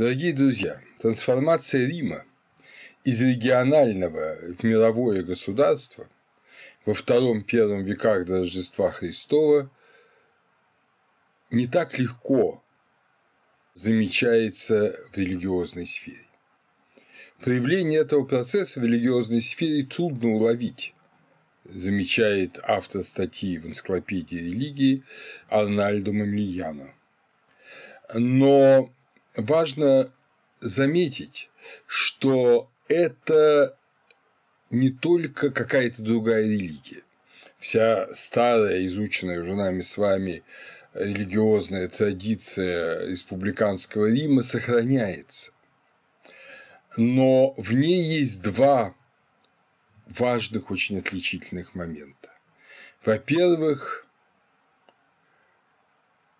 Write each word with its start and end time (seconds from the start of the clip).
Дорогие 0.00 0.32
друзья, 0.32 0.80
трансформация 0.98 1.86
Рима 1.86 2.24
из 3.04 3.20
регионального 3.20 4.34
в 4.58 4.62
мировое 4.62 5.22
государство 5.22 6.08
во 6.86 6.94
втором-первом 6.94 7.84
веках 7.84 8.24
до 8.24 8.38
Рождества 8.38 8.92
Христова 8.92 9.70
не 11.50 11.66
так 11.66 11.98
легко 11.98 12.64
замечается 13.74 14.98
в 15.12 15.18
религиозной 15.18 15.86
сфере. 15.86 16.26
Проявление 17.38 18.00
этого 18.00 18.24
процесса 18.24 18.80
в 18.80 18.84
религиозной 18.84 19.42
сфере 19.42 19.84
трудно 19.84 20.30
уловить, 20.30 20.94
замечает 21.66 22.58
автор 22.62 23.04
статьи 23.04 23.58
в 23.58 23.66
энциклопедии 23.66 24.36
религии 24.36 25.04
Арнальдо 25.50 26.14
Мамлияно. 26.14 26.94
Но 28.14 28.90
важно 29.36 30.12
заметить, 30.60 31.50
что 31.86 32.70
это 32.88 33.76
не 34.70 34.90
только 34.90 35.50
какая-то 35.50 36.02
другая 36.02 36.44
религия. 36.44 37.02
Вся 37.58 38.12
старая, 38.14 38.84
изученная 38.86 39.40
уже 39.40 39.54
нами 39.54 39.80
с 39.80 39.98
вами 39.98 40.42
религиозная 40.94 41.88
традиция 41.88 43.06
республиканского 43.06 44.06
Рима 44.06 44.42
сохраняется. 44.42 45.52
Но 46.96 47.52
в 47.56 47.72
ней 47.72 48.18
есть 48.18 48.42
два 48.42 48.94
важных, 50.06 50.70
очень 50.70 50.98
отличительных 50.98 51.74
момента. 51.74 52.30
Во-первых, 53.04 54.06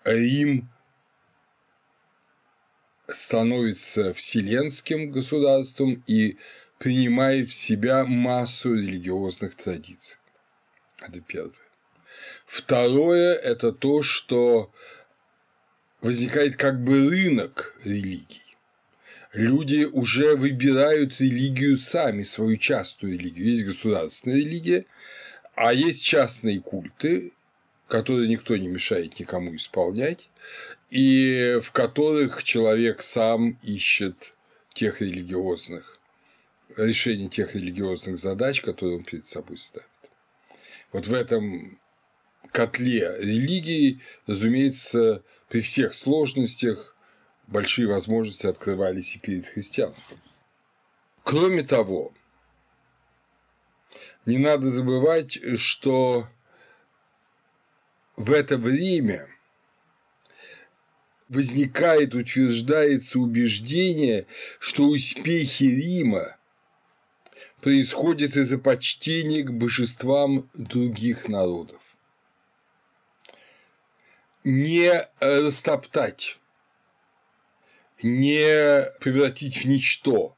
Рим 0.05 0.69
становится 3.13 4.13
вселенским 4.15 5.11
государством 5.11 6.03
и 6.07 6.39
принимает 6.79 7.49
в 7.49 7.55
себя 7.55 8.05
массу 8.05 8.75
религиозных 8.75 9.55
традиций. 9.55 10.19
Это 11.01 11.21
первое. 11.21 11.55
Второе– 12.47 13.35
это 13.37 13.73
то, 13.73 14.03
что 14.03 14.73
возникает 16.01 16.57
как 16.57 16.83
бы 16.83 17.09
рынок 17.09 17.77
религий. 17.85 18.43
Люди 19.33 19.85
уже 19.85 20.35
выбирают 20.35 21.21
религию 21.21 21.79
сами, 21.79 22.25
свою 22.25 22.57
частную 22.57 23.17
религию. 23.17 23.47
Есть 23.47 23.65
государственная 23.65 24.39
религия, 24.39 24.87
а 25.55 25.73
есть 25.73 26.03
частные 26.03 26.61
культы, 26.61 27.33
которые 27.87 28.29
никто 28.29 28.57
не 28.57 28.69
мешает 28.69 29.21
никому 29.21 29.55
исполнять, 29.55 30.29
и 30.91 31.59
в 31.63 31.71
которых 31.73 32.43
человек 32.43 33.03
сам 33.03 33.59
ищет 33.63 34.35
тех 34.75 35.01
религиозных 35.01 36.01
решение 36.77 37.29
тех 37.29 37.55
религиозных 37.55 38.19
задач, 38.19 38.61
которые 38.61 38.99
он 38.99 39.05
перед 39.05 39.27
собой 39.27 39.59
ставит. 39.59 39.89
Вот 40.93 41.07
в 41.07 41.13
этом 41.13 41.79
котле 42.53 43.17
религии, 43.19 44.01
разумеется, 44.27 45.23
при 45.49 45.61
всех 45.61 45.95
сложностях 45.95 46.97
большие 47.47 47.89
возможности 47.89 48.47
открывались 48.47 49.17
и 49.17 49.19
перед 49.19 49.47
христианством. 49.47 50.19
Кроме 51.25 51.63
того, 51.63 52.13
не 54.27 54.39
надо 54.39 54.71
забывать, 54.71 55.39
что 55.59 56.29
в 58.17 58.33
это 58.33 58.57
время 58.59 59.29
возникает, 61.31 62.15
утверждается 62.15 63.19
убеждение, 63.19 64.27
что 64.59 64.89
успехи 64.89 65.63
Рима 65.65 66.37
происходит 67.63 68.37
из-за 68.37 68.59
почтения 68.59 69.43
к 69.45 69.53
божествам 69.53 70.51
других 70.55 71.29
народов. 71.29 71.81
Не 74.43 75.09
растоптать, 75.21 76.39
не 78.03 78.91
превратить 79.01 79.59
в 79.59 79.65
ничто 79.67 80.37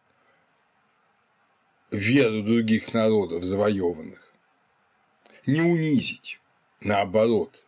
веру 1.90 2.42
других 2.42 2.92
народов, 2.92 3.44
завоеванных, 3.44 4.34
не 5.46 5.60
унизить, 5.62 6.40
наоборот, 6.80 7.66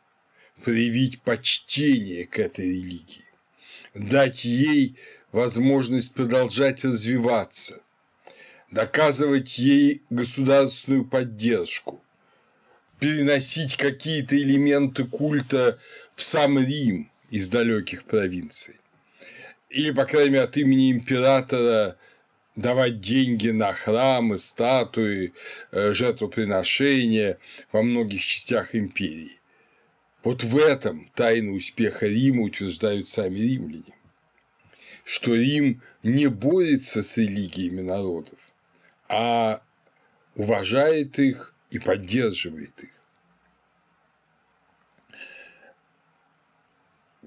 проявить 0.64 1.20
почтение 1.22 2.26
к 2.26 2.38
этой 2.38 2.66
религии, 2.66 3.23
дать 3.94 4.44
ей 4.44 4.96
возможность 5.32 6.14
продолжать 6.14 6.84
развиваться, 6.84 7.80
доказывать 8.70 9.58
ей 9.58 10.02
государственную 10.10 11.04
поддержку, 11.04 12.02
переносить 12.98 13.76
какие-то 13.76 14.36
элементы 14.36 15.04
культа 15.04 15.78
в 16.14 16.22
сам 16.22 16.58
Рим 16.58 17.10
из 17.30 17.48
далеких 17.48 18.04
провинций. 18.04 18.76
Или, 19.70 19.90
по 19.90 20.04
крайней 20.04 20.30
мере, 20.30 20.44
от 20.44 20.56
имени 20.56 20.92
императора 20.92 21.96
давать 22.54 23.00
деньги 23.00 23.48
на 23.48 23.72
храмы, 23.72 24.38
статуи, 24.38 25.32
э, 25.72 25.92
жертвоприношения 25.92 27.38
во 27.72 27.82
многих 27.82 28.24
частях 28.24 28.76
империи. 28.76 29.40
Вот 30.24 30.42
в 30.42 30.56
этом 30.56 31.10
тайна 31.14 31.52
успеха 31.52 32.06
Рима 32.06 32.44
утверждают 32.44 33.10
сами 33.10 33.40
римляне, 33.40 33.94
что 35.04 35.34
Рим 35.34 35.82
не 36.02 36.28
борется 36.28 37.02
с 37.02 37.18
религиями 37.18 37.82
народов, 37.82 38.38
а 39.06 39.62
уважает 40.34 41.18
их 41.18 41.54
и 41.70 41.78
поддерживает 41.78 42.72
их. 42.82 42.90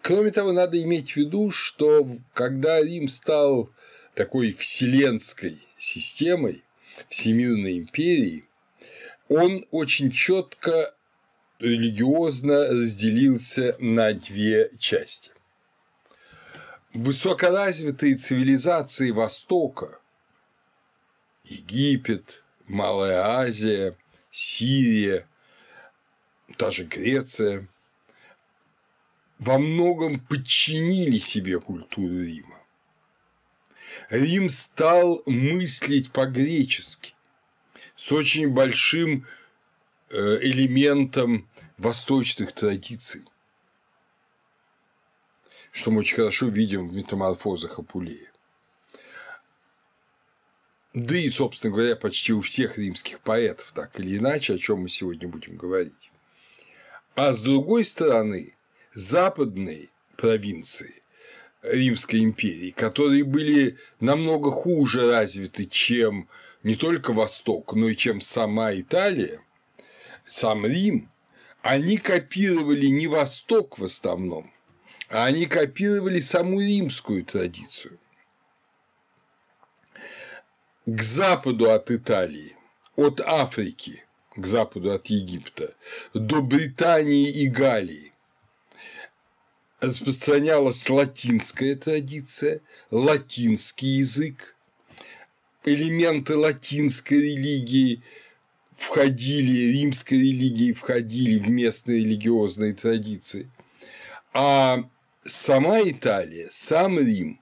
Кроме 0.01 0.31
того, 0.31 0.51
надо 0.51 0.81
иметь 0.81 1.11
в 1.11 1.17
виду, 1.17 1.51
что 1.51 2.17
когда 2.33 2.81
Рим 2.81 3.09
стал 3.09 3.71
такой 4.15 4.53
вселенской 4.53 5.61
системой, 5.77 6.63
всемирной 7.09 7.77
империей, 7.77 8.45
он 9.27 9.67
очень 9.69 10.09
четко 10.09 10.95
религиозно 11.59 12.67
разделился 12.67 13.75
на 13.79 14.13
две 14.13 14.69
части. 14.77 15.31
Высокоразвитые 16.93 18.15
цивилизации 18.15 19.11
Востока 19.11 19.99
Египет, 21.43 22.43
Малая 22.67 23.21
Азия, 23.39 23.95
Сирия, 24.31 25.27
даже 26.57 26.83
Греция 26.85 27.67
во 29.39 29.59
многом 29.59 30.19
подчинили 30.19 31.19
себе 31.19 31.59
культуру 31.59 32.21
Рима. 32.23 32.59
Рим 34.09 34.49
стал 34.49 35.21
мыслить 35.25 36.11
по-гречески, 36.11 37.13
с 37.95 38.11
очень 38.11 38.49
большим 38.49 39.25
элементом 40.09 41.47
восточных 41.77 42.53
традиций, 42.53 43.23
что 45.71 45.91
мы 45.91 45.99
очень 45.99 46.15
хорошо 46.15 46.47
видим 46.47 46.87
в 46.89 46.95
метаморфозах 46.95 47.79
Апулея 47.79 48.31
да 51.05 51.15
и, 51.15 51.29
собственно 51.29 51.73
говоря, 51.73 51.95
почти 51.95 52.33
у 52.33 52.41
всех 52.41 52.77
римских 52.77 53.19
поэтов, 53.19 53.71
так 53.73 53.99
или 53.99 54.17
иначе, 54.17 54.55
о 54.55 54.57
чем 54.57 54.81
мы 54.81 54.89
сегодня 54.89 55.27
будем 55.27 55.55
говорить. 55.55 56.11
А 57.15 57.31
с 57.31 57.41
другой 57.41 57.85
стороны, 57.85 58.55
западные 58.93 59.89
провинции 60.15 61.01
Римской 61.61 62.23
империи, 62.23 62.71
которые 62.71 63.23
были 63.23 63.77
намного 63.99 64.49
хуже 64.51 65.09
развиты, 65.09 65.65
чем 65.65 66.27
не 66.63 66.75
только 66.75 67.13
Восток, 67.13 67.73
но 67.73 67.89
и 67.89 67.95
чем 67.95 68.21
сама 68.21 68.73
Италия, 68.73 69.41
сам 70.27 70.65
Рим, 70.65 71.09
они 71.61 71.97
копировали 71.97 72.87
не 72.87 73.07
Восток 73.07 73.79
в 73.79 73.83
основном, 73.83 74.51
а 75.09 75.25
они 75.25 75.45
копировали 75.45 76.19
саму 76.19 76.61
римскую 76.61 77.25
традицию. 77.25 77.99
К 80.85 81.01
западу 81.01 81.71
от 81.71 81.91
Италии, 81.91 82.55
от 82.95 83.19
Африки 83.21 84.03
к 84.37 84.45
западу 84.45 84.93
от 84.93 85.07
Египта 85.07 85.73
до 86.13 86.41
Британии 86.41 87.29
и 87.29 87.47
Галлии 87.47 88.13
распространялась 89.79 90.89
латинская 90.89 91.75
традиция, 91.75 92.61
латинский 92.91 93.97
язык, 93.97 94.55
элементы 95.65 96.35
латинской 96.35 97.19
религии 97.19 98.03
входили, 98.77 99.71
римской 99.71 100.17
религии 100.19 100.71
входили 100.71 101.39
в 101.39 101.49
местные 101.49 101.99
религиозные 101.99 102.73
традиции, 102.73 103.51
а 104.33 104.87
сама 105.25 105.81
Италия, 105.81 106.47
сам 106.51 106.99
Рим 106.99 107.41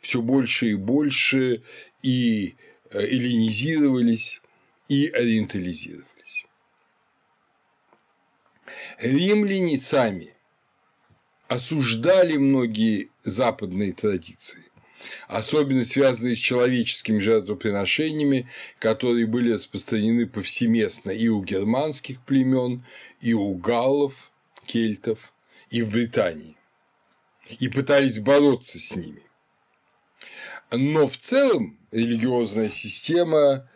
все 0.00 0.20
больше 0.20 0.72
и 0.72 0.74
больше 0.74 1.62
и 2.02 2.56
э, 2.90 2.98
эллинизировались, 3.00 4.42
и 4.88 5.06
ориентализировались. 5.06 6.46
Римляне 8.98 9.78
сами 9.78 10.34
осуждали 11.46 12.36
многие 12.36 13.10
западные 13.22 13.92
традиции, 13.92 14.64
особенно 15.28 15.84
связанные 15.84 16.36
с 16.36 16.38
человеческими 16.38 17.18
жертвоприношениями, 17.18 18.48
которые 18.78 19.26
были 19.26 19.52
распространены 19.52 20.26
повсеместно 20.26 21.10
и 21.10 21.28
у 21.28 21.42
германских 21.42 22.20
племен, 22.20 22.84
и 23.20 23.32
у 23.32 23.54
галлов, 23.54 24.30
кельтов, 24.66 25.32
и 25.70 25.82
в 25.82 25.90
Британии, 25.90 26.56
и 27.58 27.68
пытались 27.68 28.18
бороться 28.18 28.78
с 28.78 28.94
ними. 28.94 29.22
Но 30.70 31.06
в 31.06 31.16
целом 31.16 31.78
религиозная 31.90 32.68
система 32.68 33.68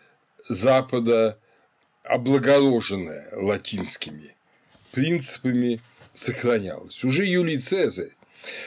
Запада 0.49 1.39
облагороженная 2.03 3.29
латинскими 3.37 4.35
принципами 4.93 5.81
сохранялась. 6.15 7.05
Уже 7.05 7.27
Юлий 7.27 7.59
Цезарь 7.59 8.16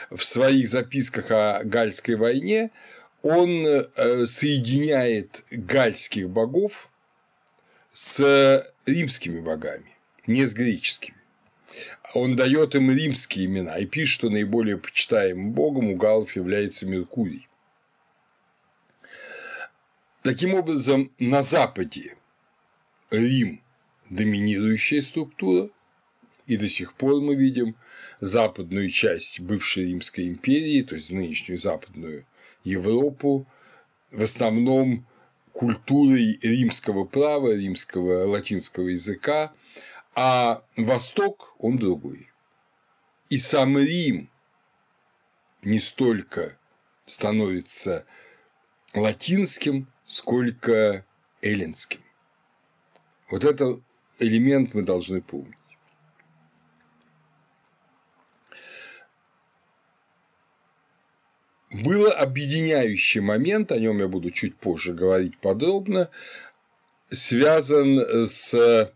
в 0.09 0.23
своих 0.23 0.67
записках 0.67 1.31
о 1.31 1.63
Гальской 1.63 2.15
войне 2.15 2.71
он 3.21 3.65
э, 3.65 4.25
соединяет 4.25 5.43
гальских 5.51 6.29
богов 6.29 6.89
с 7.93 8.65
римскими 8.85 9.39
богами, 9.39 9.95
не 10.25 10.45
с 10.45 10.53
греческими. 10.53 11.17
Он 12.13 12.35
дает 12.35 12.75
им 12.75 12.91
римские 12.91 13.45
имена 13.45 13.77
и 13.77 13.85
пишет, 13.85 14.15
что 14.15 14.29
наиболее 14.29 14.77
почитаемым 14.77 15.51
богом 15.51 15.91
у 15.91 15.95
галлов 15.95 16.35
является 16.35 16.87
Меркурий. 16.87 17.47
Таким 20.23 20.53
образом, 20.53 21.11
на 21.19 21.41
Западе 21.41 22.15
Рим– 23.11 23.61
доминирующая 24.09 25.01
структура, 25.01 25.69
и 26.47 26.57
до 26.57 26.67
сих 26.67 26.93
пор 26.93 27.21
мы 27.21 27.35
видим 27.35 27.75
западную 28.19 28.89
часть 28.89 29.39
бывшей 29.39 29.85
Римской 29.85 30.27
империи, 30.27 30.81
то 30.81 30.95
есть 30.95 31.11
нынешнюю 31.11 31.57
западную 31.57 32.25
Европу, 32.63 33.47
в 34.11 34.21
основном 34.21 35.05
культурой 35.51 36.39
римского 36.41 37.05
права, 37.05 37.55
римского 37.55 38.25
латинского 38.25 38.87
языка, 38.87 39.53
а 40.15 40.63
Восток 40.75 41.55
он 41.59 41.77
другой. 41.77 42.29
И 43.29 43.37
сам 43.37 43.77
Рим 43.77 44.29
не 45.61 45.79
столько 45.79 46.57
становится 47.05 48.05
латинским, 48.93 49.87
сколько 50.05 51.05
эллинским. 51.41 52.01
Вот 53.29 53.45
этот 53.45 53.81
элемент 54.19 54.73
мы 54.73 54.81
должны 54.81 55.21
помнить. 55.21 55.58
Был 61.71 62.11
объединяющий 62.11 63.21
момент, 63.21 63.71
о 63.71 63.79
нем 63.79 63.99
я 63.99 64.07
буду 64.07 64.31
чуть 64.31 64.55
позже 64.55 64.93
говорить 64.93 65.37
подробно, 65.37 66.09
связан 67.11 67.99
с 68.27 68.91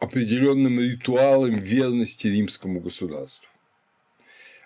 определенным 0.00 0.80
ритуалом 0.80 1.60
верности 1.60 2.26
римскому 2.26 2.80
государству 2.80 3.48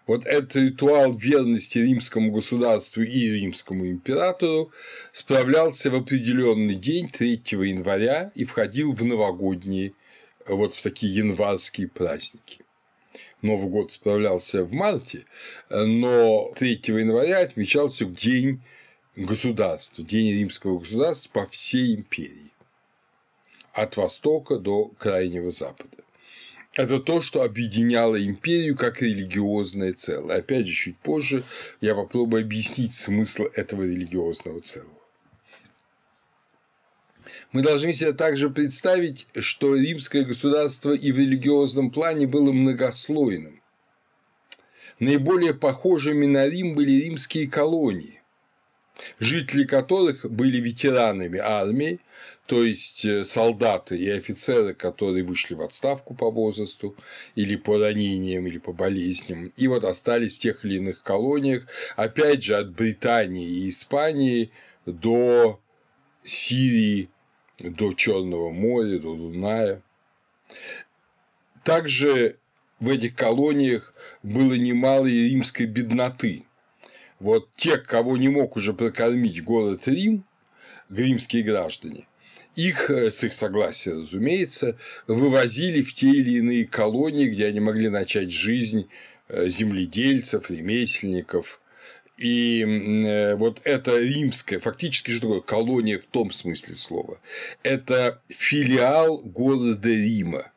вот 0.08 0.24
этот 0.24 0.56
ритуал 0.56 1.14
верности 1.14 1.78
римскому 1.78 2.32
государству 2.32 3.02
и 3.02 3.30
римскому 3.30 3.88
императору 3.88 4.72
справлялся 5.12 5.90
в 5.90 5.94
определенный 5.94 6.74
день 6.74 7.10
3 7.10 7.42
января 7.50 8.32
и 8.34 8.44
входил 8.44 8.94
в 8.94 9.04
новогодние, 9.04 9.92
вот 10.46 10.72
в 10.72 10.82
такие 10.82 11.14
январские 11.14 11.88
праздники. 11.88 12.64
Новый 13.42 13.68
год 13.68 13.92
справлялся 13.92 14.64
в 14.64 14.72
марте, 14.72 15.24
но 15.70 16.52
3 16.56 16.82
января 16.86 17.40
отмечался 17.40 18.04
День 18.04 18.60
государства, 19.16 20.04
День 20.04 20.32
римского 20.32 20.78
государства 20.78 21.30
по 21.32 21.46
всей 21.46 21.94
империи, 21.94 22.52
от 23.72 23.96
Востока 23.96 24.58
до 24.58 24.86
Крайнего 24.98 25.50
Запада 25.50 25.98
это 26.78 27.00
то, 27.00 27.20
что 27.20 27.42
объединяло 27.42 28.22
империю 28.24 28.76
как 28.76 29.02
религиозное 29.02 29.92
целое. 29.94 30.38
Опять 30.38 30.68
же, 30.68 30.74
чуть 30.74 30.98
позже 30.98 31.42
я 31.80 31.94
попробую 31.94 32.42
объяснить 32.42 32.94
смысл 32.94 33.44
этого 33.54 33.82
религиозного 33.82 34.60
целого. 34.60 34.97
Мы 37.52 37.62
должны 37.62 37.94
себе 37.94 38.12
также 38.12 38.50
представить, 38.50 39.26
что 39.38 39.74
римское 39.74 40.24
государство 40.24 40.92
и 40.92 41.12
в 41.12 41.18
религиозном 41.18 41.90
плане 41.90 42.26
было 42.26 42.52
многослойным. 42.52 43.62
Наиболее 44.98 45.54
похожими 45.54 46.26
на 46.26 46.46
Рим 46.46 46.74
были 46.74 47.04
римские 47.04 47.48
колонии, 47.48 48.20
жители 49.18 49.64
которых 49.64 50.30
были 50.30 50.60
ветеранами 50.60 51.38
армии, 51.38 52.00
то 52.46 52.64
есть 52.64 53.04
э, 53.04 53.24
солдаты 53.24 53.96
и 53.96 54.10
офицеры, 54.10 54.74
которые 54.74 55.24
вышли 55.24 55.54
в 55.54 55.62
отставку 55.62 56.14
по 56.14 56.30
возрасту 56.30 56.96
или 57.34 57.56
по 57.56 57.78
ранениям, 57.78 58.46
или 58.46 58.58
по 58.58 58.72
болезням, 58.72 59.52
и 59.56 59.68
вот 59.68 59.84
остались 59.84 60.34
в 60.34 60.38
тех 60.38 60.64
или 60.64 60.76
иных 60.76 61.02
колониях, 61.02 61.66
опять 61.96 62.42
же, 62.42 62.56
от 62.56 62.72
Британии 62.72 63.48
и 63.48 63.68
Испании 63.68 64.50
до 64.84 65.60
Сирии, 66.24 67.08
до 67.58 67.92
Черного 67.92 68.50
моря, 68.50 68.98
до 68.98 69.16
Дуная. 69.16 69.82
Также 71.64 72.38
в 72.80 72.88
этих 72.88 73.14
колониях 73.14 73.94
было 74.22 74.54
немало 74.54 75.06
и 75.06 75.30
римской 75.30 75.66
бедноты. 75.66 76.44
Вот 77.18 77.50
те, 77.56 77.78
кого 77.78 78.16
не 78.16 78.28
мог 78.28 78.56
уже 78.56 78.72
прокормить 78.72 79.42
город 79.42 79.88
Рим, 79.88 80.24
римские 80.88 81.42
граждане, 81.42 82.06
их, 82.54 82.90
э, 82.90 83.10
с 83.10 83.24
их 83.24 83.34
согласия, 83.34 83.92
разумеется, 83.92 84.78
вывозили 85.06 85.82
в 85.82 85.92
те 85.92 86.08
или 86.08 86.38
иные 86.38 86.64
колонии, 86.64 87.28
где 87.28 87.46
они 87.46 87.60
могли 87.60 87.88
начать 87.88 88.30
жизнь 88.30 88.88
э, 89.28 89.48
земледельцев, 89.48 90.50
ремесленников. 90.50 91.60
И 92.18 92.62
э, 92.62 93.36
вот 93.36 93.60
это 93.64 93.98
римская, 93.98 94.60
фактически 94.60 95.12
что 95.12 95.20
такое 95.22 95.40
колония 95.40 95.98
в 95.98 96.06
том 96.06 96.32
смысле 96.32 96.74
слова? 96.74 97.20
Это 97.62 98.20
филиал 98.28 99.18
города 99.18 99.88
Рима 99.88 100.50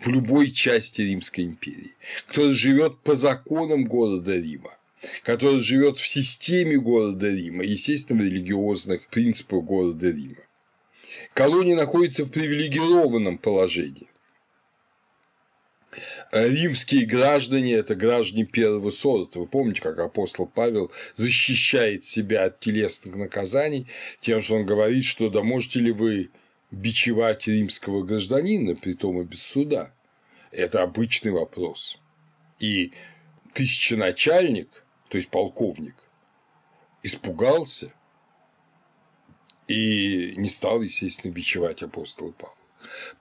в 0.00 0.08
любой 0.08 0.50
части 0.50 1.00
Римской 1.00 1.44
империи, 1.44 1.94
кто 2.26 2.52
живет 2.52 3.00
по 3.00 3.14
законам 3.14 3.84
города 3.84 4.36
Рима 4.36 4.76
который 5.24 5.58
живет 5.58 5.98
в 5.98 6.06
системе 6.06 6.78
города 6.78 7.28
Рима, 7.28 7.64
естественно, 7.64 8.22
в 8.22 8.24
религиозных 8.24 9.08
принципах 9.08 9.64
города 9.64 10.08
Рима 10.08 10.42
колония 11.34 11.76
находится 11.76 12.24
в 12.24 12.30
привилегированном 12.30 13.38
положении. 13.38 14.08
Римские 16.32 17.04
граждане– 17.04 17.72
это 17.74 17.94
граждане 17.94 18.44
первого 18.44 18.90
сорта. 18.90 19.38
Вы 19.38 19.46
помните, 19.46 19.80
как 19.80 19.98
апостол 19.98 20.46
Павел 20.46 20.90
защищает 21.14 22.04
себя 22.04 22.44
от 22.44 22.60
телесных 22.60 23.16
наказаний 23.16 23.86
тем, 24.20 24.40
что 24.40 24.56
он 24.56 24.66
говорит, 24.66 25.04
что 25.04 25.28
да 25.28 25.42
можете 25.42 25.80
ли 25.80 25.92
вы 25.92 26.30
бичевать 26.70 27.46
римского 27.46 28.02
гражданина, 28.02 28.74
при 28.74 28.94
том 28.94 29.20
и 29.20 29.24
без 29.24 29.42
суда? 29.42 29.92
Это 30.50 30.82
обычный 30.82 31.32
вопрос. 31.32 31.98
И 32.58 32.92
тысяченачальник, 33.52 34.84
то 35.08 35.18
есть 35.18 35.28
полковник, 35.28 35.96
испугался– 37.02 37.92
и 39.68 40.34
не 40.36 40.48
стал, 40.48 40.82
естественно, 40.82 41.32
бичевать 41.32 41.82
апостола 41.82 42.32
Павла. 42.32 42.56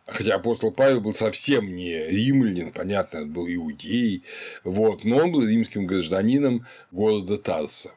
Хотя 0.06 0.36
апостол 0.36 0.72
Павел 0.72 1.02
был 1.02 1.14
совсем 1.14 1.76
не 1.76 2.08
римлянин, 2.08 2.72
понятно, 2.72 3.22
он 3.22 3.32
был 3.32 3.48
иудей, 3.48 4.24
вот, 4.64 5.04
но 5.04 5.18
он 5.18 5.32
был 5.32 5.48
римским 5.48 5.86
гражданином 5.86 6.66
города 6.92 7.38
Тарса 7.38 7.92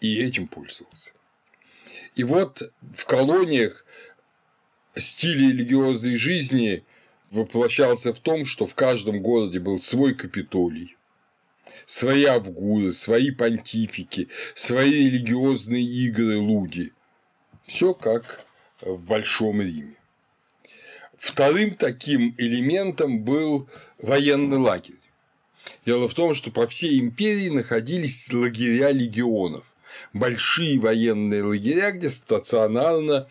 и 0.00 0.22
этим 0.22 0.48
пользовался. 0.48 1.12
И 2.16 2.24
вот 2.24 2.62
в 2.92 3.04
колониях 3.06 3.84
стиль 4.96 5.52
религиозной 5.52 6.16
жизни 6.16 6.84
воплощался 7.30 8.12
в 8.12 8.20
том, 8.20 8.44
что 8.44 8.66
в 8.66 8.74
каждом 8.74 9.22
городе 9.22 9.58
был 9.58 9.80
свой 9.80 10.14
капитолий, 10.14 10.96
свои 11.86 12.24
авгуры, 12.24 12.92
свои 12.92 13.30
понтифики, 13.30 14.28
свои 14.54 15.06
религиозные 15.06 15.84
игры, 15.84 16.38
луди– 16.38 16.92
все 17.66 17.94
как 17.94 18.44
в 18.80 19.02
Большом 19.02 19.60
Риме. 19.60 19.96
Вторым 21.24 21.74
таким 21.74 22.34
элементом 22.36 23.24
был 23.24 23.66
военный 23.98 24.58
лагерь. 24.58 25.00
Дело 25.86 26.06
в 26.06 26.12
том, 26.12 26.34
что 26.34 26.50
по 26.50 26.66
всей 26.66 27.00
империи 27.00 27.48
находились 27.48 28.30
лагеря 28.30 28.90
легионов, 28.90 29.64
большие 30.12 30.78
военные 30.78 31.42
лагеря, 31.42 31.92
где 31.92 32.10
стационарно 32.10 33.26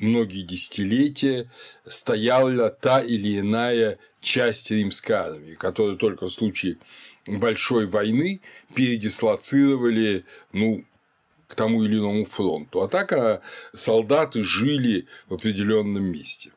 многие 0.00 0.42
десятилетия 0.42 1.48
стояла 1.86 2.68
та 2.68 3.00
или 3.00 3.38
иная 3.38 4.00
часть 4.20 4.72
римской 4.72 5.14
армии, 5.14 5.54
которую 5.54 5.98
только 5.98 6.26
в 6.26 6.32
случае 6.32 6.78
большой 7.28 7.86
войны 7.86 8.40
передислоцировали 8.74 10.24
ну, 10.52 10.84
к 11.46 11.54
тому 11.54 11.84
или 11.84 11.96
иному 11.96 12.24
фронту. 12.24 12.82
А 12.82 12.88
так 12.88 13.12
а 13.12 13.40
солдаты 13.72 14.42
жили 14.42 15.06
в 15.28 15.34
определенном 15.34 16.02
месте. 16.06 16.50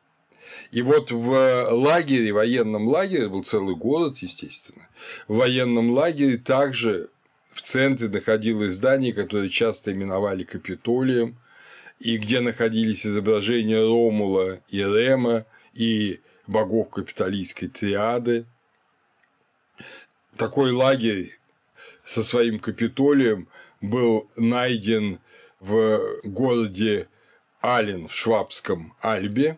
И 0.71 0.81
вот 0.81 1.11
в 1.11 1.69
лагере, 1.71 2.31
военном 2.33 2.87
лагере, 2.87 3.29
был 3.29 3.43
целый 3.43 3.75
город, 3.75 4.17
естественно, 4.19 4.87
в 5.27 5.35
военном 5.35 5.91
лагере 5.91 6.37
также 6.37 7.09
в 7.53 7.61
центре 7.61 8.09
находилось 8.09 8.73
здание, 8.73 9.13
которое 9.13 9.49
часто 9.49 9.91
именовали 9.91 10.43
Капитолием, 10.43 11.37
и 11.99 12.17
где 12.17 12.41
находились 12.41 13.05
изображения 13.05 13.79
Ромула 13.79 14.59
и 14.69 14.79
Рема 14.79 15.45
и 15.73 16.19
богов 16.47 16.89
капиталистской 16.89 17.69
триады. 17.69 18.45
Такой 20.35 20.71
лагерь 20.71 21.39
со 22.03 22.23
своим 22.23 22.59
Капитолием 22.59 23.47
был 23.79 24.29
найден 24.35 25.19
в 25.59 25.99
городе 26.23 27.07
Ален 27.63 28.07
в 28.07 28.15
Швабском 28.15 28.93
Альбе, 28.99 29.57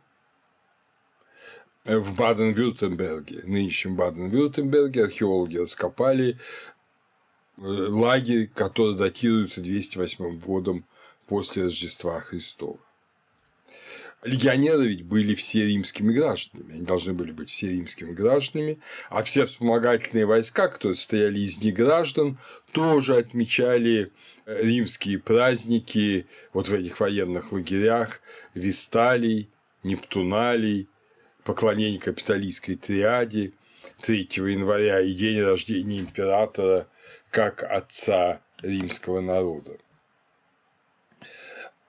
в 1.85 2.15
Баден-Вюртемберге, 2.15 3.43
нынешнем 3.45 3.95
Баден-Вюртемберге, 3.95 5.05
археологи 5.05 5.57
раскопали 5.57 6.37
э, 7.57 7.61
лагерь, 7.61 8.49
который 8.53 8.95
датируется 8.95 9.61
208 9.61 10.39
годом 10.39 10.85
после 11.27 11.63
Рождества 11.63 12.19
Христова. 12.19 12.79
Легионеры 14.23 14.87
ведь 14.87 15.03
были 15.03 15.35
все 15.35 15.67
римскими 15.67 16.11
гражданами, 16.11 16.73
они 16.73 16.81
должны 16.81 17.13
были 17.13 17.31
быть 17.31 17.49
все 17.49 17.69
римскими 17.69 18.11
гражданами, 18.11 18.79
а 19.11 19.21
все 19.21 19.45
вспомогательные 19.45 20.25
войска, 20.25 20.67
которые 20.67 20.95
состояли 20.95 21.39
из 21.39 21.63
неграждан, 21.63 22.39
тоже 22.71 23.17
отмечали 23.17 24.11
э, 24.47 24.63
римские 24.63 25.19
праздники 25.19 26.25
вот 26.53 26.67
в 26.67 26.73
этих 26.73 26.99
военных 26.99 27.51
лагерях, 27.51 28.21
Висталий, 28.55 29.49
Нептуналий, 29.83 30.89
поклонение 31.45 31.99
капиталистской 31.99 32.75
триаде 32.75 33.53
3 34.01 34.27
января 34.35 34.99
и 34.99 35.13
день 35.13 35.41
рождения 35.41 35.99
императора 35.99 36.87
как 37.29 37.63
отца 37.63 38.41
римского 38.61 39.21
народа. 39.21 39.77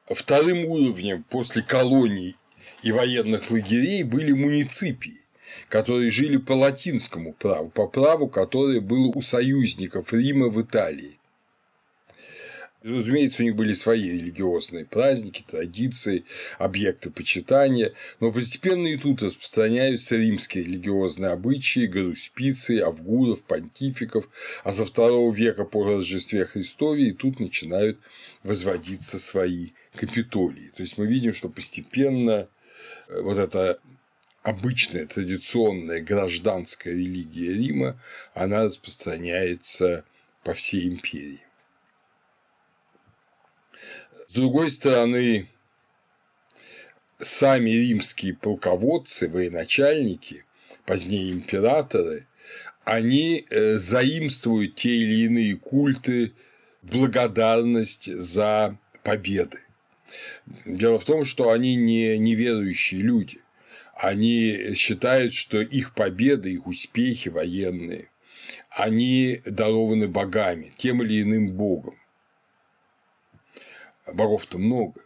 Вторым 0.05 0.67
уровнем 0.67 1.25
после 1.25 1.63
колоний 1.63 2.37
и 2.83 2.93
военных 2.93 3.51
лагерей 3.51 4.05
были 4.05 4.33
муниципии, 4.33 5.25
которые 5.69 6.11
жили 6.11 6.37
по 6.37 6.53
латинскому 6.53 7.33
праву, 7.33 7.71
по 7.71 7.89
праву, 7.89 8.29
которое 8.29 8.81
было 8.81 9.07
у 9.07 9.23
союзников 9.23 10.13
Рима 10.13 10.49
в 10.49 10.61
Италии. 10.61 11.19
Разумеется, 12.87 13.43
у 13.43 13.47
них 13.47 13.57
были 13.57 13.75
свои 13.75 14.11
религиозные 14.11 14.85
праздники, 14.85 15.45
традиции, 15.45 16.25
объекты 16.59 17.11
почитания, 17.11 17.93
но 18.21 18.31
постепенно 18.31 18.87
и 18.87 18.97
тут 18.97 19.23
распространяются 19.23 20.17
римские 20.17 20.65
религиозные 20.65 21.33
обычаи, 21.33 21.87
гаруспицы, 21.87 22.81
авгуров, 22.81 23.43
понтификов, 23.43 24.29
а 24.63 24.73
со 24.73 24.87
второго 24.87 25.35
века 25.35 25.65
по 25.65 25.85
Рождестве 25.85 26.45
Христове 26.47 27.09
и 27.09 27.13
тут 27.13 27.41
начинают 27.41 27.99
возводиться 28.45 29.19
свои 29.19 29.71
капитолии. 29.97 30.71
То 30.77 30.83
есть 30.83 30.97
мы 30.97 31.07
видим, 31.07 31.35
что 31.35 31.49
постепенно 31.49 32.49
э, 33.09 33.21
вот 33.21 33.39
эта 33.39 33.81
обычная 34.45 35.07
традиционная 35.07 36.01
гражданская 36.01 36.95
религия 36.95 37.53
Рима, 37.53 38.01
она 38.33 38.65
распространяется 38.65 40.05
по 40.45 40.55
всей 40.55 40.87
империи. 40.87 41.46
С 44.29 44.33
другой 44.35 44.71
стороны, 44.71 45.47
сами 47.21 47.71
римские 47.71 48.35
полководцы, 48.35 49.29
военачальники, 49.29 50.45
позднее 50.85 51.31
императоры, 51.33 52.27
они 52.85 53.47
э, 53.49 53.75
заимствуют 53.75 54.75
те 54.75 54.91
или 54.91 55.27
иные 55.27 55.57
культы 55.57 56.33
благодарность 56.83 58.13
за 58.13 58.77
победы. 59.05 59.61
Дело 60.65 60.99
в 60.99 61.05
том, 61.05 61.25
что 61.25 61.51
они 61.51 61.77
не 61.77 62.19
неверующие 62.19 63.03
люди. 63.03 63.39
Они 63.95 64.75
считают, 64.75 65.35
что 65.35 65.61
их 65.61 65.95
победы, 65.95 66.53
их 66.53 66.67
успехи 66.67 67.29
военные, 67.29 68.11
они 68.71 69.41
дарованы 69.47 70.09
богами, 70.09 70.75
тем 70.77 71.03
или 71.03 71.23
иным 71.23 71.53
богом 71.53 71.97
богов-то 74.13 74.59
много, 74.59 75.01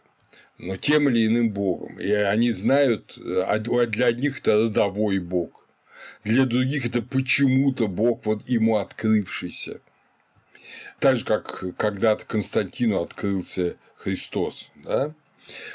но 0.57 0.77
тем 0.77 1.09
или 1.09 1.25
иным 1.25 1.51
богом. 1.51 1.99
И 1.99 2.11
они 2.11 2.51
знают, 2.51 3.17
а 3.17 3.59
для 3.59 4.05
одних 4.05 4.39
это 4.39 4.53
родовой 4.65 5.19
бог, 5.19 5.67
для 6.23 6.45
других 6.45 6.85
это 6.85 7.01
почему-то 7.01 7.87
бог, 7.87 8.25
вот 8.25 8.47
ему 8.47 8.77
открывшийся. 8.77 9.81
Так 10.99 11.17
же, 11.17 11.25
как 11.25 11.63
когда-то 11.77 12.25
Константину 12.25 13.01
открылся 13.01 13.75
Христос. 13.95 14.69
Да? 14.75 15.13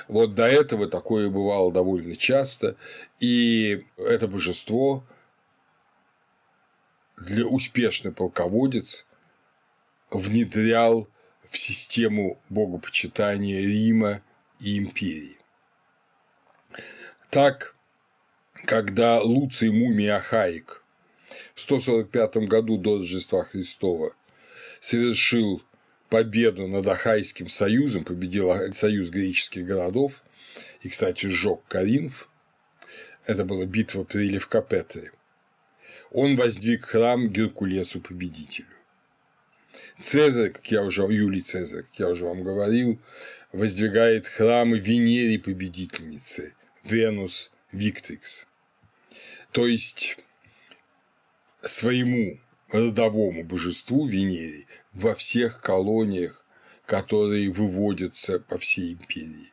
Вот 0.09 0.35
до 0.35 0.47
этого 0.47 0.87
такое 0.89 1.29
бывало 1.29 1.73
довольно 1.73 2.17
часто, 2.17 2.77
и 3.19 3.85
это 3.97 4.29
божество 4.29 5.05
для 7.17 7.47
успешный 7.47 8.13
полководец 8.13 9.07
внедрял 10.11 11.09
в 11.57 11.59
систему 11.59 12.39
богопочитания 12.51 13.63
Рима 13.63 14.21
и 14.61 14.77
империи. 14.77 15.39
Так, 17.31 17.75
когда 18.67 19.23
Луций 19.23 19.71
Мумий 19.71 20.11
Ахаик 20.11 20.85
в 21.55 21.63
145 21.63 22.37
году 22.49 22.77
до 22.77 22.99
Рождества 22.99 23.45
Христова 23.45 24.15
совершил 24.81 25.63
победу 26.11 26.69
над 26.69 26.87
Ахайским 26.87 27.49
союзом, 27.49 28.05
победил 28.05 28.53
союз 28.75 29.09
греческих 29.09 29.65
городов 29.65 30.23
и, 30.83 30.91
кстати, 30.91 31.25
сжег 31.25 31.61
Каринф, 31.69 32.29
это 33.25 33.47
была 33.47 33.65
битва 33.65 34.05
при 34.05 34.29
Левкопетре, 34.29 35.11
он 36.11 36.37
воздвиг 36.37 36.85
храм 36.85 37.31
Геркулесу 37.31 38.03
Победителю. 38.03 38.76
Цезарь, 40.01 40.51
как 40.51 40.71
я 40.71 40.83
уже, 40.83 41.03
Юлий 41.03 41.43
Цезарь, 41.43 41.83
как 41.83 41.99
я 41.99 42.09
уже 42.09 42.25
вам 42.25 42.43
говорил, 42.43 43.01
воздвигает 43.53 44.27
храмы 44.27 44.79
Венере 44.79 45.39
победительницы, 45.39 46.55
Венус 46.85 47.53
Виктрикс. 47.73 48.47
То 49.53 49.67
есть 49.67 50.19
своему 51.63 52.39
родовому 52.69 53.43
божеству 53.43 54.07
Венере 54.07 54.67
во 54.93 55.15
всех 55.15 55.61
колониях, 55.61 56.45
которые 56.85 57.51
выводятся 57.51 58.39
по 58.39 58.59
всей 58.59 58.93
империи. 58.93 59.53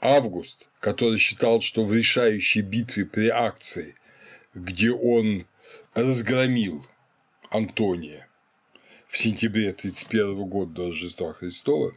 Август, 0.00 0.68
который 0.80 1.18
считал, 1.18 1.60
что 1.60 1.84
в 1.84 1.92
решающей 1.92 2.60
битве 2.60 3.04
при 3.04 3.28
акции, 3.28 3.96
где 4.54 4.90
он 4.90 5.46
разгромил 5.94 6.86
Антония, 7.50 8.28
в 9.14 9.16
сентябре 9.16 9.72
31 9.72 10.44
года 10.48 10.72
до 10.72 10.88
Рождества 10.88 11.34
Христова, 11.34 11.96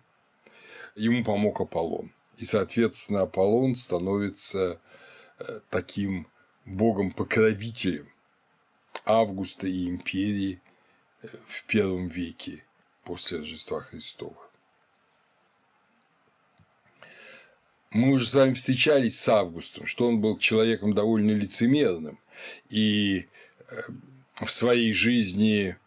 ему 0.95 1.23
помог 1.23 1.59
Аполлон. 1.59 2.11
И, 2.37 2.45
соответственно, 2.45 3.23
Аполлон 3.23 3.75
становится 3.75 4.79
э, 5.39 5.61
таким 5.71 6.27
богом-покровителем 6.65 8.07
Августа 9.03 9.65
и 9.65 9.87
империи 9.89 10.61
э, 11.23 11.29
в 11.47 11.63
первом 11.63 12.07
веке 12.07 12.63
после 13.03 13.39
Рождества 13.39 13.81
Христова. 13.81 14.37
Мы 17.89 18.11
уже 18.11 18.27
с 18.27 18.35
вами 18.35 18.53
встречались 18.53 19.19
с 19.19 19.27
Августом, 19.27 19.87
что 19.87 20.07
он 20.07 20.21
был 20.21 20.37
человеком 20.37 20.93
довольно 20.93 21.31
лицемерным 21.31 22.19
и 22.69 23.27
э, 23.69 23.81
в 24.35 24.51
своей 24.51 24.93
жизни 24.93 25.77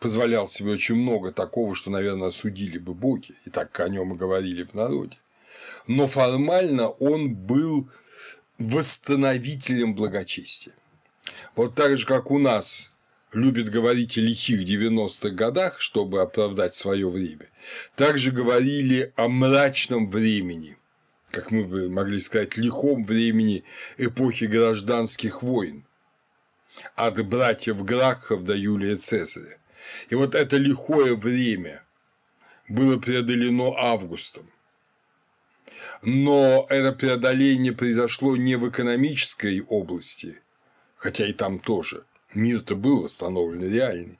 позволял 0.00 0.48
себе 0.48 0.72
очень 0.72 0.96
много 0.96 1.30
такого, 1.30 1.74
что, 1.74 1.90
наверное, 1.90 2.28
осудили 2.28 2.78
бы 2.78 2.94
боги, 2.94 3.34
и 3.44 3.50
так 3.50 3.78
о 3.78 3.88
нем 3.88 4.14
и 4.14 4.16
говорили 4.16 4.64
в 4.64 4.74
народе. 4.74 5.16
Но 5.86 6.08
формально 6.08 6.88
он 6.88 7.34
был 7.34 7.88
восстановителем 8.58 9.94
благочестия. 9.94 10.74
Вот 11.54 11.74
так 11.74 11.96
же, 11.96 12.06
как 12.06 12.30
у 12.30 12.38
нас 12.38 12.96
любит 13.32 13.68
говорить 13.68 14.16
о 14.18 14.22
лихих 14.22 14.62
90-х 14.62 15.30
годах, 15.30 15.80
чтобы 15.80 16.20
оправдать 16.20 16.74
свое 16.74 17.08
время, 17.08 17.48
также 17.94 18.32
говорили 18.32 19.12
о 19.16 19.28
мрачном 19.28 20.08
времени, 20.08 20.76
как 21.30 21.50
мы 21.50 21.64
бы 21.64 21.90
могли 21.90 22.20
сказать, 22.20 22.56
лихом 22.56 23.04
времени 23.04 23.64
эпохи 23.98 24.44
гражданских 24.44 25.42
войн, 25.42 25.84
от 26.96 27.24
братьев 27.26 27.84
Гракхов 27.84 28.44
до 28.44 28.54
Юлия 28.54 28.96
Цезаря. 28.96 29.59
И 30.08 30.14
вот 30.14 30.34
это 30.34 30.56
лихое 30.56 31.14
время 31.14 31.82
было 32.68 32.98
преодолено 32.98 33.74
Августом. 33.76 34.50
Но 36.02 36.66
это 36.70 36.92
преодоление 36.92 37.72
произошло 37.72 38.36
не 38.36 38.56
в 38.56 38.68
экономической 38.68 39.60
области, 39.60 40.40
хотя 40.96 41.26
и 41.26 41.32
там 41.32 41.58
тоже. 41.58 42.04
Мир-то 42.32 42.76
был 42.76 43.02
восстановлен 43.02 43.70
реальный. 43.70 44.18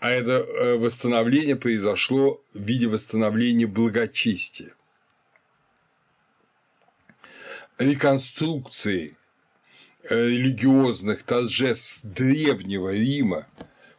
А 0.00 0.10
это 0.10 0.32
э, 0.32 0.76
восстановление 0.76 1.56
произошло 1.56 2.42
в 2.52 2.60
виде 2.60 2.86
восстановления 2.86 3.66
благочестия. 3.66 4.74
Реконструкции 7.78 9.16
э, 10.02 10.28
религиозных 10.28 11.22
торжеств 11.22 12.04
древнего 12.04 12.92
Рима 12.92 13.46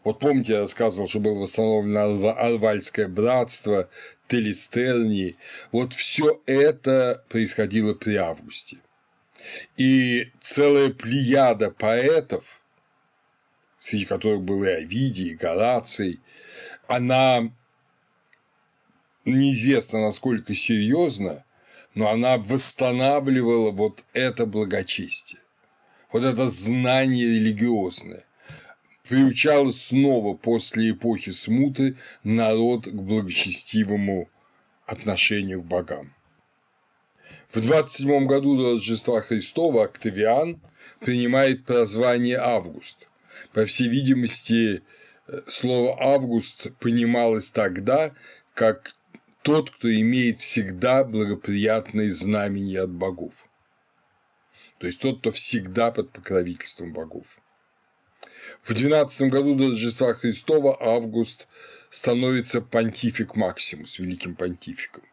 вот 0.05 0.19
помните, 0.19 0.53
я 0.53 0.59
рассказывал, 0.61 1.09
что 1.09 1.19
было 1.19 1.39
восстановлено 1.39 2.29
Арвальское 2.37 3.07
братство, 3.07 3.89
Телестернии. 4.27 5.35
Вот 5.71 5.93
все 5.93 6.41
это 6.45 7.23
происходило 7.27 7.95
при 7.95 8.15
Августе. 8.15 8.77
И 9.77 10.31
целая 10.41 10.91
плеяда 10.91 11.71
поэтов, 11.71 12.61
среди 13.79 14.05
которых 14.05 14.41
был 14.41 14.63
и 14.63 14.69
Овидий, 14.69 15.31
и 15.31 15.35
Гораций, 15.35 16.19
она 16.87 17.51
неизвестно 19.25 20.01
насколько 20.01 20.53
серьезно, 20.53 21.43
но 21.95 22.09
она 22.09 22.37
восстанавливала 22.37 23.71
вот 23.71 24.03
это 24.13 24.45
благочестие, 24.45 25.41
вот 26.11 26.23
это 26.23 26.47
знание 26.47 27.25
религиозное 27.25 28.25
приучала 29.07 29.71
снова 29.71 30.35
после 30.35 30.91
эпохи 30.91 31.31
смуты 31.31 31.97
народ 32.23 32.87
к 32.87 32.93
благочестивому 32.93 34.29
отношению 34.85 35.61
к 35.61 35.65
богам. 35.65 36.13
В 37.51 37.61
27 37.61 38.27
году 38.27 38.57
до 38.57 38.73
Рождества 38.73 39.21
Христова 39.21 39.85
Октавиан 39.85 40.59
принимает 40.99 41.65
прозвание 41.65 42.37
Август. 42.37 43.07
По 43.53 43.65
всей 43.65 43.87
видимости, 43.87 44.83
слово 45.47 45.95
«август» 46.01 46.71
понималось 46.79 47.49
тогда 47.51 48.13
как 48.53 48.95
тот, 49.41 49.69
кто 49.69 49.93
имеет 49.93 50.39
всегда 50.39 51.03
благоприятные 51.03 52.11
знамения 52.11 52.81
от 52.81 52.91
богов. 52.91 53.33
То 54.79 54.87
есть 54.87 54.99
тот, 54.99 55.19
кто 55.19 55.31
всегда 55.31 55.91
под 55.91 56.11
покровительством 56.11 56.93
богов. 56.93 57.25
В 58.65 58.73
12 58.73 59.29
году 59.29 59.53
до 59.53 59.67
Рождества 59.67 60.15
Христова 60.15 60.75
Август 60.79 61.47
становится 61.91 62.61
понтифик 62.61 63.35
Максимус, 63.35 63.99
великим 63.99 64.35
понтификом. 64.35 65.03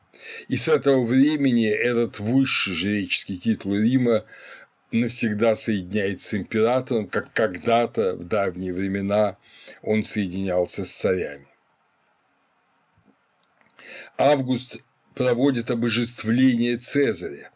И 0.48 0.56
с 0.56 0.68
этого 0.68 1.04
времени 1.04 1.68
этот 1.68 2.18
высший 2.18 2.74
жреческий 2.74 3.36
титул 3.36 3.74
Рима 3.74 4.24
навсегда 4.90 5.54
соединяется 5.54 6.30
с 6.30 6.34
императором, 6.34 7.08
как 7.08 7.30
когда-то 7.34 8.16
в 8.16 8.24
давние 8.24 8.72
времена 8.72 9.36
он 9.82 10.02
соединялся 10.02 10.86
с 10.86 10.92
царями. 10.92 11.46
Август 14.16 14.78
проводит 15.14 15.70
обожествление 15.70 16.78
Цезаря, 16.78 17.51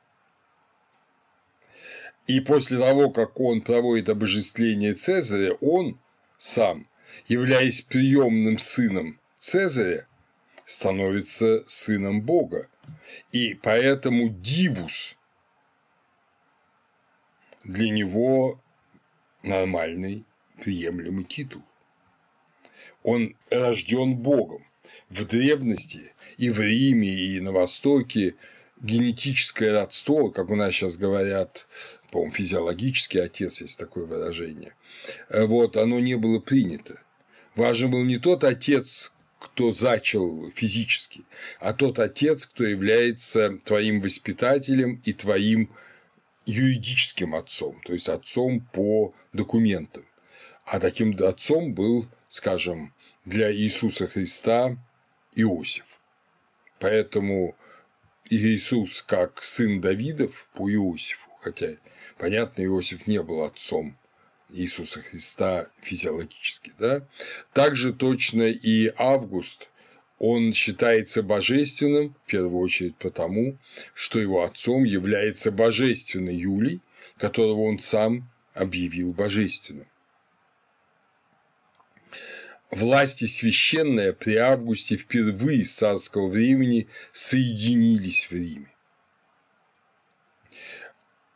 и 2.26 2.40
после 2.40 2.78
того, 2.78 3.10
как 3.10 3.38
он 3.40 3.60
проводит 3.60 4.08
обожествление 4.08 4.94
Цезаря, 4.94 5.54
он 5.60 5.98
сам, 6.38 6.88
являясь 7.28 7.82
приемным 7.82 8.58
сыном 8.58 9.20
Цезаря, 9.38 10.06
становится 10.64 11.62
сыном 11.68 12.22
Бога. 12.22 12.68
И 13.30 13.54
поэтому 13.54 14.28
Дивус 14.28 15.16
для 17.62 17.90
него 17.90 18.60
нормальный, 19.42 20.24
приемлемый 20.62 21.24
титул. 21.24 21.62
Он 23.02 23.36
рожден 23.50 24.16
Богом. 24.16 24.64
В 25.08 25.24
древности 25.24 26.12
и 26.36 26.50
в 26.50 26.60
Риме, 26.60 27.08
и 27.08 27.40
на 27.40 27.52
Востоке 27.52 28.34
генетическое 28.80 29.72
родство, 29.72 30.30
как 30.30 30.50
у 30.50 30.56
нас 30.56 30.74
сейчас 30.74 30.96
говорят, 30.96 31.66
по-моему, 32.16 32.33
физиологический 32.33 33.22
отец, 33.22 33.61
есть 33.61 33.79
такое 33.79 34.07
выражение, 34.07 34.74
э, 35.29 35.44
вот, 35.44 35.76
оно 35.76 36.00
не 36.00 36.16
было 36.16 36.38
принято. 36.38 36.98
Важен 37.55 37.90
был 37.90 38.05
не 38.05 38.16
тот 38.16 38.42
отец, 38.42 39.14
кто 39.38 39.70
зачал 39.70 40.50
физически, 40.55 41.26
а 41.61 41.74
тот 41.74 41.98
отец, 41.98 42.46
кто 42.46 42.64
является 42.64 43.59
твоим 43.59 44.00
воспитателем 44.00 45.02
и 45.05 45.12
твоим 45.12 45.68
юридическим 46.46 47.35
отцом, 47.35 47.83
то 47.85 47.92
есть 47.92 48.09
отцом 48.09 48.61
по 48.72 49.12
документам. 49.35 50.07
А 50.64 50.81
таким 50.81 51.14
отцом 51.22 51.74
был, 51.74 52.09
скажем, 52.31 52.94
для 53.26 53.55
Иисуса 53.55 54.09
Христа 54.09 54.79
Иосиф. 55.35 56.00
Поэтому 56.79 57.57
Иисус 58.31 59.02
как 59.02 59.42
сын 59.42 59.83
Давидов 59.83 60.48
по 60.55 60.70
Иосифу, 60.70 61.25
хотя, 61.46 61.76
понятно, 62.18 62.64
Иосиф 62.64 63.06
не 63.06 63.22
был 63.22 63.44
отцом 63.44 63.96
Иисуса 64.50 65.00
Христа 65.00 65.68
физиологически, 65.80 66.72
да, 66.76 67.06
также 67.52 67.92
точно 67.92 68.42
и 68.42 68.92
Август, 68.96 69.68
он 70.18 70.52
считается 70.52 71.22
божественным, 71.22 72.16
в 72.24 72.30
первую 72.30 72.61
очередь 72.61 72.96
потому, 72.96 73.59
что 73.94 74.18
его 74.18 74.42
отцом 74.42 74.82
является 74.82 75.52
божественный 75.52 76.35
Юлий, 76.35 76.80
которого 77.16 77.61
он 77.61 77.78
сам 77.78 78.28
объявил 78.52 79.12
божественным. 79.12 79.87
Власти 82.72 83.26
священные 83.26 84.12
при 84.12 84.35
Августе 84.35 84.96
впервые 84.96 85.64
с 85.64 85.76
царского 85.76 86.28
времени 86.28 86.88
соединились 87.12 88.28
в 88.28 88.32
Риме. 88.32 88.75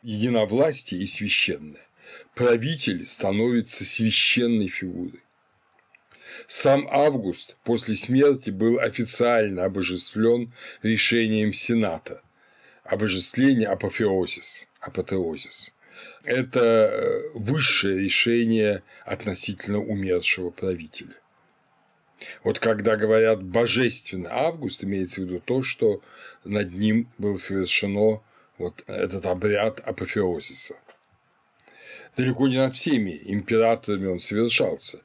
Единовластие 0.01 1.01
и 1.01 1.05
священное. 1.05 1.87
Правитель 2.33 3.05
становится 3.05 3.85
священной 3.85 4.67
фигурой. 4.67 5.21
Сам 6.47 6.87
Август 6.89 7.55
после 7.63 7.95
смерти 7.95 8.49
был 8.49 8.79
официально 8.79 9.65
обожествлен 9.65 10.53
решением 10.81 11.53
Сената. 11.53 12.21
Обожествление 12.83 13.69
апофеозис, 13.69 14.67
апотеозис. 14.79 15.75
Это 16.23 16.59
э, 16.59 17.29
высшее 17.35 18.01
решение 18.03 18.83
относительно 19.05 19.79
умершего 19.79 20.49
правителя. 20.49 21.15
Вот 22.43 22.59
когда 22.59 22.97
говорят 22.97 23.43
«божественный 23.43 24.29
август», 24.31 24.83
имеется 24.83 25.21
в 25.21 25.25
виду 25.25 25.39
то, 25.39 25.63
что 25.63 26.01
над 26.43 26.71
ним 26.73 27.11
было 27.17 27.37
совершено 27.37 28.21
вот 28.61 28.83
этот 28.87 29.25
обряд 29.25 29.79
апофеозиса. 29.79 30.75
Далеко 32.17 32.47
не 32.47 32.57
над 32.57 32.75
всеми 32.75 33.19
императорами 33.23 34.07
он 34.07 34.19
совершался. 34.19 35.01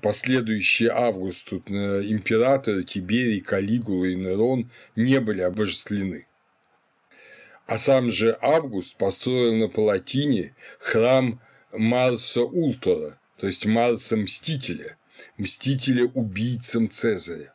Последующие 0.00 0.90
августу 0.90 1.62
э, 1.66 2.02
императоры 2.04 2.84
Тиберий, 2.84 3.40
Калигула 3.40 4.04
и 4.06 4.14
Нерон 4.14 4.70
не 4.94 5.20
были 5.20 5.40
обожествлены. 5.40 6.26
А 7.66 7.78
сам 7.78 8.10
же 8.10 8.38
Август 8.40 8.96
построил 8.96 9.54
на 9.54 9.68
Палатине 9.68 10.54
храм 10.78 11.40
Марса 11.72 12.42
Ультора, 12.42 13.18
то 13.38 13.46
есть 13.46 13.66
Марса 13.66 14.16
Мстителя, 14.16 14.96
мстителя 15.36 16.04
убийцам 16.04 16.88
Цезаря. 16.88 17.52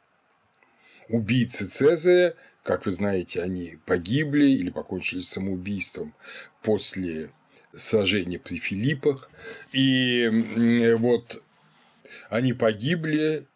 Убийцы 1.07 1.65
Цезаря, 1.67 2.35
как 2.63 2.85
вы 2.85 2.91
знаете, 2.91 3.41
они 3.41 3.79
погибли 3.85 4.45
или 4.51 4.69
покончили 4.69 5.21
самоубийством 5.21 6.13
после 6.61 7.31
сражения 7.75 8.39
при 8.39 8.57
Филиппах, 8.57 9.29
и 9.71 10.95
вот 10.97 11.41
они 12.29 12.53
погибли 12.53 13.47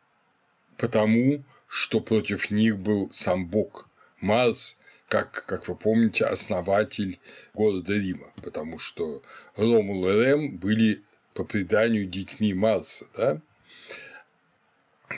потому, 0.78 1.44
что 1.68 2.00
против 2.00 2.52
них 2.52 2.78
был 2.78 3.12
сам 3.12 3.48
Бог, 3.48 3.90
Марс, 4.22 4.80
как, 5.10 5.46
как 5.46 5.68
вы 5.68 5.76
помните, 5.76 6.26
основатель 6.26 7.20
города 7.54 7.94
Рима, 7.94 8.32
потому 8.42 8.80
что 8.80 9.22
Ромул 9.56 10.08
и 10.10 10.14
Рем 10.14 10.58
были 10.58 11.04
по 11.34 11.44
преданию 11.44 12.08
детьми 12.08 12.54
Марса, 12.54 13.06
да? 13.16 13.42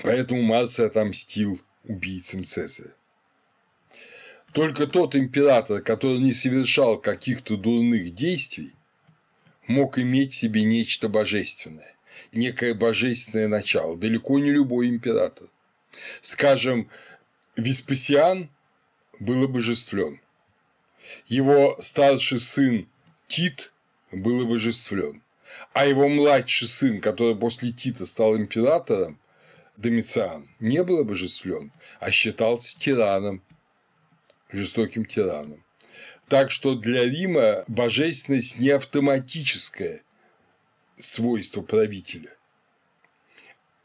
Поэтому 0.03 0.41
Марс 0.41 0.79
отомстил 0.79 1.61
убийцам 1.85 2.43
Цезаря. 2.43 2.96
Только 4.57 4.87
тот 4.87 5.15
император, 5.15 5.83
который 5.83 6.17
не 6.17 6.33
совершал 6.33 6.97
каких-то 6.97 7.57
дурных 7.57 8.15
действий, 8.15 8.73
мог 9.67 9.99
иметь 9.99 10.33
в 10.33 10.35
себе 10.35 10.63
нечто 10.63 11.09
божественное, 11.09 11.95
некое 12.31 12.73
божественное 12.73 13.47
начало, 13.47 13.95
далеко 13.95 14.39
не 14.39 14.49
любой 14.49 14.87
император. 14.87 15.47
Скажем, 16.21 16.89
Веспасиан 17.55 18.49
был 19.19 19.43
обожествлен, 19.43 20.19
его 21.27 21.77
старший 21.79 22.39
сын 22.39 22.87
Тит 23.27 23.71
был 24.11 24.41
обожествлен, 24.41 25.21
а 25.73 25.85
его 25.85 26.09
младший 26.09 26.67
сын, 26.67 26.99
который 26.99 27.35
после 27.35 27.71
Тита 27.71 28.07
стал 28.07 28.35
императором, 28.35 29.19
Домициан, 29.75 30.49
не 30.59 30.83
был 30.83 31.01
обожествлен, 31.01 31.71
а 31.99 32.09
считался 32.09 32.79
тираном, 32.79 33.43
жестоким 34.51 35.05
тираном. 35.05 35.63
Так 36.27 36.51
что 36.51 36.75
для 36.75 37.05
Рима 37.05 37.63
божественность 37.67 38.59
не 38.59 38.69
автоматическое 38.69 40.03
свойство 40.97 41.61
правителя. 41.61 42.35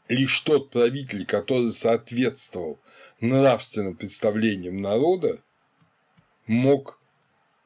Лишь 0.09 0.41
тот 0.41 0.69
правитель, 0.69 1.25
который 1.25 1.71
соответствовал 1.71 2.79
нравственным 3.21 3.95
представлениям 3.95 4.81
народа, 4.81 5.41
мог 6.45 6.99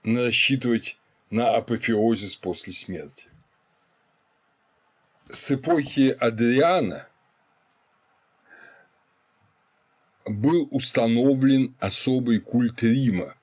рассчитывать 0.04 0.98
на 1.30 1.56
апофеозис 1.56 2.36
после 2.36 2.74
смерти. 2.74 3.28
С 5.30 5.52
эпохи 5.52 6.16
Адриана 6.20 7.10
был 10.28 10.68
установлен 10.72 11.76
особый 11.80 12.40
культ 12.40 12.84
Рима, 12.84 13.36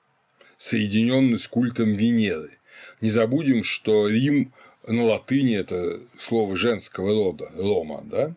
соединенный 0.57 1.39
с 1.39 1.47
культом 1.47 1.93
Венеры. 1.93 2.57
Не 3.01 3.09
забудем, 3.09 3.63
что 3.63 4.07
Рим 4.07 4.53
на 4.87 5.03
латыни– 5.03 5.55
это 5.57 5.99
слово 6.17 6.55
женского 6.55 7.11
рода, 7.11 7.51
Рома, 7.55 8.03
да? 8.05 8.35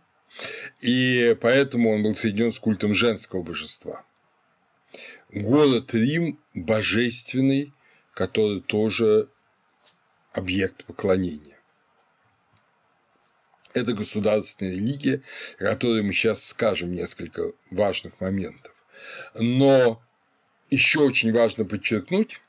И 0.80 1.36
поэтому 1.40 1.90
он 1.90 2.02
был 2.02 2.14
соединен 2.14 2.52
с 2.52 2.58
культом 2.58 2.94
женского 2.94 3.42
божества. 3.42 4.04
Город 5.30 5.92
Рим 5.94 6.38
божественный, 6.54 7.72
который 8.14 8.60
тоже 8.60 9.28
объект 10.32 10.84
поклонения. 10.84 11.57
Это 13.78 13.92
государственная 13.92 14.74
религия, 14.74 15.22
о 15.58 15.64
которой 15.64 16.02
мы 16.02 16.12
сейчас 16.12 16.44
скажем 16.44 16.92
несколько 16.92 17.52
важных 17.70 18.20
моментов. 18.20 18.72
Но 19.34 20.02
еще 20.70 21.00
очень 21.00 21.32
важно 21.32 21.64
подчеркнуть, 21.64 22.40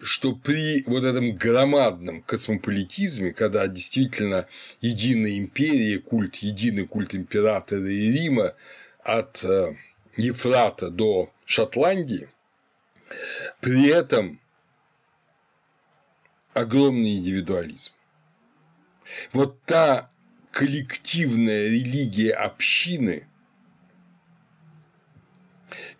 что 0.00 0.34
при 0.34 0.82
вот 0.86 1.04
этом 1.04 1.34
громадном 1.34 2.22
космополитизме, 2.22 3.32
когда 3.32 3.66
действительно 3.66 4.46
единая 4.80 5.38
империя, 5.38 5.98
культ, 5.98 6.36
единый 6.36 6.86
культ 6.86 7.14
императора 7.14 7.88
и 7.88 8.12
Рима 8.12 8.54
от 9.02 9.44
э, 9.44 9.76
Ефрата 10.16 10.90
до 10.90 11.32
Шотландии, 11.44 12.28
при 13.60 13.88
этом 13.88 14.40
огромный 16.54 17.16
индивидуализм. 17.16 17.92
Вот 19.32 19.60
та 19.64 20.09
коллективная 20.50 21.68
религия 21.68 22.32
общины, 22.32 23.26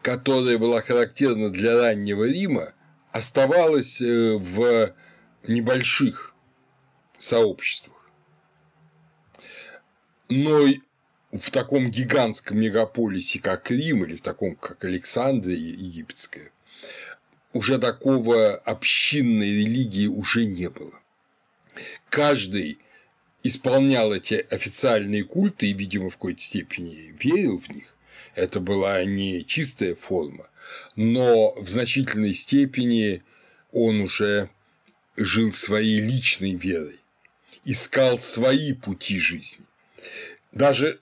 которая 0.02 0.58
была 0.58 0.82
характерна 0.82 1.50
для 1.50 1.76
раннего 1.76 2.24
Рима, 2.24 2.72
оставалась 3.12 4.00
э, 4.00 4.36
в 4.36 4.94
небольших 5.46 6.34
сообществах. 7.18 7.96
Но 10.28 10.66
в 11.32 11.50
таком 11.50 11.90
гигантском 11.90 12.58
мегаполисе, 12.58 13.40
как 13.40 13.70
Рим, 13.70 14.04
или 14.04 14.16
в 14.16 14.22
таком, 14.22 14.56
как 14.56 14.84
Александрия 14.84 15.56
египетская, 15.56 16.50
уже 17.52 17.78
такого 17.78 18.54
общинной 18.54 19.50
религии 19.50 20.06
уже 20.06 20.46
не 20.46 20.70
было. 20.70 20.92
Каждый 22.08 22.78
исполнял 23.42 24.12
эти 24.12 24.46
официальные 24.50 25.24
культы 25.24 25.70
и, 25.70 25.72
видимо, 25.72 26.10
в 26.10 26.14
какой-то 26.14 26.40
степени 26.40 27.14
верил 27.18 27.58
в 27.58 27.68
них, 27.70 27.94
это 28.34 28.60
была 28.60 29.04
не 29.04 29.44
чистая 29.44 29.94
форма, 29.94 30.48
но 30.96 31.52
в 31.54 31.68
значительной 31.68 32.34
степени 32.34 33.22
он 33.72 34.00
уже 34.00 34.50
жил 35.16 35.52
своей 35.52 36.00
личной 36.00 36.54
верой, 36.54 37.00
искал 37.64 38.18
свои 38.18 38.72
пути 38.72 39.18
жизни. 39.18 39.64
Даже 40.52 41.00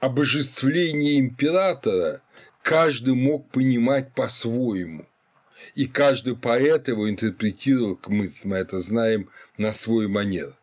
обожествление 0.00 1.18
императора 1.18 2.22
каждый 2.62 3.14
мог 3.14 3.50
понимать 3.50 4.12
по-своему, 4.14 5.06
и 5.74 5.86
каждый 5.86 6.36
поэт 6.36 6.88
его 6.88 7.08
интерпретировал, 7.08 7.98
мы, 8.06 8.30
это 8.56 8.78
знаем, 8.78 9.30
на 9.56 9.72
свой 9.72 10.08
манер. 10.08 10.54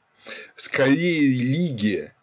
Скорее 0.55 1.21
религия 1.21 2.15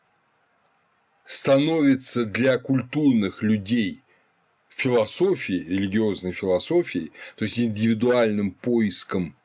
становится 1.24 2.24
для 2.24 2.58
культурных 2.58 3.42
людей 3.42 4.02
философией, 4.70 5.64
религиозной 5.68 6.32
философией, 6.32 7.12
то 7.36 7.44
есть 7.44 7.58
индивидуальным 7.58 8.52
поиском 8.52 9.36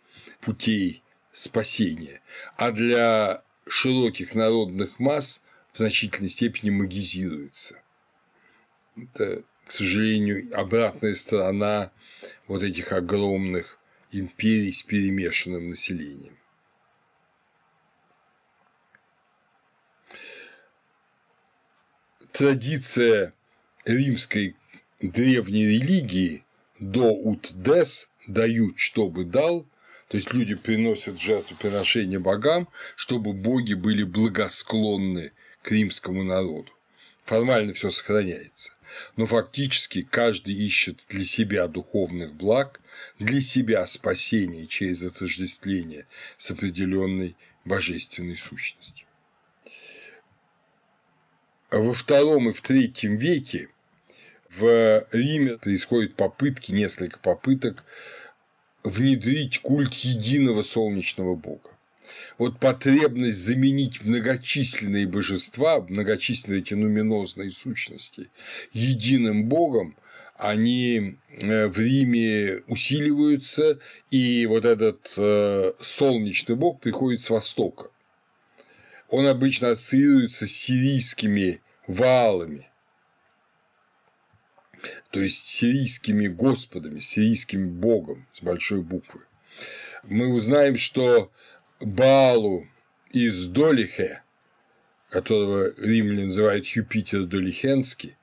путей 0.41 1.03
спасения, 1.31 2.21
а 2.55 2.71
для 2.71 3.43
широких 3.67 4.35
народных 4.35 4.99
масс 4.99 5.43
в 5.71 5.79
значительной 5.79 6.29
степени 6.29 6.69
магизируется. 6.69 7.81
Это, 8.95 9.43
к 9.65 9.71
сожалению, 9.71 10.57
обратная 10.57 11.15
сторона 11.15 11.91
вот 12.47 12.61
этих 12.61 12.91
огромных 12.91 13.79
империй 14.11 14.71
с 14.71 14.83
перемешанным 14.83 15.69
населением. 15.69 16.37
Традиция 22.33 23.31
римской 23.85 24.55
древней 24.99 25.67
религии 25.67 26.43
до 26.79 27.13
утдес 27.13 28.09
дают, 28.25 28.79
чтобы 28.79 29.23
дал, 29.23 29.67
то 30.07 30.17
есть 30.17 30.33
люди 30.33 30.55
приносят 30.55 31.19
жертвоприношения 31.19 32.19
богам, 32.19 32.67
чтобы 32.95 33.33
боги 33.33 33.75
были 33.75 34.03
благосклонны 34.03 35.31
к 35.61 35.69
римскому 35.71 36.23
народу. 36.23 36.71
Формально 37.23 37.73
все 37.73 37.91
сохраняется. 37.91 38.73
Но 39.15 39.27
фактически 39.27 40.01
каждый 40.01 40.55
ищет 40.55 41.05
для 41.09 41.25
себя 41.25 41.67
духовных 41.67 42.33
благ, 42.33 42.81
для 43.19 43.41
себя 43.41 43.85
спасения 43.85 44.65
через 44.65 45.03
отождествление 45.03 46.07
с 46.39 46.49
определенной 46.49 47.35
божественной 47.63 48.37
сущностью 48.37 49.05
во 51.79 51.93
втором 51.93 52.49
и 52.49 52.53
в 52.53 52.61
третьем 52.61 53.17
веке 53.17 53.69
в 54.49 55.05
Риме 55.11 55.57
происходят 55.57 56.15
попытки, 56.15 56.71
несколько 56.71 57.17
попыток 57.17 57.83
внедрить 58.83 59.59
культ 59.59 59.93
единого 59.95 60.61
солнечного 60.61 61.35
бога. 61.35 61.71
Вот 62.37 62.59
потребность 62.59 63.39
заменить 63.39 64.03
многочисленные 64.03 65.07
божества, 65.07 65.81
многочисленные 65.81 66.59
эти 66.59 66.75
нуминозные 66.75 67.49
сущности 67.49 68.29
единым 68.71 69.45
богом, 69.45 69.95
они 70.35 71.15
э, 71.29 71.67
в 71.67 71.79
Риме 71.79 72.61
усиливаются, 72.67 73.79
и 74.11 74.45
вот 74.45 74.65
этот 74.65 75.13
э, 75.17 75.73
солнечный 75.79 76.55
бог 76.55 76.81
приходит 76.81 77.21
с 77.21 77.29
востока. 77.29 77.89
Он 79.09 79.25
обычно 79.27 79.71
ассоциируется 79.71 80.45
с 80.45 80.51
сирийскими 80.51 81.62
валами, 81.87 82.69
то 85.11 85.19
есть 85.19 85.47
сирийскими 85.47 86.27
господами, 86.27 86.99
сирийским 86.99 87.69
богом 87.69 88.27
с 88.33 88.41
большой 88.41 88.81
буквы. 88.81 89.21
Мы 90.03 90.33
узнаем, 90.33 90.77
что 90.77 91.31
Балу 91.79 92.67
из 93.11 93.47
Долихе, 93.47 94.23
которого 95.09 95.73
римляне 95.77 96.25
называют 96.25 96.65
Юпитер 96.67 97.23
Долихенский, 97.23 98.17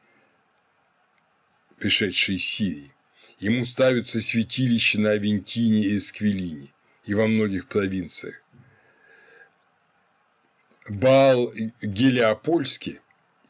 пришедший 1.78 2.36
из 2.36 2.44
Сирии, 2.44 2.92
ему 3.38 3.64
ставятся 3.64 4.20
святилища 4.20 5.00
на 5.00 5.12
Авентине 5.12 5.84
и 5.84 5.96
Эсквилине 5.96 6.68
и 7.04 7.14
во 7.14 7.26
многих 7.26 7.68
провинциях. 7.68 8.42
Бал 10.88 11.52
Гелиопольский 11.80 13.00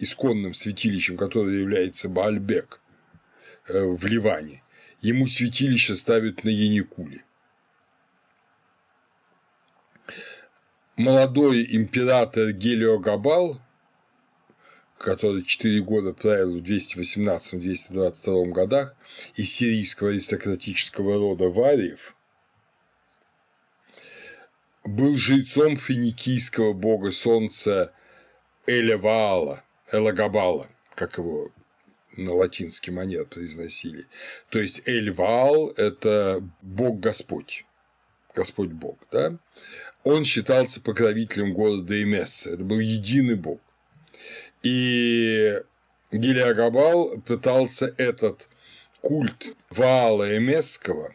исконным 0.00 0.54
святилищем, 0.54 1.16
которое 1.16 1.60
является 1.60 2.08
Баальбек 2.08 2.80
э, 3.68 3.84
в 3.84 4.04
Ливане, 4.06 4.62
ему 5.02 5.26
святилище 5.28 5.94
ставят 5.94 6.42
на 6.42 6.48
Яникуле. 6.48 7.22
Молодой 10.96 11.66
император 11.76 12.52
Гелиогабал, 12.52 13.60
который 14.98 15.44
четыре 15.44 15.82
года 15.82 16.12
правил 16.12 16.58
в 16.58 16.62
218-222 16.62 18.52
годах, 18.52 18.94
из 19.34 19.52
сирийского 19.52 20.10
аристократического 20.10 21.14
рода 21.14 21.48
Вариев, 21.48 22.14
был 24.84 25.16
жрецом 25.16 25.76
финикийского 25.76 26.72
бога 26.72 27.12
солнца 27.12 27.92
Элеваала, 28.66 29.62
Элагабала, 29.92 30.68
как 30.94 31.18
его 31.18 31.50
на 32.16 32.35
латинский 32.35 32.92
манер 32.92 33.26
произносили. 33.26 34.07
То 34.48 34.59
есть 34.59 34.87
Эльваал– 34.87 35.70
это 35.76 36.42
Бог-Господь, 36.62 37.64
Господь-Бог, 38.35 38.98
да? 39.11 39.38
Он 40.03 40.24
считался 40.24 40.81
покровителем 40.81 41.53
города 41.53 42.03
Эмесса, 42.03 42.50
это 42.50 42.64
был 42.64 42.81
единый 42.81 43.37
Бог. 43.37 43.61
И 44.62 45.61
Гелиагабал 46.11 47.20
пытался 47.20 47.94
этот 47.96 48.48
культ 49.00 49.57
Ваала 49.70 50.37
Эмесского 50.37 51.14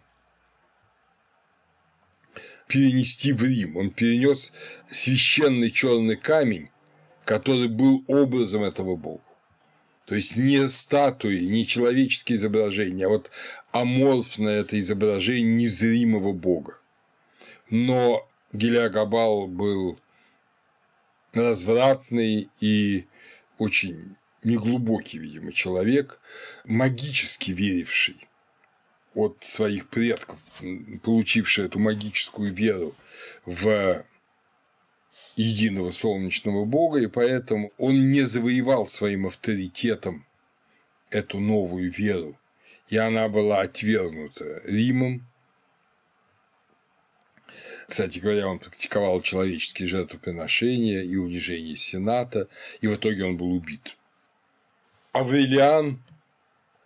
перенести 2.67 3.31
в 3.33 3.43
Рим. 3.43 3.77
Он 3.77 3.91
перенес 3.91 4.53
священный 4.89 5.71
черный 5.71 6.15
камень, 6.15 6.69
который 7.25 7.67
был 7.67 8.03
образом 8.07 8.63
этого 8.63 8.95
бога. 8.95 9.21
То 10.05 10.13
есть 10.13 10.35
не 10.35 10.67
статуи, 10.67 11.45
не 11.45 11.65
человеческие 11.65 12.35
изображения, 12.37 13.07
а 13.07 13.09
вот 13.09 13.31
аморфное 13.71 14.61
это 14.61 14.79
изображение 14.79 15.55
незримого 15.55 16.31
бога. 16.31 16.79
Но 17.71 18.27
Гелиагабал 18.53 19.47
был 19.47 19.99
развратный 21.33 22.49
и 22.61 23.07
очень 23.57 24.15
неглубокий, 24.43 25.17
видимо, 25.17 25.51
человек, 25.51 26.19
магически 26.65 27.49
веривший 27.49 28.27
от 29.15 29.37
своих 29.41 29.89
предков, 29.89 30.39
получивший 31.01 31.65
эту 31.65 31.79
магическую 31.79 32.53
веру 32.53 32.93
в 33.45 34.05
единого 35.35 35.91
солнечного 35.91 36.65
бога, 36.65 36.99
и 36.99 37.07
поэтому 37.07 37.71
он 37.77 38.11
не 38.11 38.21
завоевал 38.21 38.87
своим 38.87 39.27
авторитетом 39.27 40.25
эту 41.09 41.39
новую 41.39 41.91
веру, 41.91 42.37
и 42.87 42.97
она 42.97 43.27
была 43.29 43.61
отвергнута 43.61 44.61
Римом. 44.65 45.25
Кстати 47.87 48.19
говоря, 48.19 48.47
он 48.47 48.59
практиковал 48.59 49.21
человеческие 49.21 49.87
жертвоприношения 49.87 51.03
и 51.03 51.15
унижение 51.17 51.75
Сената, 51.75 52.47
и 52.81 52.87
в 52.87 52.95
итоге 52.95 53.25
он 53.25 53.37
был 53.37 53.51
убит. 53.51 53.97
Аврелиан 55.11 56.01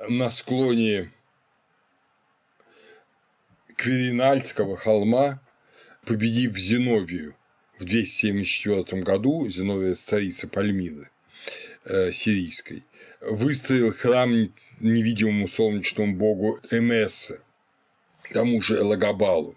на 0.10 0.30
склоне 0.30 1.12
Кверинальского 3.76 4.76
холма, 4.76 5.42
победив 6.06 6.58
Зиновию 6.58 7.36
в 7.80 7.86
274 7.86 9.02
году, 9.02 9.50
Зиновия 9.50 9.96
царица 9.96 10.48
Пальмиры 10.48 11.10
э, 11.86 12.12
сирийской, 12.12 12.84
выстроил 13.22 13.94
храм 13.94 14.54
невидимому 14.80 15.48
солнечному 15.48 16.16
богу 16.16 16.60
Эмесса, 16.72 17.42
тому 18.34 18.62
же 18.62 18.78
Элагабалу. 18.78 19.56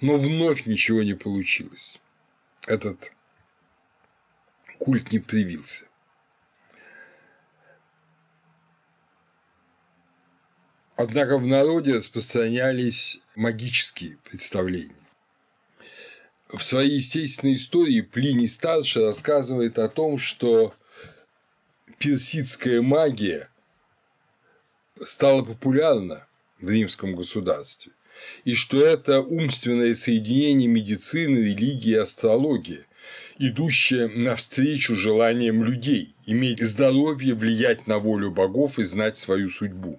Но 0.00 0.16
вновь 0.16 0.66
ничего 0.66 1.02
не 1.02 1.14
получилось. 1.14 1.98
Этот 2.66 3.12
культ 4.78 5.12
не 5.12 5.18
привился. 5.18 5.86
Однако 10.96 11.36
в 11.38 11.46
народе 11.46 11.94
распространялись 11.94 13.20
магические 13.34 14.18
представления. 14.18 15.01
В 16.52 16.62
своей 16.62 16.96
естественной 16.96 17.54
истории 17.54 18.02
Плиний 18.02 18.46
Старший 18.46 19.06
рассказывает 19.06 19.78
о 19.78 19.88
том, 19.88 20.18
что 20.18 20.74
персидская 21.98 22.82
магия 22.82 23.48
стала 25.02 25.42
популярна 25.42 26.26
в 26.60 26.68
римском 26.68 27.14
государстве, 27.14 27.92
и 28.44 28.54
что 28.54 28.84
это 28.84 29.22
умственное 29.22 29.94
соединение 29.94 30.68
медицины, 30.68 31.38
религии 31.38 31.92
и 31.92 31.96
астрологии, 31.96 32.84
идущее 33.38 34.08
навстречу 34.08 34.94
желаниям 34.94 35.64
людей, 35.64 36.14
иметь 36.26 36.60
здоровье, 36.60 37.34
влиять 37.34 37.86
на 37.86 37.98
волю 37.98 38.30
богов 38.30 38.78
и 38.78 38.84
знать 38.84 39.16
свою 39.16 39.48
судьбу. 39.48 39.98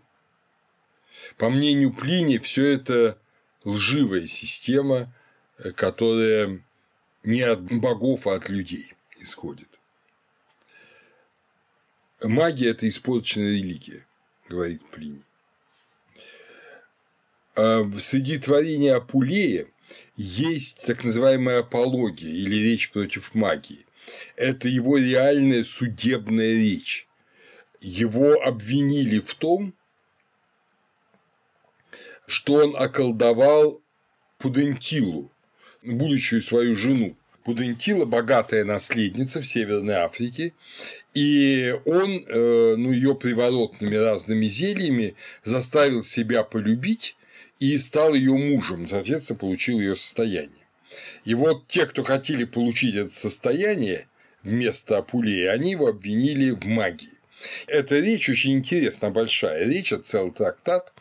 По 1.38 1.50
мнению 1.50 1.92
Плини, 1.92 2.38
все 2.38 2.68
это 2.68 3.18
лживая 3.64 4.28
система, 4.28 5.12
которая 5.72 6.64
не 7.24 7.42
от 7.42 7.62
богов, 7.62 8.28
а 8.28 8.36
от 8.36 8.50
людей 8.50 8.94
исходит. 9.18 9.70
Магия– 12.22 12.70
это 12.72 12.88
испорченная 12.88 13.52
религия, 13.52 14.06
говорит 14.48 14.82
Плиний. 14.92 15.24
А 17.56 17.84
среди 18.00 18.38
творений 18.40 18.94
Апулея 18.94 19.68
есть 20.16 20.86
так 20.86 21.04
называемая 21.04 21.60
апология 21.60 22.30
или 22.30 22.56
речь 22.56 22.92
против 22.92 23.36
магии. 23.36 23.86
Это 24.36 24.68
его 24.68 24.98
реальная 24.98 25.64
судебная 25.64 26.54
речь. 26.54 27.08
Его 27.80 28.42
обвинили 28.42 29.20
в 29.20 29.34
том, 29.36 29.74
что 32.26 32.54
он 32.56 32.76
околдовал 32.76 33.82
Пудентилу, 34.38 35.33
будущую 35.84 36.42
свою 36.42 36.76
жену. 36.76 37.16
Пудентила– 37.44 38.06
богатая 38.06 38.64
наследница 38.64 39.42
в 39.42 39.46
Северной 39.46 39.96
Африке, 39.96 40.54
и 41.14 41.76
он 41.86 42.24
э, 42.26 42.76
ну, 42.78 42.92
ее 42.92 43.16
приворотными 43.16 43.96
разными 43.96 44.48
зельями 44.48 45.16
заставил 45.44 46.04
себя 46.04 46.44
полюбить 46.44 47.18
и 47.60 47.78
стал 47.78 48.14
ее 48.14 48.34
мужем, 48.34 48.88
соответственно, 48.88 49.40
получил 49.40 49.80
ее 49.80 49.98
состояние. 49.98 50.50
И 51.26 51.34
вот 51.34 51.68
те, 51.68 51.86
кто 51.86 52.04
хотели 52.04 52.46
получить 52.46 52.96
это 52.96 53.10
состояние 53.10 54.08
вместо 54.44 54.98
Апулеи, 54.98 55.46
они 55.46 55.72
его 55.72 55.88
обвинили 55.88 56.52
в 56.52 56.66
магии. 56.66 57.10
Эта 57.68 58.00
речь 58.00 58.30
очень 58.30 58.54
интересная, 58.54 59.10
большая 59.10 59.66
речь, 59.66 59.92
это 59.92 60.04
целый 60.04 60.32
трактат. 60.32 60.94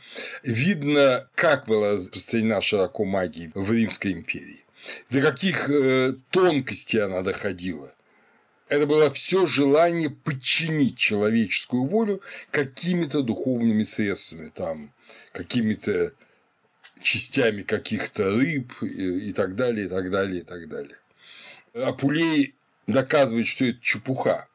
Видно, 0.43 1.29
как 1.35 1.67
была 1.67 1.93
распространена 1.93 2.61
широко 2.61 3.05
магия 3.05 3.51
в 3.55 3.73
Римской 3.73 4.13
империи, 4.13 4.65
до 5.11 5.21
каких 5.21 5.69
э, 5.71 6.15
тонкостей 6.31 7.03
она 7.03 7.23
доходила. 7.23 7.95
Это 8.69 8.87
было 8.87 9.11
все 9.11 9.45
желание 9.45 10.09
подчинить 10.09 10.97
человеческую 10.97 11.85
волю 11.85 12.23
какими-то 12.51 13.23
духовными 13.23 13.83
средствами, 13.83 14.49
там, 14.49 14.93
какими-то 15.33 16.13
частями 17.03 17.63
каких-то 17.63 18.31
рыб 18.31 18.73
и 18.83 19.33
так 19.33 19.57
далее, 19.57 19.87
и 19.87 19.89
так 19.89 20.11
далее, 20.11 20.41
и 20.41 20.45
так 20.45 20.69
далее. 20.69 20.97
Апулей 21.75 22.55
доказывает, 22.87 23.47
что 23.47 23.67
это 23.67 23.81
чепуха 23.81 24.49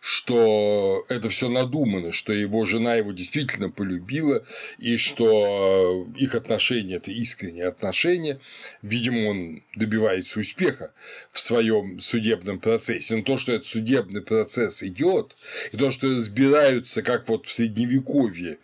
что 0.00 1.04
это 1.08 1.28
все 1.28 1.48
надумано, 1.48 2.12
что 2.12 2.32
его 2.32 2.64
жена 2.64 2.94
его 2.94 3.12
действительно 3.12 3.70
полюбила, 3.70 4.44
и 4.78 4.96
что 4.96 6.06
их 6.16 6.34
отношения– 6.34 6.94
это 6.96 7.10
искренние 7.10 7.66
отношения. 7.66 8.40
Видимо, 8.82 9.28
он 9.28 9.62
добивается 9.76 10.40
успеха 10.40 10.92
в 11.30 11.40
своем 11.40 11.98
судебном 12.00 12.60
процессе. 12.60 13.16
Но 13.16 13.22
то, 13.22 13.38
что 13.38 13.52
этот 13.52 13.66
судебный 13.66 14.22
процесс 14.22 14.82
идет, 14.82 15.36
и 15.72 15.76
то, 15.76 15.90
что 15.90 16.08
разбираются, 16.08 17.02
как 17.02 17.28
вот 17.28 17.46
в 17.46 17.52
Средневековье, 17.52 18.58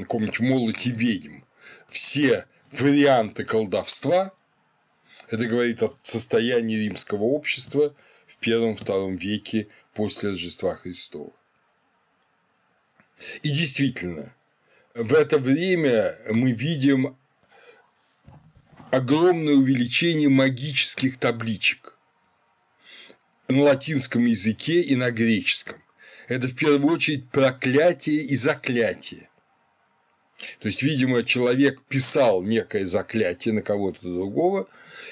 каком-нибудь 0.00 0.40
молоте 0.40 0.90
ведьм, 0.90 1.40
все 1.88 2.46
варианты 2.72 3.44
колдовства, 3.44 4.32
это 5.30 5.46
говорит 5.46 5.82
о 5.82 5.94
состоянии 6.02 6.76
римского 6.76 7.24
общества 7.24 7.94
первом-втором 8.38 9.16
веке 9.16 9.68
после 9.94 10.30
Рождества 10.30 10.76
Христова. 10.76 11.32
И 13.42 13.50
действительно, 13.50 14.34
в 14.94 15.12
это 15.14 15.38
время 15.38 16.16
мы 16.30 16.52
видим 16.52 17.16
огромное 18.90 19.54
увеличение 19.54 20.28
магических 20.28 21.18
табличек. 21.18 21.94
на 23.48 23.62
латинском 23.62 24.26
языке 24.26 24.82
и 24.82 24.94
на 24.94 25.10
греческом. 25.10 25.82
Это 26.28 26.48
в 26.48 26.54
первую 26.54 26.92
очередь 26.92 27.30
проклятие 27.30 28.20
и 28.20 28.36
заклятие. 28.36 29.30
То 30.60 30.68
есть, 30.68 30.82
видимо, 30.82 31.24
человек 31.24 31.82
писал 31.88 32.42
некое 32.42 32.84
заклятие 32.84 33.54
на 33.54 33.62
кого-то 33.62 34.00
другого 34.02 34.68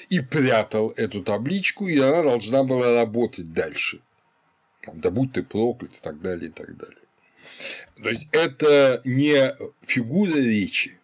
и 0.09 0.19
прятал 0.19 0.91
эту 0.91 1.23
табличку, 1.23 1.87
и 1.87 1.97
она 1.99 2.23
должна 2.23 2.63
была 2.63 2.93
работать 2.93 3.53
дальше. 3.53 4.01
Да 4.93 5.11
будь 5.11 5.33
ты 5.33 5.43
проклят 5.43 5.91
и 5.91 5.99
так 6.01 6.21
далее, 6.21 6.49
и 6.49 6.53
так 6.53 6.77
далее. 6.77 7.01
То 8.01 8.09
есть 8.09 8.27
это 8.31 9.01
не 9.05 9.55
фигура 9.85 10.35
речи, 10.35 10.99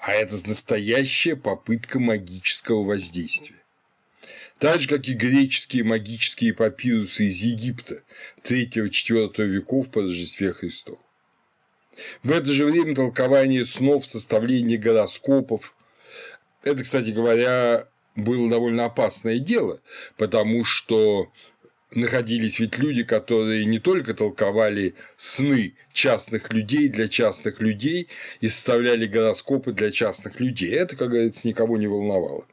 а 0.00 0.12
это 0.12 0.34
настоящая 0.46 1.36
попытка 1.36 1.98
магического 1.98 2.84
воздействия. 2.84 3.56
Так 4.58 4.80
же, 4.80 4.88
как 4.88 5.06
и 5.06 5.12
греческие 5.12 5.84
магические 5.84 6.52
папирусы 6.52 7.26
из 7.26 7.42
Египта 7.42 8.02
3-4 8.42 9.44
веков 9.44 9.90
по 9.90 10.02
Рождестве 10.02 10.52
Христова. 10.52 10.98
В 12.22 12.30
это 12.30 12.46
же 12.46 12.64
время 12.64 12.94
толкование 12.94 13.64
снов, 13.64 14.06
составление 14.06 14.78
гороскопов. 14.78 15.74
Это, 16.62 16.82
кстати 16.82 17.10
говоря, 17.10 17.88
было 18.18 18.50
довольно 18.50 18.84
опасное 18.84 19.38
дело, 19.38 19.80
потому 20.16 20.64
что 20.64 21.30
находились 21.92 22.58
ведь 22.58 22.78
люди, 22.78 23.02
которые 23.02 23.64
не 23.64 23.78
только 23.78 24.12
толковали 24.12 24.94
сны 25.16 25.74
частных 25.92 26.52
людей 26.52 26.88
для 26.88 27.08
частных 27.08 27.60
людей 27.60 28.08
и 28.40 28.48
составляли 28.48 29.06
гороскопы 29.06 29.72
для 29.72 29.90
частных 29.90 30.40
людей. 30.40 30.70
Это, 30.70 30.96
как 30.96 31.10
говорится, 31.10 31.48
никого 31.48 31.78
не 31.78 31.86
волновало. 31.86 32.46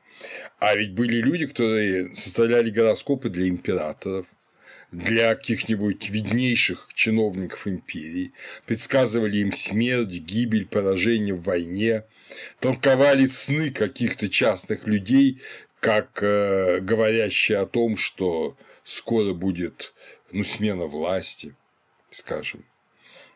А 0.59 0.75
ведь 0.75 0.93
были 0.93 1.17
люди, 1.17 1.47
которые 1.47 2.15
составляли 2.15 2.69
гороскопы 2.69 3.29
для 3.29 3.49
императоров, 3.49 4.27
для 4.91 5.35
каких-нибудь 5.35 6.09
виднейших 6.09 6.89
чиновников 6.93 7.67
империи, 7.67 8.31
предсказывали 8.65 9.37
им 9.37 9.51
смерть, 9.51 10.11
гибель, 10.11 10.65
поражение 10.67 11.33
в 11.33 11.43
войне, 11.43 12.03
толковали 12.59 13.25
сны 13.25 13.71
каких-то 13.71 14.29
частных 14.29 14.87
людей, 14.87 15.41
как 15.79 16.19
э, 16.21 16.79
говорящие 16.79 17.59
о 17.59 17.65
том, 17.65 17.97
что 17.97 18.57
скоро 18.83 19.33
будет 19.33 19.93
ну, 20.31 20.43
смена 20.43 20.85
власти, 20.85 21.55
скажем. 22.09 22.65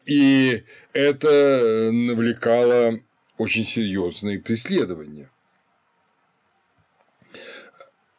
И 0.06 0.64
это 0.94 1.92
навлекало 1.92 3.00
очень 3.38 3.66
серьезные 3.66 4.40
преследования. 4.40 5.30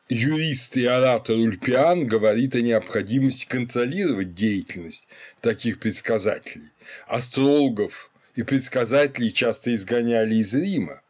Юрист 0.09 0.77
и 0.77 0.85
оратор 0.87 1.37
Ульпиан 1.37 2.05
говорит 2.05 2.57
о 2.57 2.61
необходимости 2.61 3.47
контролировать 3.47 4.35
деятельность 4.35 5.07
таких 5.41 5.79
предсказателей. 5.79 6.71
Астрологов 7.07 8.10
и 8.35 8.43
предсказателей 8.43 9.33
часто 9.33 9.75
изгоняли 9.75 10.37
из 10.37 10.55
Рима, 10.55 11.03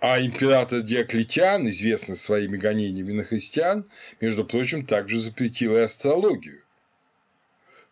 а 0.00 0.20
император 0.20 0.82
Диоклетиан, 0.82 1.68
известный 1.68 2.16
своими 2.16 2.56
гонениями 2.56 3.12
на 3.12 3.24
христиан, 3.24 3.88
между 4.20 4.44
прочим, 4.44 4.86
также 4.86 5.18
запретил 5.18 5.76
и 5.76 5.80
астрологию, 5.80 6.62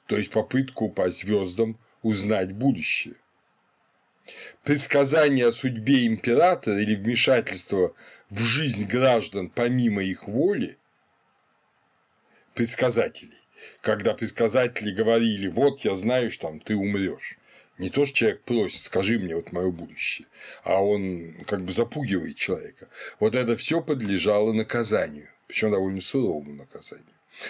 то 0.06 0.16
есть 0.16 0.30
попытку 0.30 0.90
по 0.90 1.10
звездам 1.10 1.78
узнать 2.02 2.52
будущее. 2.52 3.14
Предсказание 4.62 5.48
о 5.48 5.52
судьбе 5.52 6.06
императора 6.06 6.80
или 6.80 6.94
вмешательство 6.94 7.94
в 8.30 8.38
жизнь 8.38 8.87
граждан 8.87 9.50
помимо 9.50 10.02
их 10.02 10.26
воли 10.26 10.78
предсказателей, 12.54 13.42
когда 13.80 14.14
предсказатели 14.14 14.92
говорили, 14.92 15.48
вот 15.48 15.80
я 15.80 15.94
знаю, 15.94 16.30
что 16.30 16.48
там 16.48 16.60
ты 16.60 16.74
умрешь, 16.74 17.38
не 17.78 17.90
то, 17.90 18.04
что 18.04 18.16
человек 18.16 18.42
просит, 18.42 18.84
скажи 18.84 19.18
мне 19.18 19.34
вот 19.34 19.52
мое 19.52 19.70
будущее, 19.70 20.26
а 20.62 20.82
он 20.82 21.34
как 21.46 21.62
бы 21.64 21.72
запугивает 21.72 22.37
человека. 22.37 22.88
Вот 23.20 23.34
это 23.34 23.56
все 23.56 23.80
подлежало 23.80 24.52
наказанию, 24.52 25.28
причем 25.46 25.70
довольно 25.70 26.00
суровому 26.00 26.54
наказанию. 26.54 27.06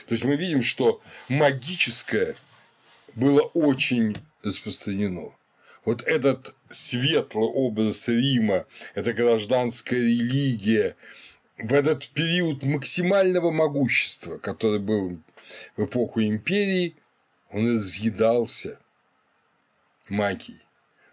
То 0.07 0.15
есть 0.15 0.25
мы 0.25 0.37
видим, 0.37 0.63
что 0.63 1.03
магическое 1.29 2.37
было 3.15 3.43
очень 3.43 4.17
распространено. 4.43 5.35
Вот 5.85 6.03
этот 6.03 6.55
светлый 6.71 7.47
образ 7.47 8.09
Рима, 8.09 8.67
эта 8.95 9.13
гражданская 9.13 10.01
религия, 10.01 10.97
в 11.59 11.73
этот 11.73 12.09
период 12.09 12.63
максимального 12.63 13.51
могущества, 13.51 14.39
который 14.39 14.81
был 14.81 15.19
в 15.77 15.85
эпоху 15.85 16.23
империи, 16.23 16.97
он 17.51 17.77
разъедался 17.77 18.79
магией, 20.09 20.61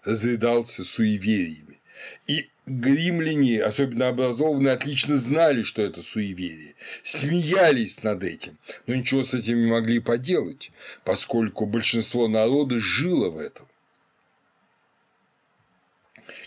разъедался 0.04 0.84
суевериями. 0.84 1.80
И 2.28 2.50
римляне, 2.66 3.64
особенно 3.64 4.08
образованные, 4.08 4.74
отлично 4.74 5.16
знали, 5.16 5.64
что 5.64 5.82
это 5.82 6.02
суеверие, 6.02 6.76
смеялись 7.04 8.04
над 8.04 8.24
этим, 8.24 8.58
но 8.88 8.96
ничего 8.96 9.24
с 9.24 9.34
этим 9.34 9.62
не 9.62 9.70
могли 9.70 10.00
поделать, 10.00 10.72
поскольку 11.04 11.66
большинство 11.66 12.28
народа 12.28 12.80
жило 12.80 13.30
в 13.30 13.38
этом. 13.38 13.68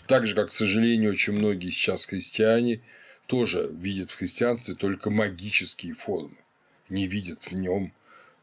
Так 0.07 0.25
же, 0.25 0.35
как, 0.35 0.49
к 0.49 0.51
сожалению, 0.51 1.11
очень 1.11 1.33
многие 1.33 1.69
сейчас 1.69 2.05
христиане 2.05 2.81
тоже 3.27 3.69
видят 3.71 4.09
в 4.09 4.17
христианстве 4.17 4.75
только 4.75 5.09
магические 5.09 5.93
формы, 5.93 6.37
не 6.89 7.07
видят 7.07 7.43
в 7.43 7.51
нем 7.53 7.93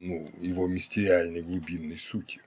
ну, 0.01 0.31
его 0.41 0.67
мистериальной 0.67 1.43
глубинной 1.43 1.99
сути. 1.99 2.41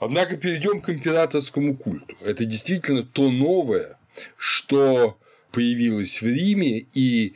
Однако 0.00 0.36
перейдем 0.36 0.80
к 0.80 0.90
императорскому 0.90 1.76
культу. 1.76 2.16
Это 2.24 2.44
действительно 2.44 3.02
то 3.02 3.30
новое, 3.30 3.98
что 4.36 5.18
появилось 5.50 6.22
в 6.22 6.26
Риме 6.26 6.86
и 6.94 7.34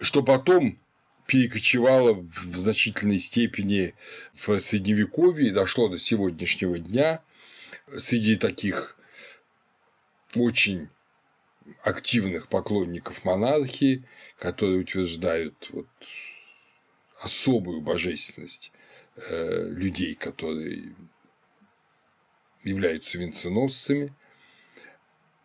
что 0.00 0.22
потом 0.22 0.78
перекочевало 1.26 2.12
в 2.14 2.58
значительной 2.58 3.18
степени 3.18 3.94
в 4.34 4.58
Средневековье 4.60 5.48
и 5.48 5.52
дошло 5.52 5.88
до 5.88 5.98
сегодняшнего 5.98 6.78
дня 6.78 7.22
среди 7.98 8.36
таких 8.36 8.96
очень 10.34 10.88
активных 11.82 12.48
поклонников 12.48 13.24
монархии, 13.24 14.04
которые 14.38 14.80
утверждают 14.80 15.68
вот 15.70 15.86
особую 17.20 17.80
божественность 17.80 18.70
э, 19.16 19.70
людей, 19.70 20.14
которые 20.14 20.94
являются 22.66 23.18
венценосцами. 23.18 24.12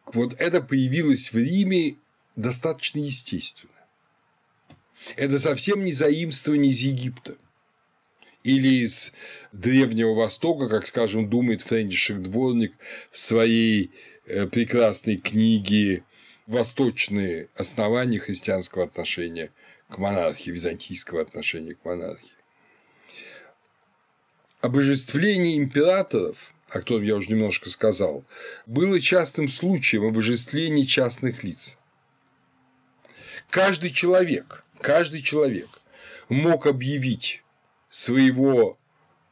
Вот 0.06 0.34
это 0.40 0.62
появилось 0.62 1.32
в 1.32 1.38
Риме 1.38 1.98
достаточно 2.36 3.00
естественно. 3.00 3.72
Это 5.16 5.40
совсем 5.40 5.84
не 5.84 5.92
заимствование 5.92 6.72
из 6.72 6.80
Египта 6.80 7.38
или 8.44 8.86
из 8.86 9.14
Древнего 9.52 10.14
Востока, 10.14 10.68
как, 10.68 10.88
скажем, 10.88 11.30
думает 11.30 11.62
Френдишек 11.62 12.22
Дворник 12.22 12.74
в 13.12 13.20
своей 13.20 13.92
э, 14.26 14.48
прекрасной 14.48 15.18
книге 15.18 16.04
«Восточные 16.48 17.50
основания 17.56 18.20
христианского 18.20 18.84
отношения 18.84 19.52
к 19.90 19.98
монархии, 19.98 20.52
византийского 20.52 21.22
отношения 21.22 21.76
к 21.76 21.86
монархии». 21.86 22.34
Обожествление 24.62 25.58
императоров 25.58 26.54
о 26.72 26.80
котором 26.80 27.04
я 27.04 27.18
уже 27.18 27.30
немножко 27.30 27.70
сказал, 27.70 28.24
было 28.66 29.02
частым 29.02 29.50
случаем 29.50 30.06
обожествления 30.06 30.86
частных 30.86 31.44
лиц. 31.44 31.78
Каждый 33.50 33.90
человек, 33.90 34.64
каждый 34.80 35.22
человек 35.22 35.68
мог 36.30 36.68
объявить 36.68 37.44
своего 37.90 38.78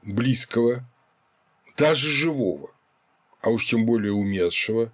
близкого, 0.03 0.85
даже 1.77 2.09
живого, 2.09 2.75
а 3.39 3.49
уж 3.51 3.69
тем 3.69 3.85
более 3.85 4.11
умершего, 4.11 4.91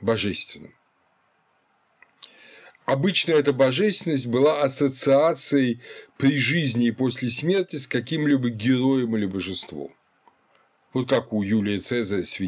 божественным. 0.00 0.74
Обычно 2.86 3.32
эта 3.32 3.52
божественность 3.52 4.28
была 4.28 4.62
ассоциацией 4.62 5.82
при 6.16 6.38
жизни 6.38 6.86
и 6.86 6.92
после 6.92 7.28
смерти 7.28 7.76
с 7.76 7.86
каким-либо 7.86 8.48
героем 8.48 9.14
или 9.16 9.26
божеством 9.26 9.95
вот 10.96 11.10
как 11.10 11.34
у 11.34 11.42
Юлия 11.42 11.78
Цезаря 11.78 12.24
с. 12.24 12.38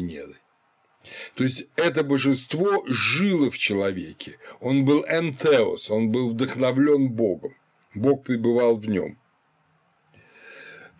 То 1.35 1.43
есть 1.43 1.67
это 1.75 2.03
божество 2.03 2.83
жило 2.87 3.51
в 3.51 3.57
человеке, 3.59 4.39
он 4.59 4.85
был 4.85 5.05
энтеос, 5.07 5.91
он 5.91 6.09
был 6.09 6.31
вдохновлен 6.31 7.09
Богом, 7.09 7.53
Бог 7.93 8.23
пребывал 8.23 8.77
в 8.77 8.89
нем. 8.89 9.19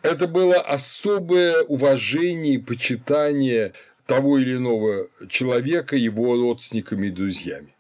Это 0.04 0.28
было 0.28 0.62
особое 0.62 1.64
уважение 1.64 2.54
и 2.54 2.60
почитание 2.60 3.74
того 4.06 4.38
или 4.38 4.58
иного 4.58 5.08
человека 5.28 5.96
его 5.96 6.36
родственниками 6.36 7.08
и 7.08 7.12
друзьями. 7.12 7.74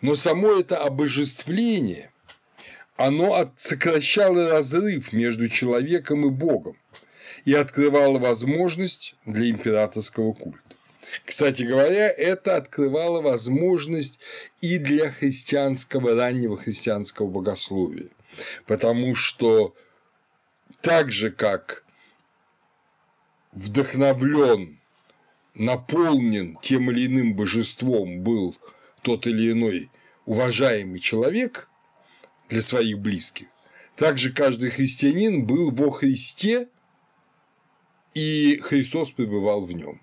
Но 0.00 0.16
само 0.16 0.52
это 0.52 0.78
обожествление, 0.78 2.10
оно 2.96 3.52
сокращало 3.58 4.48
разрыв 4.48 5.12
между 5.12 5.48
человеком 5.50 6.26
и 6.26 6.30
Богом 6.30 6.78
и 7.48 7.54
открывало 7.54 8.18
возможность 8.18 9.14
для 9.24 9.48
императорского 9.48 10.34
культа. 10.34 10.76
Кстати 11.24 11.62
говоря, 11.62 12.10
это 12.10 12.56
открывало 12.56 13.22
возможность 13.22 14.20
и 14.60 14.76
для 14.76 15.10
христианского, 15.10 16.14
раннего 16.14 16.58
христианского 16.58 17.26
богословия, 17.26 18.10
потому 18.66 19.14
что 19.14 19.74
так 20.82 21.10
же, 21.10 21.30
как 21.30 21.86
вдохновлен, 23.52 24.78
наполнен 25.54 26.58
тем 26.60 26.90
или 26.90 27.06
иным 27.06 27.34
божеством 27.34 28.20
был 28.20 28.58
тот 29.00 29.26
или 29.26 29.52
иной 29.52 29.90
уважаемый 30.26 31.00
человек 31.00 31.70
для 32.50 32.60
своих 32.60 32.98
близких, 32.98 33.46
также 33.96 34.34
каждый 34.34 34.68
христианин 34.68 35.46
был 35.46 35.70
во 35.70 35.90
Христе, 35.90 36.68
и 38.18 38.58
Христос 38.58 39.12
пребывал 39.12 39.64
в 39.64 39.72
нем. 39.72 40.00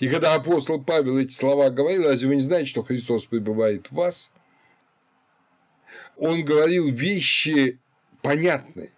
И 0.00 0.08
когда 0.08 0.34
апостол 0.34 0.82
Павел 0.82 1.18
эти 1.18 1.32
слова 1.32 1.68
говорил, 1.68 2.04
разве 2.04 2.28
вы 2.28 2.36
не 2.36 2.40
знаете, 2.40 2.70
что 2.70 2.82
Христос 2.82 3.26
пребывает 3.26 3.88
в 3.88 3.92
вас? 3.94 4.32
Он 6.16 6.42
говорил 6.42 6.90
вещи 6.90 7.78
понятные. 8.22 8.92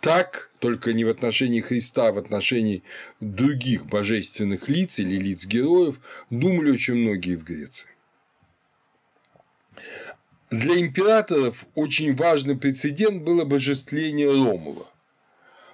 Так, 0.00 0.50
только 0.58 0.92
не 0.92 1.04
в 1.04 1.08
отношении 1.08 1.60
Христа, 1.60 2.08
а 2.08 2.12
в 2.12 2.18
отношении 2.18 2.82
других 3.20 3.86
божественных 3.86 4.68
лиц 4.68 4.98
или 4.98 5.16
лиц 5.16 5.46
героев, 5.46 6.00
думали 6.28 6.72
очень 6.72 6.94
многие 6.94 7.36
в 7.36 7.44
Греции. 7.44 7.86
Для 10.50 10.80
императоров 10.80 11.66
очень 11.76 12.14
важный 12.16 12.56
прецедент 12.56 13.22
было 13.22 13.44
божествление 13.44 14.28
Ромула. 14.28 14.91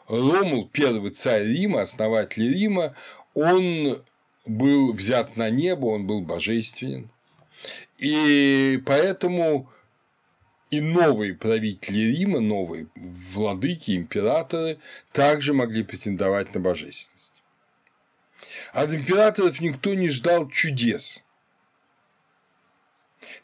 Ромул, 0.09 0.69
первый 0.69 1.11
царь 1.11 1.45
Рима, 1.45 1.83
основатель 1.83 2.53
Рима, 2.53 2.95
он 3.35 4.03
был 4.47 4.93
взят 4.93 5.37
на 5.37 5.51
небо, 5.51 5.87
он 5.87 6.07
был 6.07 6.23
божественен. 6.23 7.11
И 7.99 8.81
поэтому 8.87 9.71
и 10.71 10.81
новые 10.81 11.35
правители 11.35 12.17
Рима, 12.17 12.41
новые 12.41 12.87
владыки, 12.95 13.97
императоры 13.97 14.79
также 15.13 15.53
могли 15.53 15.83
претендовать 15.83 16.55
на 16.55 16.61
божественность. 16.61 17.43
От 18.73 18.93
императоров 18.93 19.61
никто 19.61 19.95
не 19.95 20.09
ждал 20.09 20.49
чудес. 20.49 21.25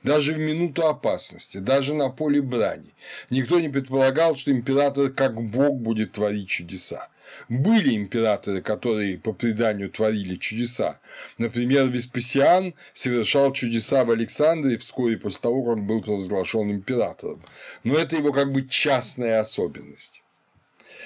Даже 0.05 0.35
в 0.35 0.39
минуту 0.39 0.87
опасности, 0.87 1.59
даже 1.59 1.95
на 1.95 2.11
поле 2.11 2.43
брани. 2.43 2.95
Никто 3.31 3.59
не 3.59 3.71
предполагал, 3.71 4.37
что 4.37 4.51
император 4.51 5.09
как 5.09 5.41
бог 5.43 5.79
будет 5.81 6.13
творить 6.13 6.49
чудеса. 6.49 7.09
Были 7.49 7.97
императоры, 7.97 8.61
которые 8.61 9.19
по 9.19 9.33
преданию 9.33 9.89
творили 9.91 10.37
чудеса. 10.37 11.01
Например, 11.39 11.89
Веспасиан 11.89 12.75
совершал 12.93 13.53
чудеса 13.55 14.05
в 14.05 14.11
Александре 14.11 14.77
вскоре 14.77 15.17
после 15.17 15.41
того, 15.41 15.63
как 15.63 15.79
он 15.79 15.87
был 15.87 16.03
провозглашен 16.03 16.71
императором. 16.71 17.43
Но 17.83 17.97
это 17.97 18.17
его 18.17 18.31
как 18.31 18.53
бы 18.53 18.69
частная 18.69 19.41
особенность. 19.41 20.23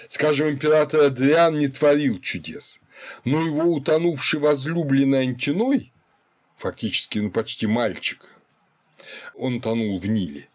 Скажем, 0.08 0.48
император 0.48 1.02
Адриан 1.02 1.56
не 1.56 1.68
творил 1.68 2.18
чудес, 2.20 2.80
но 3.24 3.44
его 3.46 3.72
утонувший 3.72 4.40
возлюбленный 4.40 5.20
Антиной, 5.20 5.92
фактически 6.56 7.20
ну, 7.20 7.30
почти 7.30 7.66
мальчик, 7.68 8.28
он 9.38 9.60
тонул 9.60 9.98
в 9.98 10.06
Ниле, 10.06 10.48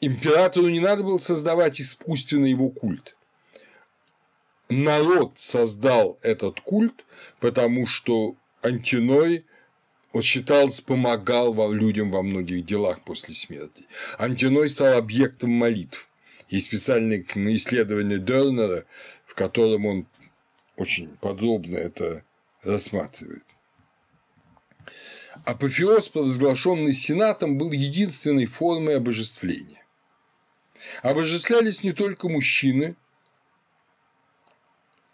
императору 0.00 0.68
не 0.68 0.80
надо 0.80 1.02
было 1.02 1.18
создавать 1.18 1.80
искусственный 1.80 2.50
его 2.50 2.70
культ 2.70 3.14
народ 4.68 5.32
создал 5.36 6.18
этот 6.22 6.60
культ, 6.60 7.04
потому 7.40 7.86
что 7.86 8.36
Антиной 8.62 9.44
он 10.12 10.22
считался, 10.22 10.84
помогал 10.84 11.72
людям 11.72 12.10
во 12.10 12.22
многих 12.22 12.64
делах 12.64 13.02
после 13.02 13.34
смерти. 13.34 13.84
Антиной 14.18 14.70
стал 14.70 14.96
объектом 14.96 15.50
молитв. 15.50 16.08
Есть 16.48 16.66
специальное 16.66 17.22
исследование 17.56 18.18
Дернера, 18.18 18.86
в 19.26 19.34
котором 19.34 19.84
он 19.84 20.06
очень 20.76 21.08
подробно 21.20 21.76
это 21.76 22.24
рассматривает. 22.62 23.44
Апофеоз, 25.44 26.08
провозглашенный 26.08 26.92
Сенатом, 26.92 27.58
был 27.58 27.72
единственной 27.72 28.46
формой 28.46 28.96
обожествления. 28.96 29.84
Обожествлялись 31.02 31.82
не 31.82 31.92
только 31.92 32.28
мужчины– 32.28 32.96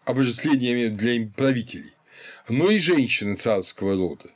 обожествление 0.05 0.91
для 0.91 1.27
правителей, 1.27 1.95
но 2.49 2.71
и 2.71 2.79
женщины 2.79 3.37
царского 3.37 3.97
рода. 3.97 4.31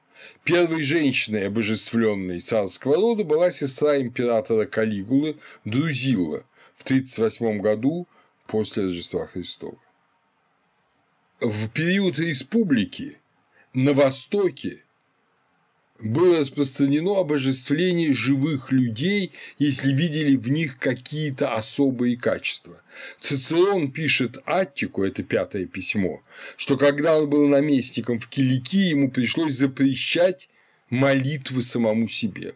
Первой 0.44 0.82
женщиной, 0.82 1.46
обожествленной 1.46 2.40
царского 2.40 2.96
рода, 2.96 3.24
была 3.24 3.50
сестра 3.50 3.98
императора 3.98 4.66
Калигулы 4.66 5.36
Друзилла 5.64 6.44
в 6.76 6.82
1938 6.82 7.60
году 7.60 8.08
после 8.46 8.84
Рождества 8.84 9.26
Христова. 9.26 9.78
В 11.40 11.68
период 11.68 12.18
республики 12.18 13.18
на 13.72 13.92
Востоке 13.92 14.82
было 16.00 16.40
распространено 16.40 17.18
обожествление 17.18 18.12
живых 18.12 18.70
людей, 18.70 19.32
если 19.58 19.92
видели 19.92 20.36
в 20.36 20.48
них 20.48 20.78
какие-то 20.78 21.54
особые 21.54 22.16
качества. 22.16 22.80
Цицерон 23.18 23.90
пишет 23.90 24.38
Аттику, 24.44 25.02
это 25.02 25.22
пятое 25.22 25.66
письмо, 25.66 26.22
что 26.56 26.76
когда 26.76 27.18
он 27.18 27.28
был 27.28 27.48
наместником 27.48 28.20
в 28.20 28.28
Киликии, 28.28 28.90
ему 28.90 29.10
пришлось 29.10 29.54
запрещать 29.54 30.48
молитвы 30.88 31.62
самому 31.62 32.08
себе. 32.08 32.54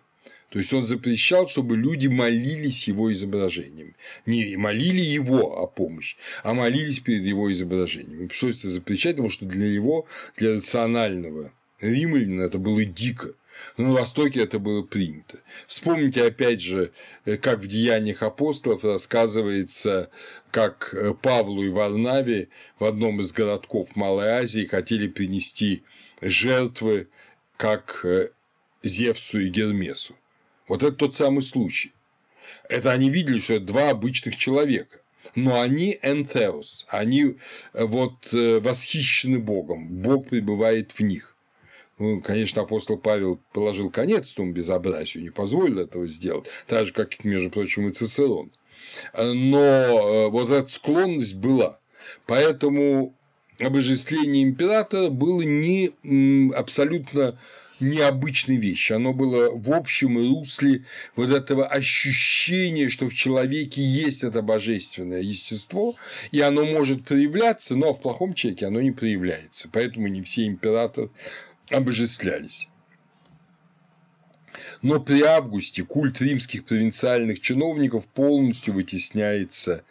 То 0.51 0.59
есть 0.59 0.73
он 0.75 0.85
запрещал, 0.85 1.49
чтобы 1.49 1.79
люди 1.79 2.09
молились 2.09 2.87
его 2.87 3.11
изображением. 3.11 3.97
Не 4.27 4.57
молили 4.57 5.01
его 5.01 5.59
о 5.63 5.67
помощи, 5.67 6.17
а 6.43 6.53
молились 6.53 7.01
перед 7.01 7.25
его 7.25 7.51
изображением. 7.51 8.25
И 8.25 8.29
пришлось 8.29 8.59
это 8.59 8.69
запрещать, 8.69 9.17
потому 9.17 9.31
что 9.31 9.47
для 9.47 9.71
него, 9.71 10.07
для 10.37 10.55
рационального 10.55 11.53
римлянина 11.83 12.43
это 12.43 12.59
было 12.59 12.85
дико. 12.85 13.35
На 13.77 13.93
Востоке 13.93 14.41
это 14.41 14.59
было 14.59 14.83
принято. 14.83 15.39
Вспомните, 15.67 16.25
опять 16.25 16.61
же, 16.61 16.93
э, 17.25 17.37
как 17.37 17.61
в 17.61 17.67
Деяниях 17.67 18.23
апостолов 18.23 18.85
рассказывается, 18.85 20.11
как 20.51 20.95
э, 20.95 21.15
Павлу 21.15 21.63
и 21.63 21.69
Варнаве 21.69 22.49
в 22.79 22.85
одном 22.85 23.21
из 23.21 23.33
городков 23.33 23.95
Малой 23.95 24.29
Азии 24.29 24.65
хотели 24.65 25.07
принести 25.07 25.85
жертвы 26.21 27.09
как 27.57 28.01
э, 28.05 28.31
Зевсу 28.83 29.41
и 29.41 29.49
Гермесу. 29.49 30.17
Вот 30.69 30.83
это 30.83 30.93
тот 30.93 31.15
самый 31.15 31.43
случай. 31.43 31.93
Это 32.69 32.93
они 32.93 33.11
видели, 33.11 33.39
что 33.39 33.55
это 33.55 33.67
два 33.67 33.91
обычных 33.91 34.37
человека 34.37 34.99
но 35.35 35.61
они 35.61 35.99
энтеос, 36.03 36.85
они 36.91 37.37
вот 37.73 38.33
восхищены 38.33 39.39
Богом, 39.39 39.89
Бог 39.89 40.29
пребывает 40.29 40.93
в 40.93 41.01
них. 41.01 41.33
Ну, 42.03 42.21
конечно, 42.21 42.63
апостол 42.63 42.99
Павел 42.99 43.39
положил 43.53 43.89
конец 43.89 44.33
тому 44.33 44.51
безобразию, 44.51 45.23
не 45.23 45.31
позволил 45.31 45.79
этого 45.79 46.09
сделать, 46.09 46.47
так 46.67 46.87
же, 46.87 46.93
как, 46.93 47.23
между 47.23 47.49
прочим, 47.49 47.89
и 47.89 47.93
Цицерон. 47.93 48.51
Но 49.17 49.61
э, 49.61 50.29
вот 50.29 50.51
эта 50.51 50.69
склонность 50.69 51.37
была. 51.37 51.79
Поэтому 52.27 53.15
обожествление 53.61 54.43
императора 54.43 55.11
было 55.11 55.43
не 55.43 55.93
абсолютно 56.53 57.39
необычной 57.79 58.57
вещью. 58.57 58.97
Оно 58.97 59.13
было 59.13 59.51
в 59.57 59.73
общем 59.73 60.19
русле 60.19 60.85
вот 61.15 61.31
этого 61.31 61.69
ощущения, 61.69 62.89
что 62.89 63.07
в 63.07 63.15
человеке 63.15 63.81
есть 63.81 64.25
это 64.25 64.43
божественное 64.43 65.21
естество, 65.21 65.95
и 66.33 66.41
оно 66.41 66.65
может 66.65 67.05
проявляться, 67.05 67.77
но 67.77 67.95
в 67.95 68.01
плохом 68.01 68.35
человеке 68.35 68.67
оно 68.67 68.81
не 68.81 68.91
проявляется. 68.91 69.69
Поэтому 69.73 70.09
не 70.09 70.23
все 70.23 70.47
императоры 70.47 71.11
обожествлялись. 71.73 72.69
Но 74.83 75.01
при 75.01 75.23
августе 75.23 75.85
культ 75.85 76.21
римских 76.21 76.65
провинциальных 76.65 77.41
чиновников 77.41 78.07
полностью 78.07 78.75
вытесняется 78.75 79.85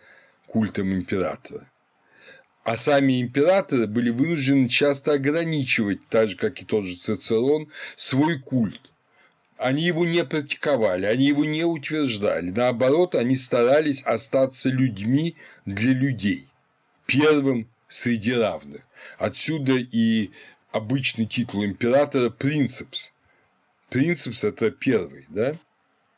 культом 0.47 0.93
императора. 0.93 1.67
А 2.63 2.77
сами 2.77 3.21
императоры 3.21 3.87
были 3.87 4.11
вынуждены 4.11 4.67
часто 4.69 5.13
ограничивать, 5.13 6.07
так 6.09 6.29
же 6.29 6.35
как 6.35 6.61
и 6.61 6.65
тот 6.65 6.85
же 6.85 6.95
Цицерон, 6.95 7.69
свой 7.95 8.39
культ. 8.39 8.91
Они 9.57 9.83
его 9.83 10.05
не 10.05 10.23
практиковали, 10.25 11.05
они 11.05 11.25
его 11.25 11.45
не 11.45 11.63
утверждали. 11.63 12.49
Наоборот, 12.49 13.15
они 13.15 13.35
старались 13.35 14.03
остаться 14.03 14.69
людьми 14.69 15.35
для 15.65 15.93
людей, 15.93 16.47
первым 17.05 17.67
среди 17.87 18.33
равных. 18.33 18.81
Отсюда 19.17 19.73
и 19.73 20.31
обычный 20.71 21.25
титул 21.25 21.63
императора 21.65 22.29
принцепс. 22.29 23.13
Принцепс– 23.89 24.43
это 24.45 24.71
первый, 24.71 25.25
да? 25.29 25.57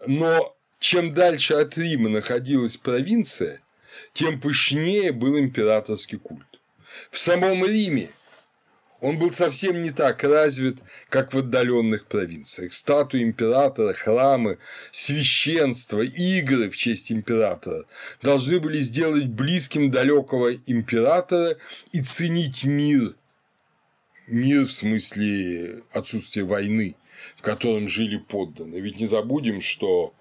Но 0.06 0.56
чем 0.80 1.14
дальше 1.14 1.56
от 1.56 1.78
Рима 1.78 2.10
находилась 2.10 2.78
провинция, 2.78 3.62
тем 4.14 4.40
пышнее 4.40 5.12
был 5.12 5.38
императорский 5.40 6.18
культ. 6.18 6.60
В 7.10 7.18
самом 7.18 7.66
Риме 7.66 8.10
он 9.04 9.18
был 9.18 9.32
совсем 9.32 9.82
не 9.82 9.92
так 9.92 10.24
развит, 10.24 10.78
как 11.10 11.34
в 11.34 11.40
отдаленных 11.40 12.06
провинциях. 12.06 12.72
Статуи 12.72 13.22
императора, 13.22 13.94
храмы, 13.94 14.60
священство, 14.92 16.00
игры 16.02 16.70
в 16.70 16.78
честь 16.78 17.12
императора 17.12 17.84
должны 18.22 18.62
были 18.62 18.80
сделать 18.80 19.26
близким 19.26 19.92
далекого 19.92 20.54
императора 20.54 21.58
и 21.92 22.02
ценить 22.02 22.64
мир. 22.64 23.16
Мир 24.28 24.66
в 24.66 24.74
смысле 24.74 25.84
отсутствия 25.92 26.44
войны, 26.44 26.96
в 27.38 27.42
котором 27.42 27.88
жили 27.88 28.18
подданные. 28.18 28.82
Ведь 28.82 29.00
не 29.00 29.06
забудем, 29.06 29.60
что 29.62 30.14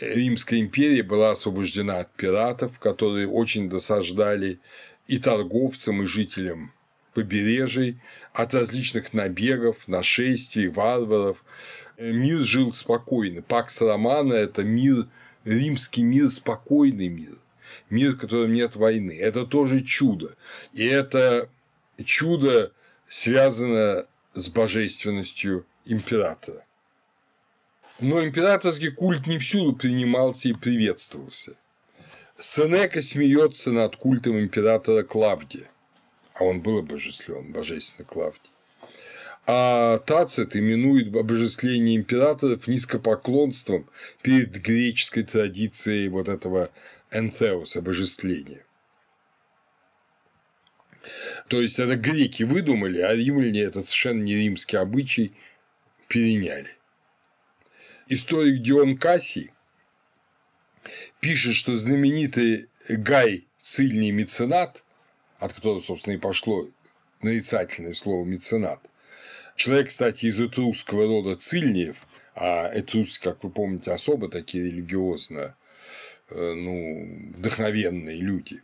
Римская 0.00 0.60
империя 0.60 1.02
была 1.02 1.30
освобождена 1.32 2.00
от 2.00 2.12
пиратов, 2.14 2.78
которые 2.78 3.28
очень 3.28 3.68
досаждали 3.68 4.60
и 5.06 5.18
торговцам, 5.18 6.02
и 6.02 6.06
жителям 6.06 6.72
побережий, 7.14 8.00
от 8.32 8.54
различных 8.54 9.12
набегов, 9.12 9.86
нашествий, 9.86 10.68
варваров. 10.68 11.44
Мир 11.96 12.40
жил 12.40 12.72
спокойно. 12.72 13.40
Пакс 13.42 13.80
Романа– 13.80 14.32
это 14.34 14.64
мир, 14.64 15.06
римский 15.44 16.02
мир, 16.02 16.28
спокойный 16.30 17.08
мир. 17.08 17.38
Мир, 17.88 18.12
в 18.12 18.18
котором 18.18 18.52
нет 18.52 18.74
войны. 18.74 19.16
Это 19.16 19.46
тоже 19.46 19.80
чудо. 19.80 20.34
И 20.72 20.84
это 20.84 21.48
чудо 22.04 22.72
связано 23.14 24.06
с 24.34 24.48
божественностью 24.48 25.66
императора. 25.84 26.64
Но 28.00 28.24
императорский 28.24 28.90
культ 28.90 29.28
не 29.28 29.38
всюду 29.38 29.72
принимался 29.72 30.48
и 30.48 30.52
приветствовался. 30.52 31.56
Сенека 32.40 33.00
смеется 33.02 33.70
над 33.70 33.94
культом 33.94 34.40
императора 34.40 35.04
Клавдия, 35.04 35.70
а 36.34 36.42
он 36.42 36.60
был 36.60 36.78
обожествлен, 36.78 37.52
божественный 37.52 38.04
Клавдий. 38.04 38.50
А 39.46 39.98
Тацит 39.98 40.56
именует 40.56 41.14
обожествление 41.14 41.94
императоров 41.94 42.66
низкопоклонством 42.66 43.88
перед 44.22 44.60
греческой 44.60 45.22
традицией 45.22 46.08
вот 46.08 46.28
этого 46.28 46.72
энθеос 47.12 47.76
обожествления. 47.76 48.64
То 51.48 51.60
есть 51.60 51.78
это 51.78 51.96
греки 51.96 52.42
выдумали, 52.42 53.00
а 53.00 53.14
римляне 53.14 53.62
это 53.62 53.82
совершенно 53.82 54.22
не 54.22 54.34
римский 54.34 54.76
обычай 54.76 55.32
переняли. 56.08 56.70
Историк 58.08 58.62
Дион 58.62 58.98
Кассий 58.98 59.50
пишет, 61.20 61.54
что 61.54 61.76
знаменитый 61.76 62.68
Гай 62.88 63.46
Цильний 63.60 64.10
меценат, 64.10 64.84
от 65.38 65.54
которого, 65.54 65.80
собственно, 65.80 66.14
и 66.14 66.18
пошло 66.18 66.68
нарицательное 67.22 67.94
слово 67.94 68.26
меценат, 68.26 68.80
человек, 69.56 69.88
кстати, 69.88 70.26
из 70.26 70.38
этрусского 70.38 71.06
рода 71.06 71.36
Цильниев, 71.36 72.06
а 72.34 72.70
этруски, 72.74 73.24
как 73.24 73.42
вы 73.42 73.50
помните, 73.50 73.92
особо 73.92 74.28
такие 74.28 74.64
религиозно 74.64 75.56
э, 76.30 76.52
ну, 76.54 77.32
вдохновенные 77.36 78.20
люди. 78.20 78.60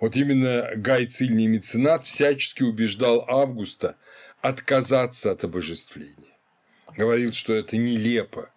Вот 0.00 0.16
именно 0.16 0.70
Гай 0.76 1.06
Цильний 1.06 1.46
меценат 1.46 2.06
всячески 2.06 2.62
убеждал 2.62 3.24
Августа 3.28 3.96
отказаться 4.40 5.30
от 5.32 5.44
обожествления. 5.44 6.36
Говорил, 6.96 7.32
что 7.32 7.54
это 7.54 7.76
нелепо, 7.76 8.50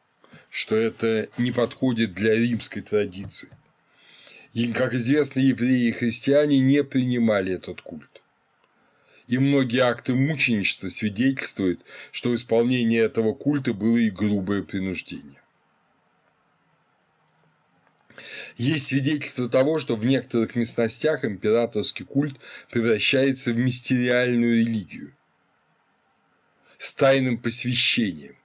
что 0.49 0.75
это 0.75 1.29
не 1.37 1.51
подходит 1.51 2.13
для 2.13 2.35
римской 2.35 2.81
традиции. 2.81 3.49
И, 4.53 4.71
как 4.71 4.93
известно, 4.93 5.39
евреи 5.39 5.89
и 5.89 5.91
христиане 5.91 6.59
не 6.59 6.83
принимали 6.83 7.53
этот 7.53 7.81
культ. 7.81 8.21
И 9.27 9.37
многие 9.37 9.79
акты 9.79 10.15
мученичества 10.15 10.87
свидетельствуют, 10.87 11.81
что 12.11 12.29
в 12.29 12.35
исполнении 12.35 12.99
этого 12.99 13.33
культа 13.33 13.73
было 13.73 13.97
и 13.97 14.09
грубое 14.09 14.63
принуждение. 14.63 15.41
Есть 18.57 18.87
свидетельство 18.87 19.49
того, 19.49 19.79
что 19.79 19.95
в 19.95 20.05
некоторых 20.05 20.55
местностях 20.55 21.25
императорский 21.25 22.05
культ 22.05 22.37
превращается 22.71 23.51
в 23.51 23.57
мистериальную 23.57 24.59
религию 24.59 25.13
с 26.77 26.93
тайным 26.93 27.37
посвящением, 27.37 28.35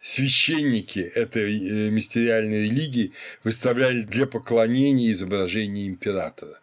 священники 0.00 0.98
этой 0.98 1.56
э, 1.56 1.90
мистериальной 1.90 2.64
религии 2.64 3.12
выставляли 3.42 4.02
для 4.02 4.26
поклонения 4.26 5.10
изображение 5.12 5.86
императора. 5.86 6.60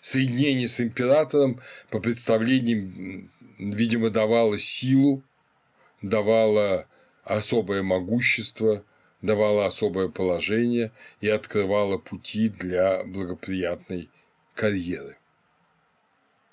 Соединение 0.00 0.68
с 0.68 0.80
императором, 0.80 1.60
по 1.90 2.00
представлениям, 2.00 3.30
видимо, 3.58 4.10
давало 4.10 4.58
силу, 4.58 5.22
давало 6.02 6.88
особое 7.22 7.82
могущество, 7.82 8.84
давало 9.24 9.66
особое 9.66 10.08
положение 10.08 10.92
и 11.20 11.28
открывало 11.28 11.98
пути 11.98 12.48
для 12.48 13.04
благоприятной 13.04 14.08
карьеры. 14.54 15.16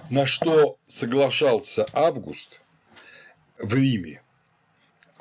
На 0.10 0.26
что 0.26 0.78
соглашался 0.88 1.86
Август 1.94 2.62
в 3.58 3.74
Риме 3.76 4.22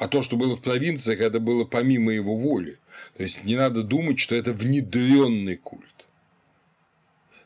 а 0.01 0.09
то, 0.09 0.23
что 0.23 0.39
было 0.39 0.57
в 0.57 0.63
провинциях, 0.63 1.21
это 1.21 1.41
было 1.41 1.67
помимо 1.67 2.11
его 2.11 2.35
воли. 2.35 2.79
То 3.19 3.23
есть 3.23 3.45
не 3.45 3.55
надо 3.55 3.83
думать, 3.83 4.19
что 4.19 4.35
это 4.35 4.55
внедренный 4.55 5.57
культ. 5.57 6.09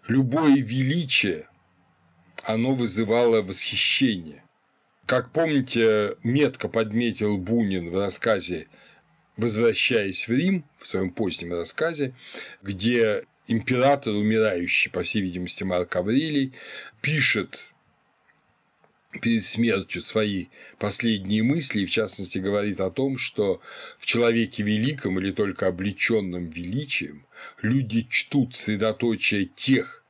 Любое 0.07 0.59
величие, 0.59 1.49
оно 2.45 2.73
вызывало 2.73 3.43
восхищение. 3.43 4.45
Как 5.05 5.33
помните, 5.33 6.15
метко 6.23 6.69
подметил 6.69 7.39
Бунин 7.39 7.91
в 7.91 7.99
рассказе 7.99 8.69
«Возвращаясь 9.37 10.29
в 10.29 10.33
Рим», 10.33 10.65
в 10.79 10.87
своем 10.87 11.11
позднем 11.11 11.53
рассказе, 11.53 12.15
где 12.63 13.25
император, 13.47 14.15
умирающий, 14.15 14.91
по 14.91 15.03
всей 15.03 15.23
видимости, 15.23 15.65
Марк 15.65 15.97
Аврелий, 15.97 16.53
пишет 17.01 17.61
перед 19.21 19.45
смертью 19.45 20.03
свои 20.03 20.47
последние 20.79 21.43
мысли, 21.43 21.83
и 21.83 21.87
в 21.87 21.91
частности 21.91 22.39
говорит 22.39 22.81
о 22.81 22.91
том, 22.91 23.17
что 23.17 23.61
в 23.99 24.07
человеке 24.07 24.63
великом 24.63 25.19
или 25.19 25.31
только 25.31 25.69
облеченном 25.69 26.49
величием 26.49 27.27
люди 27.63 28.07
чтут 28.11 28.57
средоточие 28.57 29.47
тех 29.47 30.05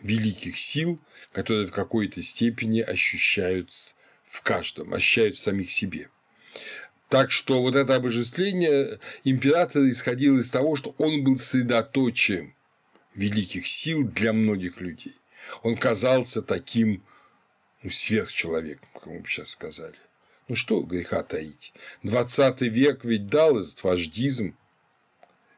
великих 0.00 0.58
сил, 0.58 1.00
которые 1.32 1.66
в 1.66 1.72
какой-то 1.72 2.22
степени 2.22 2.80
ощущают 2.80 3.70
в 4.24 4.42
каждом, 4.42 4.94
ощущают 4.94 5.36
в 5.36 5.40
самих 5.40 5.70
себе. 5.70 6.08
Так 7.10 7.32
что 7.32 7.60
вот 7.60 7.74
это 7.74 7.96
обожествление 7.96 9.00
императора 9.24 9.90
исходило 9.90 10.38
из 10.38 10.48
того, 10.48 10.76
что 10.76 10.94
он 10.96 11.24
был 11.24 11.36
средоточием 11.38 12.54
великих 13.14 13.66
сил 13.66 14.04
для 14.04 14.32
многих 14.32 14.80
людей. 14.80 15.16
Он 15.64 15.76
казался 15.76 16.40
таким 16.40 17.02
ну, 17.82 17.90
сверхчеловек, 17.90 18.80
как 18.94 19.06
мы 19.06 19.18
бы 19.18 19.28
сейчас 19.28 19.50
сказали. 19.50 19.96
Ну 20.46 20.54
что 20.54 20.82
греха 20.82 21.24
таить? 21.24 21.72
20 22.04 22.60
век 22.60 23.04
ведь 23.04 23.26
дал 23.26 23.58
этот 23.58 23.82
вождизм, 23.82 24.56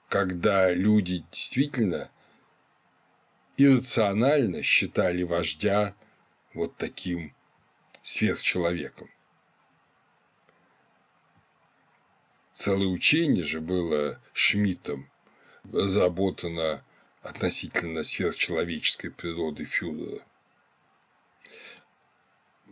когда 0.09 0.73
люди 0.73 1.23
действительно 1.31 2.11
иррационально 3.59 4.63
считали 4.63 5.23
вождя 5.23 5.95
вот 6.55 6.79
таким 6.79 7.35
сверхчеловеком. 8.01 9.11
Целое 12.53 12.87
учение 12.87 13.45
же 13.45 13.61
было 13.61 14.21
Шмидтом 14.33 15.09
разработано 15.73 16.85
относительно 17.23 18.05
сверхчеловеческой 18.05 19.11
природы 19.11 19.65
фюрера 19.65 20.23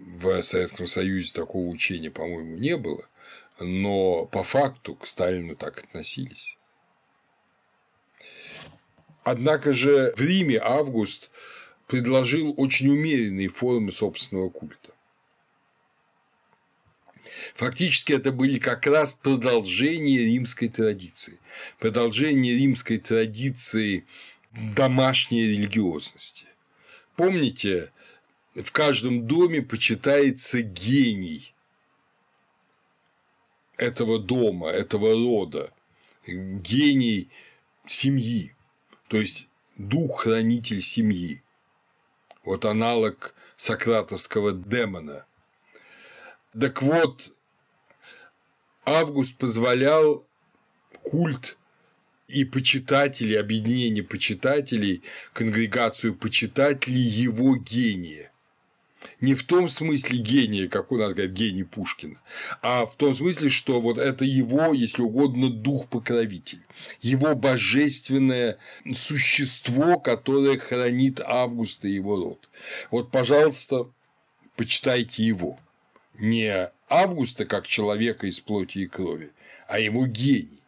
в 0.01 0.43
Советском 0.43 0.87
Союзе 0.87 1.33
такого 1.33 1.67
учения, 1.69 2.11
по-моему, 2.11 2.57
не 2.57 2.77
было, 2.77 3.07
но 3.59 4.27
по 4.27 4.43
факту 4.43 4.95
к 4.95 5.07
Сталину 5.07 5.57
так 5.57 5.79
относились. 5.79 6.57
Однако 9.25 9.73
же 9.73 10.13
в 10.17 10.21
Риме 10.21 10.59
Август 10.59 11.31
предложил 11.87 12.55
очень 12.57 12.89
умеренные 12.89 13.49
формы 13.49 13.93
собственного 13.93 14.49
культа. 14.49 14.90
Фактически 17.55 18.13
это 18.13 18.33
были 18.33 18.59
как 18.59 18.87
раз 18.87 19.13
продолжение 19.13 20.25
римской 20.25 20.69
традиции, 20.69 21.39
продолжение 21.79 22.57
римской 22.57 22.99
традиции 22.99 24.05
домашней 24.53 25.43
религиозности. 25.43 26.47
Помните, 27.17 27.93
в 28.55 28.73
каждом 28.73 29.27
доме 29.27 29.63
почитается 29.63 30.63
гений. 30.63 31.55
этого 33.81 34.19
дома, 34.19 34.69
этого 34.69 35.13
рода, 35.15 35.73
гений 36.27 37.29
семьи, 37.87 38.55
то 39.09 39.17
есть 39.17 39.49
дух-хранитель 39.77 40.83
семьи. 40.83 41.43
Вот 42.45 42.65
аналог 42.67 43.35
сократовского 43.57 44.53
демона. 44.53 45.25
Так 46.59 46.83
вот, 46.83 47.35
Август 48.85 49.37
позволял 49.37 50.27
культ 51.03 51.57
и 52.29 52.45
почитателей, 52.45 53.39
объединение 53.39 54.03
почитателей, 54.03 55.03
конгрегацию 55.33 56.15
почитателей 56.15 57.01
его 57.01 57.57
гения 57.57 58.31
не 59.21 59.35
в 59.35 59.45
том 59.45 59.69
смысле 59.69 60.19
гения, 60.19 60.69
как 60.69 60.93
у 60.93 60.97
нас 60.97 61.13
говорят, 61.13 61.33
гений 61.33 61.65
Пушкина, 61.65 62.17
а 62.63 62.87
в 62.87 62.97
том 62.97 63.15
смысле, 63.15 63.51
что 63.51 63.81
вот 63.81 63.99
это 63.99 64.25
его, 64.25 64.73
если 64.73 65.03
угодно, 65.03 65.51
дух-покровитель, 65.51 66.63
его 67.03 67.35
божественное 67.35 68.59
существо, 68.95 69.99
которое 69.99 70.59
хранит 70.59 71.21
Августа 71.21 71.89
и 71.89 71.93
его 71.93 72.17
род. 72.17 72.49
Вот, 72.91 73.11
пожалуйста, 73.11 73.91
почитайте 74.57 75.23
его. 75.23 75.59
Не 76.21 76.71
Августа 76.89 77.47
как 77.47 77.67
человека 77.67 78.27
из 78.27 78.41
плоти 78.41 78.79
и 78.79 78.87
крови, 78.87 79.33
а 79.67 79.79
его 79.79 80.07
гений. 80.07 80.63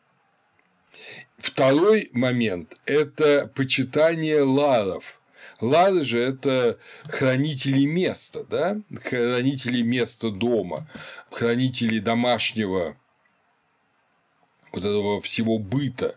Второй 1.38 2.10
момент– 2.12 2.76
это 2.86 3.50
почитание 3.54 4.42
ларов– 4.42 5.20
Лады 5.62 6.02
же– 6.02 6.18
это 6.20 6.76
хранители 7.04 7.84
места, 7.84 8.42
да? 8.42 8.80
хранители 9.04 9.82
места 9.82 10.30
дома, 10.30 10.90
хранители 11.30 12.00
домашнего 12.00 12.96
вот 14.72 14.84
этого 14.84 15.22
всего 15.22 15.60
быта. 15.60 16.16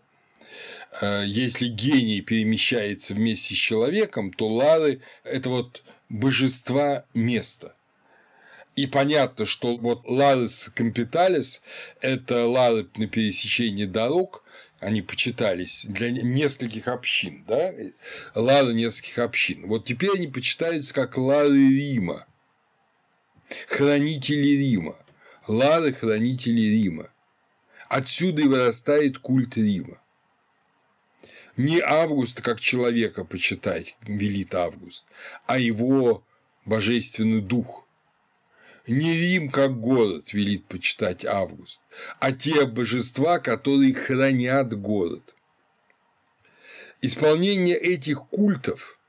Э, 1.00 1.24
если 1.28 1.68
гений 1.68 2.22
перемещается 2.22 3.14
вместе 3.14 3.54
с 3.54 3.58
человеком, 3.58 4.34
то 4.34 4.48
лады– 4.48 5.02
это 5.24 5.52
вот 5.52 5.84
божества 6.10 7.06
места. 7.14 7.75
И 8.76 8.88
понятно, 8.88 9.46
что 9.46 9.78
вот 9.78 10.02
Lares 10.06 10.70
Compitales– 10.76 11.64
это 12.02 12.46
лары 12.46 12.88
на 12.98 13.08
пересечении 13.08 13.86
дорог, 13.86 14.44
они 14.80 15.02
почитались 15.02 15.86
для 15.88 16.12
нескольких 16.12 16.90
общин, 16.90 17.46
да, 17.48 17.74
лары 18.36 18.74
нескольких 18.74 19.20
общин. 19.20 19.68
Вот 19.68 19.86
теперь 19.86 20.12
они 20.16 20.28
почитаются 20.28 20.94
как 20.94 21.18
лары 21.18 21.56
Рима, 21.56 22.28
хранители 23.70 24.58
Рима, 24.58 24.98
лары 25.48 25.94
хранители 25.94 26.60
Рима. 26.60 27.10
Отсюда 27.88 28.42
и 28.42 28.48
вырастает 28.48 29.20
культ 29.20 29.56
Рима. 29.56 30.02
Не 31.56 31.80
Августа 31.80 32.42
как 32.42 32.60
человека 32.60 33.24
почитать 33.24 33.96
велит 34.02 34.54
Август, 34.54 35.06
а 35.46 35.58
его 35.58 36.26
божественный 36.66 37.40
дух– 37.40 37.84
не 38.88 39.14
Рим 39.14 39.50
как 39.50 39.80
город 39.80 40.34
велит 40.34 40.66
почитать 40.66 41.26
Август, 41.26 41.82
а 42.20 42.32
те 42.32 42.66
божества, 42.66 43.40
которые 43.40 43.94
хранят 43.94 44.80
город. 44.80 45.36
Исполнение 47.02 47.78
этих 47.78 48.28
культов 48.28 49.00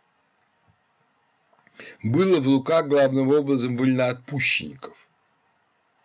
было 2.02 2.40
в 2.40 2.46
руках 2.46 2.88
главным 2.88 3.28
образом 3.28 3.76
вольноотпущенников 3.76 5.08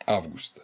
Августа, 0.06 0.62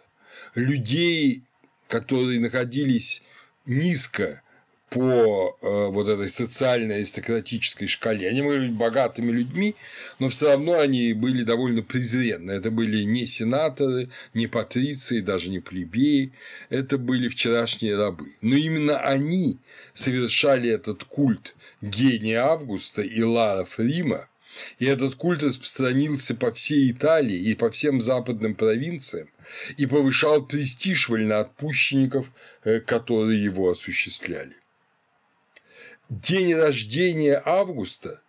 людей, 0.54 1.44
которые 1.88 2.40
находились 2.40 3.22
низко 3.66 4.42
по 4.90 5.58
э, 5.60 5.86
вот 5.88 6.08
этой 6.08 6.28
социальной 6.28 6.96
аристократической 6.96 7.86
шкале. 7.86 8.28
Они 8.28 8.40
были 8.40 8.70
богатыми 8.70 9.30
людьми, 9.30 9.74
но 10.18 10.28
все 10.30 10.48
равно 10.52 10.78
они 10.78 11.12
были 11.12 11.42
довольно 11.42 11.82
презренны. 11.82 12.52
Это 12.52 12.70
были 12.70 13.02
не 13.02 13.26
сенаторы, 13.26 14.08
не 14.32 14.46
патриции, 14.46 15.20
даже 15.20 15.50
не 15.50 15.60
плебеи, 15.60 16.32
это 16.70 16.96
были 16.96 17.28
вчерашние 17.28 17.96
рабы. 17.96 18.32
Но 18.40 18.56
именно 18.56 18.98
они 18.98 19.58
совершали 19.92 20.70
этот 20.70 21.04
культ 21.04 21.54
гения 21.82 22.42
Августа 22.42 23.02
и 23.02 23.22
ларов 23.22 23.78
Рима, 23.78 24.28
и 24.78 24.86
этот 24.86 25.16
культ 25.16 25.42
распространился 25.42 26.34
по 26.34 26.50
всей 26.50 26.90
Италии 26.90 27.38
и 27.38 27.54
по 27.54 27.70
всем 27.70 28.00
западным 28.00 28.54
провинциям 28.54 29.28
и 29.76 29.86
повышал 29.86 30.44
престиж 30.44 31.10
вольноотпущенников, 31.10 32.32
э, 32.64 32.80
которые 32.80 33.44
его 33.44 33.70
осуществляли 33.70 34.54
день 36.08 36.54
рождения 36.54 37.40
Августа 37.44 38.22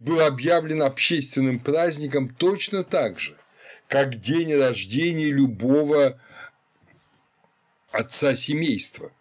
был 0.00 0.20
объявлен 0.20 0.82
общественным 0.82 1.58
праздником 1.58 2.28
точно 2.28 2.84
так 2.84 3.18
же, 3.18 3.36
как 3.88 4.20
день 4.20 4.54
рождения 4.54 5.30
любого 5.30 6.20
отца 7.90 8.34
семейства 8.34 9.12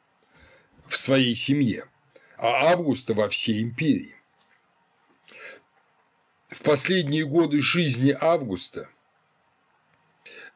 в 0.87 0.97
своей 0.97 1.35
семье, 1.35 1.85
а 2.37 2.71
Августа 2.71 3.13
во 3.13 3.29
всей 3.29 3.61
империи. 3.61 4.15
В 6.49 6.63
последние 6.63 7.25
годы 7.25 7.61
жизни 7.61 8.15
Августа 8.19 8.89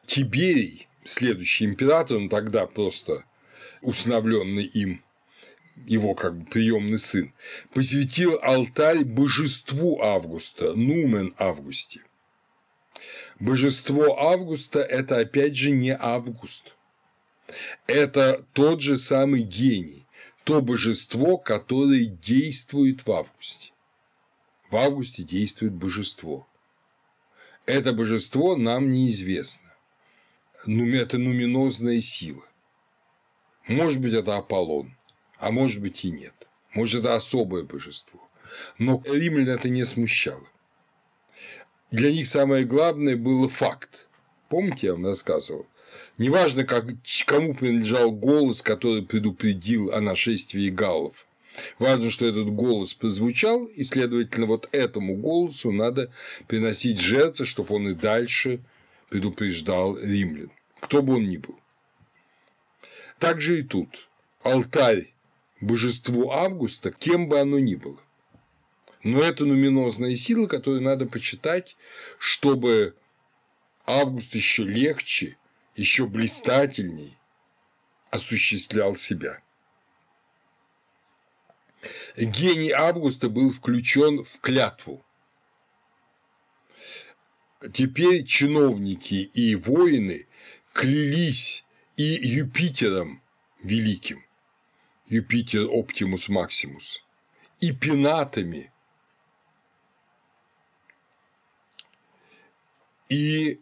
Тиберий, 0.06 0.88
следующий 1.04 1.66
император, 1.66 2.18
он 2.18 2.30
тогда 2.30 2.68
просто 2.68 3.24
усыновленный 3.82 4.66
им 4.66 5.05
его 5.86 6.16
как 6.16 6.38
бы 6.38 6.46
приемный 6.46 7.00
сын, 7.00 7.34
посвятил 7.74 8.40
алтарь 8.42 9.04
божеству 9.04 10.02
Августа, 10.02 10.74
Нумен 10.74 11.34
Августе. 11.38 12.02
Божество 13.40 14.18
Августа– 14.20 14.80
это 14.82 15.20
опять 15.20 15.56
же 15.56 15.72
не 15.72 15.96
Август. 15.96 16.74
Это 17.86 18.46
тот 18.54 18.82
же 18.82 18.98
самый 18.98 19.44
гений, 19.44 20.06
то 20.44 20.62
божество, 20.62 21.38
которое 21.38 22.06
действует 22.06 23.06
в 23.06 23.12
августе. 23.12 23.72
В 24.70 24.76
августе 24.78 25.24
действует 25.24 25.74
божество. 25.74 26.48
Это 27.66 27.94
божество 27.94 28.56
нам 28.56 28.90
неизвестно. 28.90 29.74
Это 30.66 31.18
нуминозная 31.18 32.02
сила. 32.02 32.44
Может 33.68 34.02
быть, 34.02 34.14
это 34.14 34.38
Аполлон, 34.38 34.95
а 35.46 35.52
может 35.52 35.80
быть 35.80 36.04
и 36.04 36.10
нет. 36.10 36.34
Может, 36.74 37.02
это 37.02 37.14
особое 37.14 37.62
божество. 37.62 38.20
Но 38.80 39.04
римлян 39.06 39.48
это 39.50 39.70
не 39.70 39.86
смущало. 39.86 40.48
Для 41.92 42.12
них 42.12 42.26
самое 42.26 42.66
главное 42.66 43.16
было 43.16 43.48
факт. 43.48 44.08
Помните, 44.50 44.88
я 44.88 44.94
вам 44.94 45.06
рассказывал? 45.06 45.68
Неважно, 46.18 46.64
как, 46.64 46.88
кому 47.28 47.54
принадлежал 47.54 48.12
голос, 48.12 48.64
который 48.64 49.04
предупредил 49.04 49.92
о 49.92 50.02
нашествии 50.02 50.72
галлов. 50.72 51.28
Важно, 51.78 52.10
что 52.10 52.26
этот 52.26 52.50
голос 52.50 52.96
прозвучал, 52.96 53.66
и, 53.66 53.84
следовательно, 53.84 54.48
вот 54.48 54.68
этому 54.72 55.16
голосу 55.16 55.72
надо 55.72 56.12
приносить 56.48 57.00
жертвы, 57.00 57.46
чтобы 57.46 57.76
он 57.76 57.90
и 57.90 57.94
дальше 57.94 58.62
предупреждал 59.10 59.96
римлян, 59.96 60.50
кто 60.80 61.04
бы 61.04 61.18
он 61.18 61.30
ни 61.30 61.38
был. 61.38 61.60
Так 63.20 63.42
же 63.42 63.60
и 63.60 63.62
тут. 63.62 64.10
Алтарь 64.42 65.15
божеству 65.62 66.32
Августа, 66.32 66.92
кем 66.92 67.28
бы 67.28 67.40
оно 67.40 67.60
ни 67.60 67.76
было. 67.76 68.00
Но 69.04 69.22
это 69.22 69.46
нуминозная 69.46 70.16
сила, 70.16 70.48
которую 70.48 70.82
надо 70.82 71.06
почитать, 71.06 71.78
чтобы 72.18 72.96
Август 73.86 74.34
еще 74.34 74.64
легче, 74.64 75.38
еще 75.76 76.08
блистательней 76.08 77.18
осуществлял 78.10 78.96
себя. 78.96 79.42
Гений 82.18 82.72
Августа 82.72 83.30
был 83.30 83.52
включен 83.52 84.24
в 84.24 84.40
клятву. 84.40 85.06
Теперь 87.74 88.24
чиновники 88.26 89.16
и 89.16 89.56
воины 89.56 90.28
клялись 90.74 91.64
и 91.96 92.04
Юпитером 92.04 93.22
великим, 93.62 94.25
Юпитер 95.08 95.68
Оптимус 95.70 96.30
Максимус, 96.30 97.04
и 97.60 97.72
пенатами, 97.72 98.72
и 103.10 103.62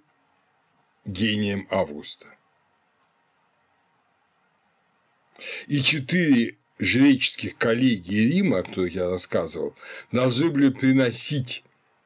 гением 1.06 1.68
Августа. 1.70 2.28
И 5.68 5.82
четыре 5.82 6.58
жреческих 6.80 7.58
коллегии 7.58 8.34
Рима, 8.34 8.60
о 8.60 8.64
которых 8.64 8.94
я 8.96 9.10
рассказывал, 9.10 9.76
должны 10.12 10.50
были 10.50 10.70
приносить 10.70 11.64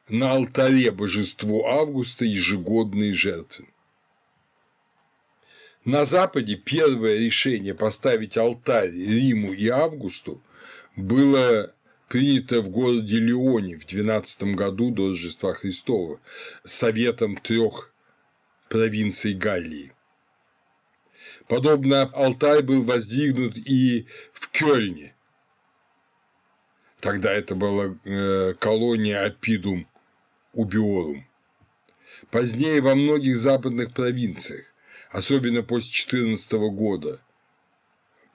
на 0.10 0.32
алтаре 0.32 0.92
божеству 0.92 1.66
Августа 1.66 2.26
ежегодные 2.26 3.14
жертвы. 3.14 3.68
На 5.88 6.04
Западе 6.04 6.58
первое 6.58 7.18
решение 7.18 7.74
поставить 7.74 8.36
алтарь 8.36 8.92
Риму 8.92 9.54
и 9.54 9.70
Августу 9.70 10.44
было 10.98 11.74
принято 12.10 12.62
в 12.62 12.68
городе 12.68 13.20
Леоне 13.20 13.78
в 13.78 13.86
12 13.86 14.54
году 14.54 14.92
до 14.92 15.08
Рождества 15.08 15.54
Христова 15.54 16.20
Советом 16.66 17.38
трех 17.38 17.94
провинций 18.68 19.34
Галлии. 19.34 19.94
Подобно 21.48 22.02
алтарь 22.02 22.64
был 22.64 22.84
воздвигнут 22.84 23.58
и 23.58 24.08
в 24.34 24.52
Кёльне. 24.52 25.16
Тогда 27.00 27.32
это 27.32 27.56
была 27.56 27.96
э, 28.04 28.56
колония 28.60 29.24
Апидум 29.24 29.88
Убиорум. 30.52 31.26
Позднее 32.30 32.82
во 32.82 32.94
многих 32.94 33.38
западных 33.38 33.94
провинциях, 33.94 34.66
особенно 35.12 35.64
после 35.64 35.92
14 35.92 36.52
года, 36.72 37.22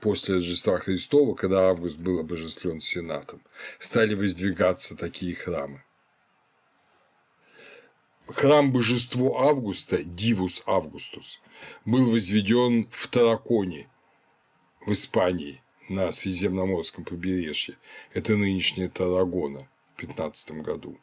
после 0.01 0.37
Рождества 0.37 0.79
Христова, 0.79 1.35
когда 1.35 1.69
Август 1.71 1.97
был 1.97 2.19
обожествлен 2.19 2.81
Сенатом, 2.81 3.41
стали 3.79 4.15
воздвигаться 4.15 4.97
такие 4.97 5.35
храмы. 5.35 5.83
Храм 8.27 8.73
божеству 8.73 9.37
Августа, 9.37 10.03
Дивус 10.05 10.63
Августус, 10.67 11.41
был 11.85 12.11
возведен 12.11 12.89
в 12.91 13.09
Тараконе 13.09 13.89
в 14.87 14.93
Испании 14.93 15.63
на 15.89 16.11
Средиземноморском 16.13 17.05
побережье. 17.05 17.77
Это 18.15 18.37
нынешняя 18.37 18.89
Тарагона 18.89 19.69
в 19.95 20.01
15 20.01 20.53
году. 20.63 20.99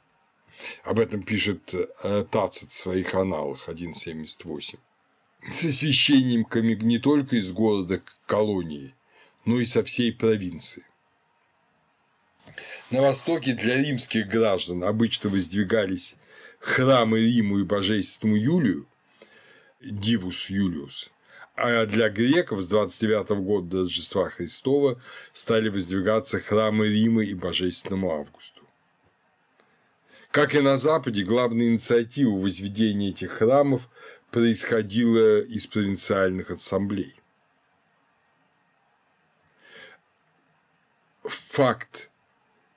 Об 0.83 0.99
этом 0.99 1.23
пишет 1.23 1.73
э, 1.73 2.25
Тацит 2.29 2.71
в 2.71 2.77
своих 2.77 3.13
аналах 3.13 3.69
1.78. 3.69 4.79
Со 5.41 5.71
священниками 5.71 6.75
не 6.75 6.99
только 6.99 7.37
из 7.37 7.51
города 7.51 8.01
колонии, 8.25 8.93
но 9.45 9.59
и 9.59 9.65
со 9.65 9.83
всей 9.83 10.13
провинции. 10.13 10.85
На 12.91 13.01
Востоке 13.01 13.53
для 13.53 13.77
римских 13.77 14.27
граждан 14.27 14.83
обычно 14.83 15.29
воздвигались 15.29 16.15
храмы 16.59 17.19
Риму 17.19 17.59
и 17.59 17.63
божественному 17.63 18.37
Юлию, 18.37 18.87
Дивус 19.81 20.49
Юлиус, 20.49 21.09
а 21.55 21.85
для 21.85 22.09
греков 22.09 22.61
с 22.61 22.67
29 22.67 23.29
года 23.41 23.67
до 23.67 23.83
Рождества 23.83 24.29
Христова 24.29 25.01
стали 25.33 25.69
воздвигаться 25.69 26.39
храмы 26.39 26.87
Рима 26.87 27.23
и 27.23 27.33
божественному 27.33 28.11
Августу. 28.11 28.61
Как 30.31 30.53
и 30.53 30.61
на 30.61 30.77
Западе, 30.77 31.23
главная 31.23 31.67
инициатива 31.67 32.31
возведения 32.31 33.09
этих 33.09 33.31
храмов 33.31 33.89
происходила 34.31 35.41
из 35.41 35.67
провинциальных 35.67 36.51
ассамблей. 36.51 37.15
Факт 41.23 42.09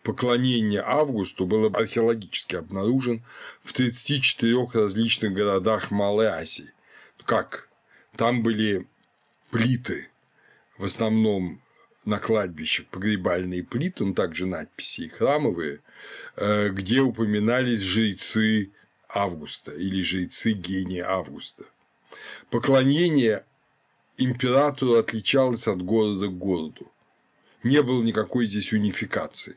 поклонения 0.02 0.82
Августу 0.82 1.46
был 1.46 1.66
археологически 1.66 2.56
обнаружен 2.56 3.22
в 3.62 3.72
34 3.72 4.68
различных 4.72 5.32
городах 5.32 5.90
Малой 5.90 6.26
Азии, 6.26 6.72
как 7.24 7.68
там 8.16 8.42
были 8.42 8.86
плиты, 9.50 10.10
в 10.78 10.84
основном 10.84 11.60
на 12.04 12.18
кладбищах 12.18 12.86
погребальные 12.86 13.62
плиты, 13.62 14.04
но 14.04 14.14
также 14.14 14.46
надписи 14.46 15.08
храмовые, 15.08 15.80
э, 16.36 16.70
где 16.70 17.00
упоминались 17.00 17.80
жрецы 17.80 18.72
Августа 19.14 19.72
или 19.72 20.02
жрецы 20.02 20.52
гения 20.52 21.08
Августа. 21.08 21.64
Поклонение 22.50 23.44
императору 24.16 24.94
отличалось 24.94 25.68
от 25.68 25.82
города 25.82 26.26
к 26.26 26.38
городу. 26.38 26.90
Не 27.62 27.82
было 27.82 28.02
никакой 28.02 28.46
здесь 28.46 28.72
унификации. 28.72 29.56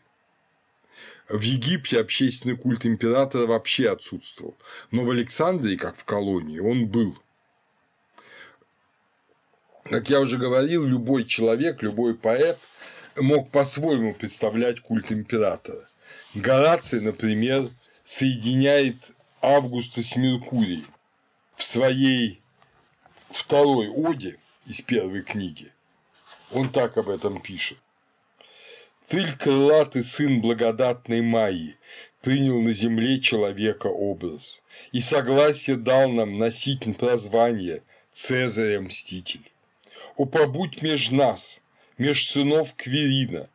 В 1.28 1.42
Египте 1.42 2.00
общественный 2.00 2.56
культ 2.56 2.86
императора 2.86 3.48
вообще 3.48 3.90
отсутствовал, 3.90 4.56
но 4.92 5.04
в 5.04 5.10
Александрии, 5.10 5.76
как 5.76 5.98
в 5.98 6.04
колонии, 6.04 6.60
он 6.60 6.86
был. 6.86 7.18
Как 9.86 10.10
я 10.10 10.20
уже 10.20 10.38
говорил, 10.38 10.86
любой 10.86 11.26
человек, 11.26 11.82
любой 11.82 12.16
поэт 12.16 12.60
мог 13.16 13.50
по-своему 13.50 14.14
представлять 14.14 14.82
культ 14.82 15.12
императора. 15.12 15.88
Гораций, 16.36 17.02
например, 17.02 17.70
соединяет 18.04 19.12
Августа 19.42 20.02
с 20.02 20.16
Меркурием 20.16 20.86
в 21.56 21.64
своей 21.64 22.42
второй 23.30 23.90
оде 23.90 24.38
из 24.66 24.82
первой 24.82 25.24
книги. 25.24 25.72
Он 26.52 26.72
так 26.72 26.98
об 26.98 27.10
этом 27.10 27.42
пишет. 27.42 27.78
Тыль 29.08 29.36
крылатый 29.38 30.04
сын 30.04 30.42
благодатной 30.42 31.22
Майи 31.22 31.78
принял 32.22 32.60
на 32.62 32.74
земле 32.74 33.20
человека 33.20 33.88
образ 33.88 34.64
и 34.92 35.00
согласие 35.00 35.76
дал 35.78 36.10
нам 36.10 36.40
носить 36.40 36.98
прозвание 36.98 37.84
Цезаря 38.12 38.82
Мститель. 38.82 39.52
О, 40.16 40.26
побудь 40.26 40.82
меж 40.82 41.12
нас, 41.12 41.62
меж 41.98 42.28
сынов 42.28 42.74
Кверина, 42.76 43.50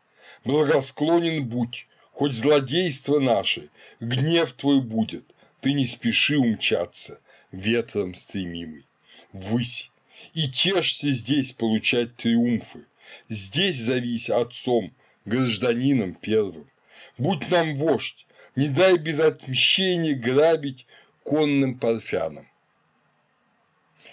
благосклонен 0.44 1.48
будь, 1.48 1.88
хоть 2.12 2.34
злодейство 2.34 3.18
наше, 3.18 3.70
гнев 3.98 4.52
твой 4.52 4.80
будет, 4.80 5.24
ты 5.60 5.72
не 5.72 5.86
спеши 5.86 6.36
умчаться, 6.36 7.20
ветром 7.52 8.14
стремимый. 8.14 8.86
Высь, 9.32 9.90
и 10.34 10.48
тешься 10.48 11.12
здесь 11.12 11.52
получать 11.52 12.16
триумфы, 12.16 12.84
здесь 13.28 13.76
зовись 13.76 14.30
отцом, 14.30 14.94
гражданином 15.24 16.14
первым. 16.14 16.70
Будь 17.18 17.50
нам 17.50 17.76
вождь, 17.76 18.26
не 18.56 18.68
дай 18.68 18.96
без 18.96 19.20
отмщения 19.20 20.16
грабить 20.16 20.86
конным 21.22 21.78
парфянам. 21.78 22.48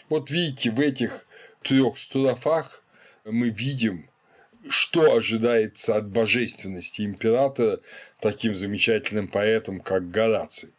Вот 0.09 0.29
видите, 0.29 0.71
в 0.71 0.79
этих 0.79 1.25
трех 1.63 1.97
строфах 1.97 2.83
мы 3.25 3.49
видим, 3.49 4.09
что 4.69 5.15
ожидается 5.15 5.95
от 5.95 6.09
божественности 6.09 7.01
императора 7.01 7.79
таким 8.19 8.55
замечательным 8.55 9.27
поэтом, 9.27 9.79
как 9.79 10.11
Гораций. 10.11 10.73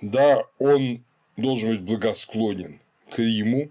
Да, 0.00 0.44
он 0.58 1.04
должен 1.36 1.70
быть 1.70 1.82
благосклонен 1.82 2.80
к 3.10 3.18
Риму, 3.18 3.70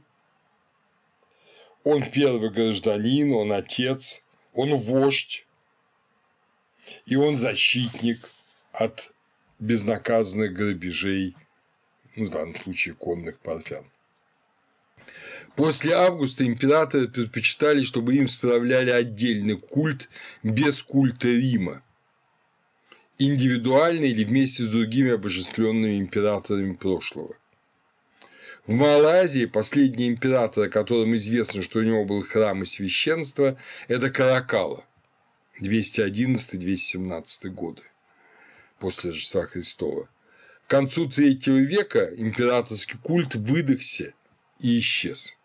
он 1.83 2.09
первый 2.11 2.49
гражданин, 2.49 3.33
он 3.33 3.51
отец, 3.51 4.25
он 4.53 4.75
вождь, 4.75 5.45
и 7.05 7.15
он 7.15 7.35
защитник 7.35 8.29
от 8.71 9.13
безнаказанных 9.59 10.53
грабежей, 10.53 11.35
ну, 12.15 12.25
в 12.25 12.29
данном 12.29 12.55
случае 12.55 12.95
конных 12.95 13.39
парфян. 13.39 13.85
После 15.55 15.93
августа 15.93 16.45
императоры 16.45 17.07
предпочитали, 17.07 17.83
чтобы 17.83 18.15
им 18.15 18.27
справляли 18.27 18.89
отдельный 18.89 19.57
культ 19.57 20.09
без 20.41 20.81
культа 20.81 21.27
Рима, 21.27 21.83
индивидуально 23.27 24.05
или 24.05 24.23
вместе 24.23 24.63
с 24.63 24.67
другими 24.67 25.11
обожествленными 25.11 25.99
императорами 25.99 26.73
прошлого. 26.73 27.35
В 28.65 28.71
Малайзии 28.71 29.45
последний 29.45 30.07
император, 30.07 30.65
о 30.65 30.69
котором 30.69 31.15
известно, 31.17 31.61
что 31.61 31.79
у 31.79 31.83
него 31.83 32.05
был 32.05 32.23
храм 32.23 32.63
и 32.63 32.65
священство, 32.65 33.57
это 33.89 34.09
Каракала 34.09 34.85
211-217 35.59 37.49
годы 37.49 37.81
после 38.79 39.09
Рождества 39.11 39.45
Христова. 39.47 40.09
К 40.65 40.69
концу 40.69 41.09
третьего 41.09 41.57
века 41.57 42.09
императорский 42.15 42.97
культ 42.99 43.35
выдохся 43.35 44.13
и 44.59 44.79
исчез. 44.79 45.37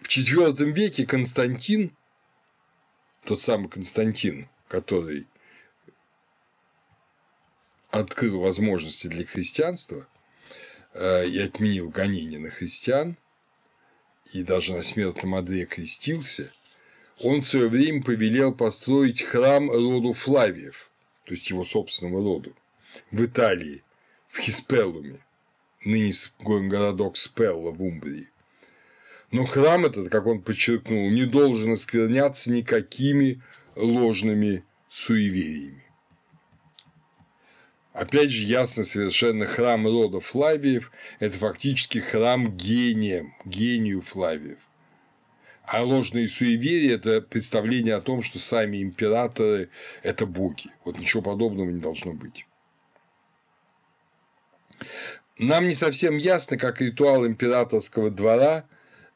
В 0.00 0.08
IV 0.08 0.72
веке 0.72 1.06
Константин, 1.06 1.94
тот 3.24 3.40
самый 3.40 3.68
Константин, 3.68 4.48
который 4.68 5.26
открыл 7.90 8.40
возможности 8.40 9.06
для 9.06 9.24
христианства 9.24 10.08
э, 10.94 11.26
и 11.28 11.38
отменил 11.38 11.90
гонения 11.90 12.38
на 12.38 12.50
христиан, 12.50 13.16
и 14.32 14.42
даже 14.42 14.74
на 14.74 14.82
смертном 14.82 15.34
одре 15.34 15.66
крестился, 15.66 16.50
он 17.20 17.42
в 17.42 17.48
свое 17.48 17.68
время 17.68 18.02
повелел 18.02 18.54
построить 18.54 19.22
храм 19.22 19.70
роду 19.70 20.12
Флавиев, 20.12 20.90
то 21.24 21.32
есть 21.32 21.50
его 21.50 21.64
собственного 21.64 22.22
роду, 22.22 22.56
в 23.10 23.24
Италии, 23.24 23.82
в 24.28 24.38
Хиспеллуме, 24.38 25.20
ныне 25.84 26.12
городок 26.40 27.16
Спелла 27.16 27.70
в 27.70 27.82
Умбрии. 27.82 28.31
Но 29.32 29.46
храм 29.46 29.86
этот, 29.86 30.10
как 30.10 30.26
он 30.26 30.42
подчеркнул, 30.42 31.10
не 31.10 31.24
должен 31.24 31.72
оскверняться 31.72 32.52
никакими 32.52 33.40
ложными 33.74 34.62
суевериями. 34.90 35.82
Опять 37.94 38.30
же, 38.30 38.44
ясно 38.44 38.84
совершенно 38.84 39.46
храм 39.46 39.86
рода 39.86 40.20
Флавиев– 40.20 40.92
это 41.18 41.38
фактически 41.38 41.98
храм 41.98 42.54
гением, 42.56 43.34
гению 43.46 44.02
Флавиев. 44.02 44.58
А 45.64 45.82
ложные 45.82 46.28
суеверия– 46.28 46.94
это 46.96 47.22
представление 47.22 47.94
о 47.94 48.02
том, 48.02 48.22
что 48.22 48.38
сами 48.38 48.82
императоры– 48.82 49.70
это 50.02 50.26
боги. 50.26 50.70
Вот 50.84 50.98
ничего 50.98 51.22
подобного 51.22 51.70
не 51.70 51.80
должно 51.80 52.12
быть. 52.12 52.46
Нам 55.38 55.68
не 55.68 55.74
совсем 55.74 56.18
ясно, 56.18 56.58
как 56.58 56.82
ритуал 56.82 57.26
императорского 57.26 58.10
двора 58.10 58.66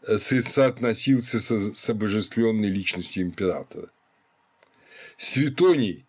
соотносился 0.06 1.40
с 1.40 1.90
обожествленной 1.90 2.68
личностью 2.68 3.22
императора. 3.22 3.88
Светоний, 5.18 6.04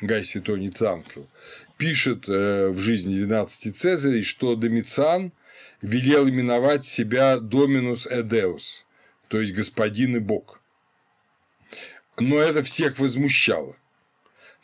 Гай 0.00 0.24
Светоний 0.24 0.70
Транквил, 0.70 1.28
пишет 1.76 2.28
э, 2.28 2.68
в 2.68 2.78
жизни 2.78 3.14
12 3.14 3.76
Цезарей, 3.76 4.22
что 4.22 4.56
Домициан 4.56 5.32
велел 5.80 6.28
именовать 6.28 6.84
себя 6.84 7.38
Доминус 7.38 8.06
Эдеус, 8.10 8.86
то 9.28 9.40
есть 9.40 9.54
господин 9.54 10.16
и 10.16 10.20
бог. 10.20 10.60
Но 12.18 12.38
это 12.38 12.64
всех 12.64 12.98
возмущало, 12.98 13.76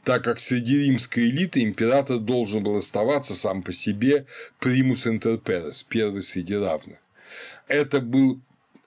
так 0.03 0.25
как 0.25 0.41
среди 0.41 0.79
римской 0.79 1.31
элиты 1.31 1.63
император 1.63 2.19
должен 2.19 2.65
был 2.65 2.77
оставаться 2.77 3.35
сам 3.35 3.63
по 3.63 3.73
себе 3.73 4.27
примус 4.59 5.07
интер 5.07 5.39
перес, 5.39 5.85
первый 5.85 6.23
среди 6.23 6.57
равных. 6.57 6.99
Это 7.69 8.01
был 8.01 8.41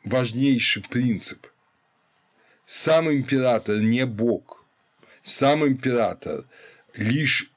важнейший 0.08 0.84
принцип. 0.84 1.48
Сам 2.66 3.12
император 3.12 3.80
не 3.80 4.06
бог, 4.06 4.66
сам 5.22 5.66
император 5.66 6.46
лишь 6.96 7.52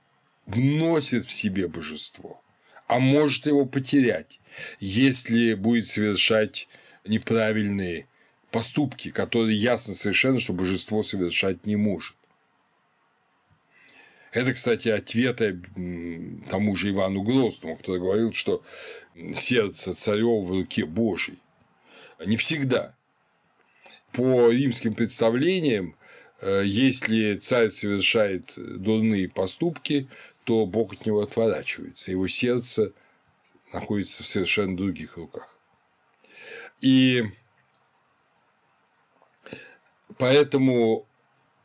вносит 0.47 1.25
в 1.25 1.33
себе 1.33 1.69
божество, 1.69 2.43
а 2.87 2.99
может 2.99 3.47
его 3.47 3.67
потерять, 3.67 4.41
если 4.79 5.55
будет 5.55 5.87
совершать 5.87 6.69
неправильные 7.05 8.07
поступки, 8.51 9.11
которые 9.11 9.57
ясно 9.57 9.95
совершенно, 9.95 10.41
что 10.41 10.53
божество 10.53 11.03
совершать 11.03 11.67
не 11.67 11.77
может. 11.77 12.17
Это, 14.33 14.55
кстати, 14.55 14.89
ответ 14.89 15.41
тому 16.49 16.77
же 16.77 16.91
Ивану 16.91 17.23
Грозному, 17.23 17.77
который 17.77 18.01
говорил, 18.01 18.33
что 18.33 18.63
сердце 19.35 19.95
царев 19.95 20.47
в 20.47 20.51
руке 20.51 20.87
Божьей. 20.87 21.39
Не 22.25 22.37
всегда. 22.37 22.95
По 24.13 24.51
римским 24.51 24.95
представлениям, 24.95 25.97
э, 26.41 26.63
если 26.65 27.37
царь 27.37 27.71
совершает 27.71 28.53
дурные 28.57 29.29
поступки, 29.29 30.09
то 30.45 30.67
Бог 30.67 30.93
от 30.95 31.07
него 31.07 31.21
отворачивается, 31.21 32.11
его 32.11 32.29
сердце 32.29 32.93
находится 33.73 34.23
в 34.23 34.29
совершенно 34.29 34.77
других 34.77 35.17
руках. 35.17 35.49
И 36.81 37.25
поэтому 40.19 41.07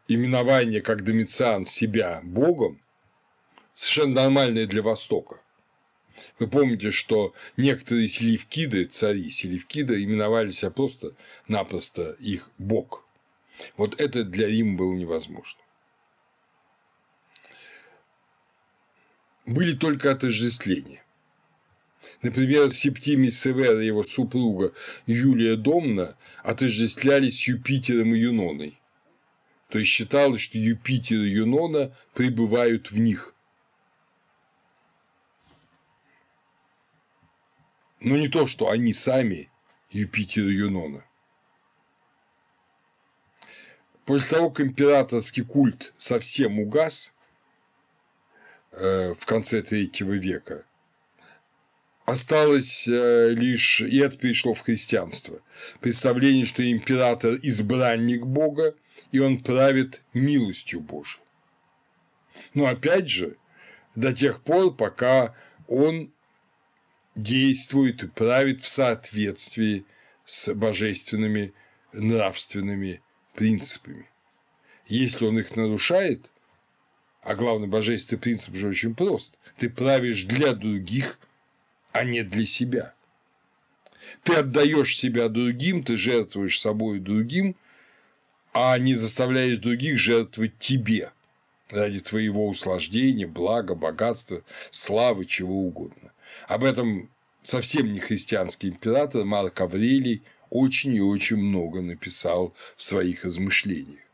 именование 0.07 0.81
как 0.81 1.03
Домициан 1.03 1.65
себя 1.65 2.21
Богом 2.23 2.81
совершенно 3.73 4.23
нормальное 4.23 4.67
для 4.67 4.81
Востока. 4.81 5.41
Вы 6.39 6.47
помните, 6.47 6.91
что 6.91 7.33
некоторые 7.57 8.07
селевкиды, 8.07 8.86
цари 8.86 9.29
селевкида, 9.29 10.03
именовали 10.03 10.51
себя 10.51 10.71
просто-напросто 10.71 12.15
их 12.19 12.49
бог. 12.57 13.05
Вот 13.77 13.99
это 14.01 14.23
для 14.23 14.47
Рима 14.47 14.77
было 14.77 14.93
невозможно. 14.93 15.61
были 19.45 19.73
только 19.73 20.11
отождествления. 20.11 21.03
Например, 22.21 22.71
Септимий 22.71 23.31
Север 23.31 23.79
и 23.79 23.86
его 23.86 24.03
супруга 24.03 24.73
Юлия 25.05 25.55
Домна 25.55 26.15
отождествлялись 26.43 27.39
с 27.39 27.47
Юпитером 27.47 28.15
и 28.15 28.19
Юноной. 28.19 28.79
То 29.69 29.79
есть 29.79 29.91
считалось, 29.91 30.41
что 30.41 30.57
Юпитер 30.57 31.17
и 31.17 31.29
Юнона 31.29 31.95
пребывают 32.13 32.91
в 32.91 32.99
них. 32.99 33.34
Но 38.05 38.15
не 38.15 38.29
то, 38.29 38.47
что 38.47 38.69
они 38.69 38.93
сами 38.93 39.49
Юпитер 39.89 40.45
Юнона. 40.45 41.03
После 44.05 44.37
того, 44.37 44.49
как 44.49 44.65
императорский 44.65 45.43
культ 45.43 45.93
совсем 45.97 46.59
угас, 46.59 47.15
Э, 48.77 49.13
в 49.17 49.25
конце 49.25 49.61
третьего 49.61 50.13
века. 50.13 50.65
Осталось 52.05 52.85
э, 52.89 53.29
лишь, 53.29 53.79
и 53.79 53.99
это 53.99 54.17
перешло 54.17 54.53
в 54.53 54.59
христианство, 54.59 55.39
представление, 55.79 56.45
что 56.45 56.69
император– 56.69 57.39
избранник 57.41 58.25
Бога, 58.25 58.75
и 59.13 59.19
он 59.19 59.39
правит 59.39 60.01
милостью 60.13 60.81
Божией. 60.81 61.23
Но 62.53 62.65
опять 62.65 63.07
же, 63.07 63.37
до 63.95 64.11
тех 64.11 64.41
пор, 64.41 64.75
пока 64.75 65.33
он 65.69 66.11
действует 67.16 68.03
и 68.03 68.07
правит 68.07 68.61
в 68.61 68.68
соответствии 68.68 69.86
с 70.26 70.53
божественными 70.53 71.53
нравственными 71.93 73.01
принципами. 73.34 74.09
Если 74.88 75.26
он 75.26 75.39
их 75.39 75.55
нарушает, 75.55 76.32
а 77.26 77.36
главный 77.36 77.68
божественный 77.68 78.20
принцип 78.20 78.55
же 78.55 78.68
очень 78.68 78.95
прост. 78.95 79.38
Ты 79.57 79.70
правишь 79.70 80.26
для 80.26 80.53
других, 80.53 81.20
а 81.91 82.03
не 82.03 82.24
для 82.24 82.45
себя. 82.45 82.93
Ты 84.24 84.36
отдаешь 84.36 84.95
себя 84.95 85.28
другим, 85.28 85.84
ты 85.84 85.97
жертвуешь 85.97 86.59
собой 86.59 86.99
другим, 86.99 87.55
а 88.53 88.78
не 88.78 88.93
заставляешь 88.93 89.57
других 89.57 89.97
жертвовать 89.97 90.57
тебе 90.59 91.11
ради 91.70 91.99
твоего 91.99 92.47
услаждения, 92.47 93.26
блага, 93.26 93.74
богатства, 93.74 94.43
славы, 94.70 95.26
чего 95.26 95.55
угодно. 95.55 96.11
Об 96.47 96.63
этом 96.63 97.09
совсем 97.43 97.91
не 97.91 97.99
христианский 97.99 98.69
император 98.69 99.26
Марк 99.26 99.59
Аврелий 99.61 100.23
очень 100.49 100.95
и 100.95 101.01
очень 101.01 101.38
много 101.38 101.82
написал 101.82 102.53
в 102.76 102.84
своих 102.84 103.26
размышлениях 103.26 104.05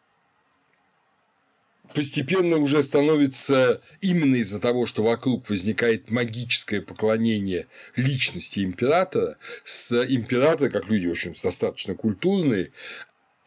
постепенно 1.93 2.57
уже 2.57 2.83
становится 2.83 3.81
именно 4.01 4.35
из-за 4.35 4.59
того, 4.59 4.85
что 4.85 5.03
вокруг 5.03 5.49
возникает 5.49 6.09
магическое 6.09 6.81
поклонение 6.81 7.67
личности 7.95 8.63
императора, 8.63 9.37
с 9.65 9.91
императора, 10.05 10.69
как 10.69 10.89
люди 10.89 11.07
очень 11.07 11.35
достаточно 11.41 11.95
культурные, 11.95 12.71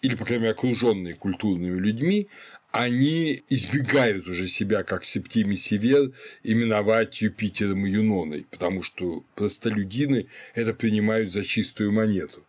или, 0.02 0.16
по 0.16 0.24
крайней 0.24 0.42
мере, 0.42 0.52
окруженные 0.52 1.14
культурными 1.14 1.78
людьми, 1.78 2.28
они 2.74 3.42
избегают 3.48 4.26
уже 4.26 4.48
себя, 4.48 4.82
как 4.82 5.04
Септимий 5.04 5.56
Север, 5.56 6.12
именовать 6.42 7.20
Юпитером 7.20 7.86
и 7.86 7.90
Юноной, 7.90 8.46
потому 8.50 8.82
что 8.82 9.24
простолюдины 9.34 10.26
это 10.54 10.74
принимают 10.74 11.32
за 11.32 11.44
чистую 11.44 11.92
монету. 11.92 12.44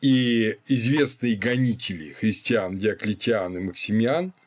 И 0.00 0.56
известные 0.66 1.36
гонители 1.36 2.12
христиан 2.12 2.76
Диоклетиан 2.76 3.56
и 3.56 3.60
Максимиан– 3.60 4.32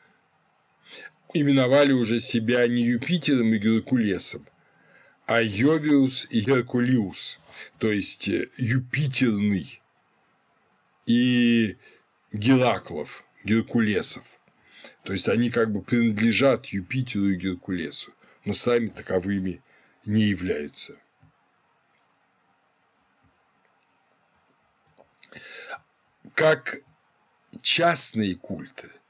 именовали 1.34 1.92
уже 1.92 2.20
себя 2.20 2.66
не 2.66 2.82
Юпитером 2.82 3.54
и 3.54 3.58
Геркулесом, 3.58 4.46
а 5.26 5.40
Йовиус 5.40 6.26
и 6.30 6.40
Геркулиус, 6.40 7.38
то 7.78 7.90
есть 7.90 8.28
Юпитерный 8.58 9.80
и 11.06 11.76
Гераклов, 12.32 13.24
Геркулесов. 13.44 14.24
То 15.04 15.12
есть 15.12 15.28
они 15.28 15.50
как 15.50 15.72
бы 15.72 15.82
принадлежат 15.82 16.66
Юпитеру 16.66 17.28
и 17.28 17.36
Геркулесу, 17.36 18.12
но 18.44 18.52
сами 18.52 18.88
таковыми 18.88 19.62
не 20.04 20.22
являются. 20.22 20.98
Как 26.34 26.80
частные 27.62 28.36
культы– 28.36 28.90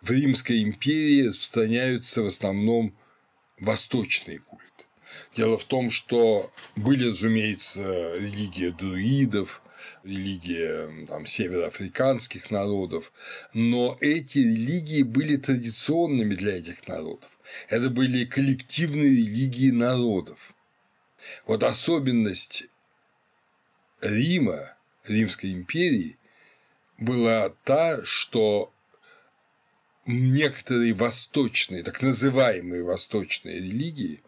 в 0.00 0.10
Римской 0.10 0.62
империи 0.62 1.26
распространяются 1.26 2.22
в 2.22 2.26
основном 2.26 2.96
восточные 3.58 4.38
культы. 4.38 4.64
Дело 5.36 5.58
в 5.58 5.64
том, 5.64 5.90
что 5.90 6.52
были, 6.76 7.10
разумеется, 7.10 8.16
религия 8.16 8.70
друидов, 8.70 9.62
религия 10.04 11.06
там, 11.06 11.26
североафриканских 11.26 12.50
народов, 12.50 13.12
но 13.52 13.96
эти 14.00 14.38
религии 14.38 15.02
были 15.02 15.36
традиционными 15.36 16.34
для 16.34 16.58
этих 16.58 16.86
народов. 16.88 17.30
Это 17.68 17.90
были 17.90 18.24
коллективные 18.24 19.10
религии 19.10 19.70
народов. 19.70 20.54
Вот 21.46 21.62
особенность 21.62 22.68
Рима, 24.00 24.76
Римской 25.04 25.52
империи, 25.52 26.16
была 26.98 27.50
та, 27.64 28.04
что 28.04 28.72
некоторые 30.06 30.94
восточные, 30.94 31.82
так 31.82 32.02
называемые 32.02 32.82
восточные 32.82 33.56
религии 33.56 34.22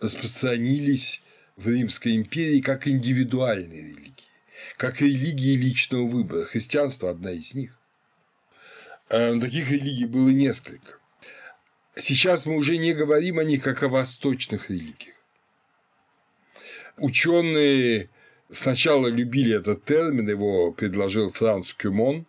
распространились 0.00 1.22
в 1.56 1.68
Римской 1.68 2.14
империи 2.16 2.60
как 2.60 2.86
индивидуальные 2.86 3.82
религии, 3.82 4.17
как 4.78 5.00
религии 5.00 5.56
личного 5.56 6.06
выбора. 6.06 6.44
Христианство– 6.44 7.10
одна 7.10 7.32
из 7.32 7.52
них. 7.52 7.76
Э, 9.10 9.38
таких 9.38 9.70
религий 9.70 10.06
было 10.06 10.28
несколько. 10.28 10.94
Сейчас 11.96 12.46
мы 12.46 12.54
уже 12.54 12.78
не 12.78 12.94
говорим 12.94 13.40
о 13.40 13.44
них 13.44 13.64
как 13.64 13.82
о 13.82 13.88
восточных 13.88 14.70
религиях. 14.70 15.16
Ученые 16.96 18.08
сначала 18.52 19.08
любили 19.08 19.56
этот 19.56 19.84
термин, 19.84 20.28
его 20.28 20.70
предложил 20.72 21.32
Франц 21.32 21.72
Кюмон 21.74 22.26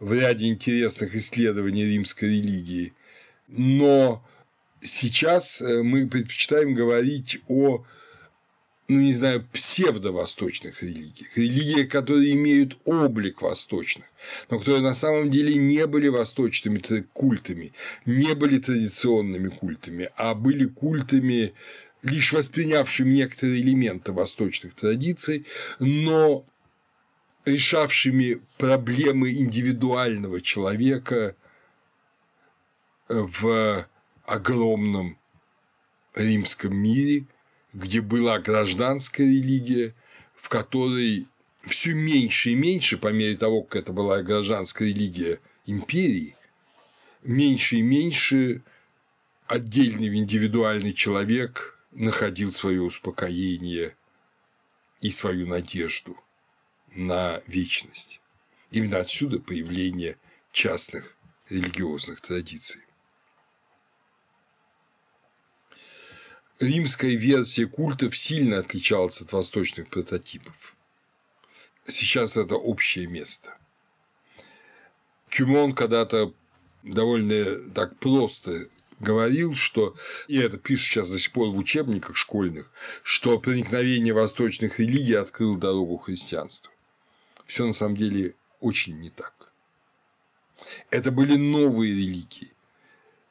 в 0.00 0.12
ряде 0.12 0.46
интересных 0.46 1.14
исследований 1.14 1.84
римской 1.84 2.28
религии, 2.28 2.92
но 3.46 4.24
сейчас 4.80 5.62
э, 5.62 5.82
мы 5.84 6.08
предпочитаем 6.08 6.74
говорить 6.74 7.40
о 7.46 7.84
ну, 8.88 9.00
не 9.00 9.12
знаю, 9.12 9.46
псевдовосточных 9.52 10.82
религиях, 10.82 11.36
религиях, 11.36 11.90
которые 11.90 12.32
имеют 12.32 12.78
облик 12.86 13.42
восточных, 13.42 14.06
но 14.48 14.58
которые 14.58 14.80
на 14.80 14.94
самом 14.94 15.30
деле 15.30 15.56
не 15.56 15.86
были 15.86 16.08
восточными 16.08 16.82
культами, 17.12 17.74
не 18.06 18.34
были 18.34 18.58
традиционными 18.58 19.48
культами, 19.48 20.08
а 20.16 20.34
были 20.34 20.64
культами, 20.64 21.52
лишь 22.02 22.32
воспринявшими 22.32 23.16
некоторые 23.16 23.60
элементы 23.60 24.12
восточных 24.12 24.74
традиций, 24.74 25.46
но 25.80 26.46
решавшими 27.44 28.40
проблемы 28.56 29.32
индивидуального 29.32 30.40
человека 30.40 31.36
в 33.08 33.86
огромном 34.24 35.18
римском 36.14 36.74
мире– 36.74 37.26
где 37.72 38.00
была 38.00 38.38
гражданская 38.38 39.26
религия, 39.26 39.94
в 40.34 40.48
которой 40.48 41.26
все 41.66 41.94
меньше 41.94 42.50
и 42.50 42.54
меньше, 42.54 42.96
по 42.96 43.08
мере 43.08 43.36
того, 43.36 43.62
как 43.62 43.82
это 43.82 43.92
была 43.92 44.22
гражданская 44.22 44.88
религия 44.88 45.40
империи, 45.66 46.34
меньше 47.22 47.76
и 47.76 47.82
меньше 47.82 48.62
отдельный 49.46 50.08
индивидуальный 50.16 50.92
человек 50.92 51.78
находил 51.92 52.52
свое 52.52 52.82
успокоение 52.82 53.96
и 55.00 55.10
свою 55.10 55.46
надежду 55.46 56.16
на 56.94 57.40
вечность. 57.46 58.20
Именно 58.70 58.98
отсюда 58.98 59.38
появление 59.38 60.18
частных 60.52 61.16
религиозных 61.48 62.20
традиций. 62.20 62.82
Римская 66.60 67.14
версия 67.14 67.66
культов 67.66 68.16
сильно 68.16 68.58
отличалась 68.58 69.20
от 69.20 69.32
восточных 69.32 69.88
прототипов. 69.88 70.74
Сейчас 71.86 72.36
это 72.36 72.56
общее 72.56 73.06
место. 73.06 73.56
Кюмон 75.30 75.74
когда-то 75.74 76.34
довольно 76.82 77.70
так 77.70 77.98
просто 77.98 78.66
говорил, 79.00 79.54
что, 79.54 79.96
и 80.26 80.38
это 80.38 80.58
пишут 80.58 80.86
сейчас 80.86 81.10
до 81.10 81.18
сих 81.18 81.32
пор 81.32 81.50
в 81.50 81.58
учебниках 81.58 82.16
школьных, 82.16 82.70
что 83.02 83.38
проникновение 83.38 84.12
восточных 84.12 84.78
религий 84.78 85.14
открыло 85.14 85.56
дорогу 85.56 85.98
христианству. 85.98 86.72
Все 87.46 87.64
на 87.64 87.72
самом 87.72 87.96
деле 87.96 88.34
очень 88.60 88.98
не 88.98 89.10
так. 89.10 89.52
Это 90.90 91.10
были 91.10 91.36
новые 91.36 91.94
религии, 91.94 92.52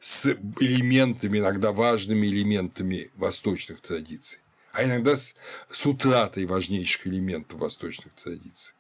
с 0.08 0.26
элементами, 0.62 1.40
иногда 1.40 1.74
важными 1.74 2.28
элементами 2.28 3.12
восточных 3.18 3.82
традиций, 3.82 4.40
а 4.72 4.86
иногда 4.86 5.18
с, 5.18 5.36
с 5.70 5.86
утратой 5.86 6.46
важнейших 6.46 7.08
элементов 7.08 7.60
восточных 7.60 8.14
традиций. 8.14 8.74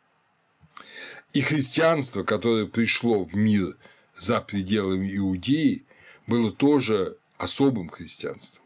И 1.33 1.41
христианство, 1.41 2.23
которое 2.23 2.65
пришло 2.65 3.25
в 3.25 3.35
мир 3.35 3.75
за 4.17 4.39
пределами 4.39 5.17
Иудеи, 5.17 5.83
было 6.27 6.49
тоже 6.49 7.17
особым 7.37 7.89
христианством. 7.89 8.63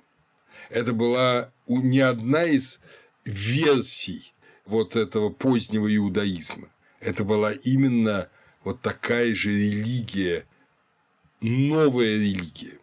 Это 0.69 0.93
была 0.93 1.51
не 1.65 2.01
одна 2.01 2.43
из 2.43 2.81
версий 3.25 4.35
вот 4.67 4.95
этого 4.95 5.31
позднего 5.31 5.93
иудаизма. 5.95 6.69
Это 6.99 7.23
была 7.23 7.53
именно 7.53 8.29
вот 8.63 8.81
такая 8.81 9.33
же 9.33 9.49
религия 9.49 10.45
новая 11.41 12.15
религия 12.17 12.77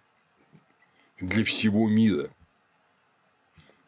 для 1.21 1.45
всего 1.45 1.89
мира, 1.89 2.29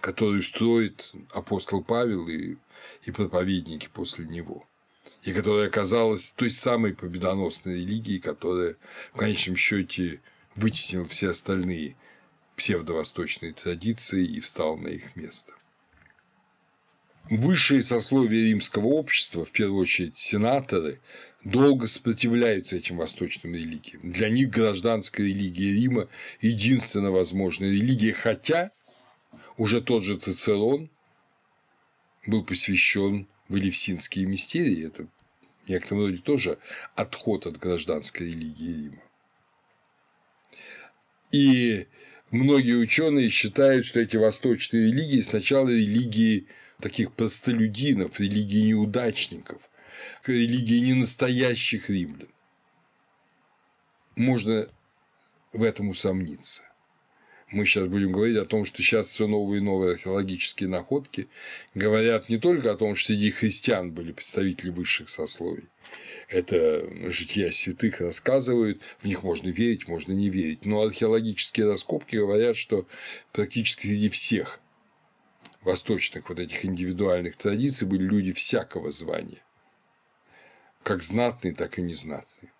которую 0.00 0.42
строит 0.42 1.12
апостол 1.32 1.82
Павел 1.82 2.28
и, 2.28 2.56
и 3.04 3.10
проповедники 3.10 3.88
после 3.92 4.26
него, 4.26 4.66
и 5.22 5.32
которая 5.32 5.66
оказалась 5.66 6.32
той 6.32 6.50
самой 6.50 6.94
победоносной 6.94 7.80
религией, 7.80 8.20
которая 8.20 8.76
в 9.12 9.18
конечном 9.18 9.56
счете 9.56 10.20
вытеснила 10.54 11.06
все 11.06 11.30
остальные 11.30 11.96
псевдовосточные 12.56 13.52
традиции 13.52 14.24
и 14.24 14.40
встал 14.40 14.76
на 14.76 14.88
их 14.88 15.16
место. 15.16 15.52
Высшие 17.28 17.82
сословия 17.82 18.48
римского 18.48 18.86
общества, 18.86 19.44
в 19.44 19.52
первую 19.52 19.82
очередь 19.82 20.18
сенаторы, 20.18 21.00
долго 21.44 21.86
сопротивляются 21.86 22.76
этим 22.76 22.96
восточным 22.96 23.54
религиям. 23.54 24.12
Для 24.12 24.28
них 24.28 24.50
гражданская 24.50 25.26
религия 25.26 25.72
Рима– 25.72 26.08
единственная 26.40 27.10
возможная 27.10 27.70
религия, 27.70 28.12
хотя 28.12 28.70
уже 29.56 29.80
тот 29.80 30.04
же 30.04 30.16
Цицерон 30.16 30.90
был 32.26 32.44
посвящен 32.44 33.26
в 33.48 33.56
Элевсинские 33.56 34.26
мистерии. 34.26 34.86
Это 34.86 35.06
в 35.64 35.68
некотором 35.68 36.00
роде 36.02 36.18
тоже 36.18 36.58
отход 36.94 37.46
от 37.46 37.58
гражданской 37.58 38.26
религии 38.26 38.84
Рима. 38.84 39.02
И 41.32 41.86
многие 42.30 42.76
ученые 42.76 43.30
считают, 43.30 43.86
что 43.86 44.00
эти 44.00 44.16
восточные 44.16 44.90
религии 44.90 45.20
сначала 45.20 45.68
религии 45.68 46.46
таких 46.80 47.12
простолюдинов, 47.12 48.18
религии 48.20 48.68
неудачников, 48.68 49.58
религии 50.26 50.80
ненастоящих 50.80 51.90
римлян. 51.90 52.28
Можно 54.16 54.68
в 55.52 55.62
этом 55.62 55.88
усомниться. 55.88 56.64
Мы 57.50 57.64
сейчас 57.64 57.88
будем 57.88 58.12
говорить 58.12 58.36
о 58.36 58.44
том, 58.44 58.64
что 58.64 58.80
сейчас 58.82 59.08
все 59.08 59.26
новые 59.26 59.60
и 59.60 59.64
новые 59.64 59.94
археологические 59.94 60.68
находки 60.68 61.28
говорят 61.74 62.28
не 62.28 62.38
только 62.38 62.70
о 62.70 62.76
том, 62.76 62.94
что 62.94 63.08
среди 63.08 63.32
христиан 63.32 63.90
были 63.90 64.12
представители 64.12 64.70
высших 64.70 65.08
сословий. 65.08 65.64
Это 66.28 66.88
жития 67.10 67.50
святых 67.50 68.00
рассказывают, 68.00 68.80
в 69.00 69.06
них 69.06 69.24
можно 69.24 69.48
верить, 69.48 69.88
можно 69.88 70.12
не 70.12 70.28
верить. 70.28 70.64
Но 70.64 70.82
археологические 70.82 71.66
раскопки 71.66 72.14
говорят, 72.14 72.56
что 72.56 72.86
практически 73.32 73.88
среди 73.88 74.10
всех 74.10 74.60
восточных 75.62 76.28
вот 76.28 76.38
этих 76.38 76.64
индивидуальных 76.64 77.36
традиций 77.36 77.86
были 77.86 78.02
люди 78.02 78.32
всякого 78.32 78.90
звания 78.92 79.42
как 80.82 81.02
знатные, 81.02 81.54
так 81.54 81.78
и 81.78 81.82
незнатные. 81.82 82.52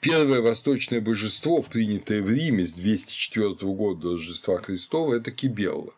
Первое 0.00 0.40
восточное 0.40 1.00
божество, 1.00 1.62
принятое 1.62 2.22
в 2.22 2.30
Риме 2.30 2.66
с 2.66 2.72
204 2.72 3.54
года 3.72 4.00
до 4.00 4.12
Рождества 4.14 4.60
Христова, 4.60 5.14
это 5.14 5.30
Кибелла. 5.30 5.94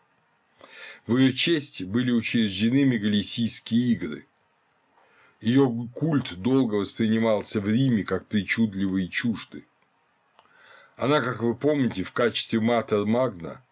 В 1.07 1.17
ее 1.17 1.33
честь 1.33 1.83
были 1.83 2.11
учреждены 2.11 2.83
мегалисийские 2.83 3.93
игры. 3.93 4.27
Ее 5.41 5.89
культ 5.93 6.35
долго 6.35 6.75
воспринимался 6.75 7.59
в 7.59 7.67
Риме 7.67 8.03
как 8.03 8.27
причудливый 8.27 9.05
и 9.05 9.09
чуждый. 9.09 9.65
Она, 10.95 11.21
как 11.21 11.41
вы 11.41 11.55
помните, 11.55 12.03
в 12.03 12.11
качестве 12.11 12.59
Матер 12.59 13.05
Магна, 13.05 13.63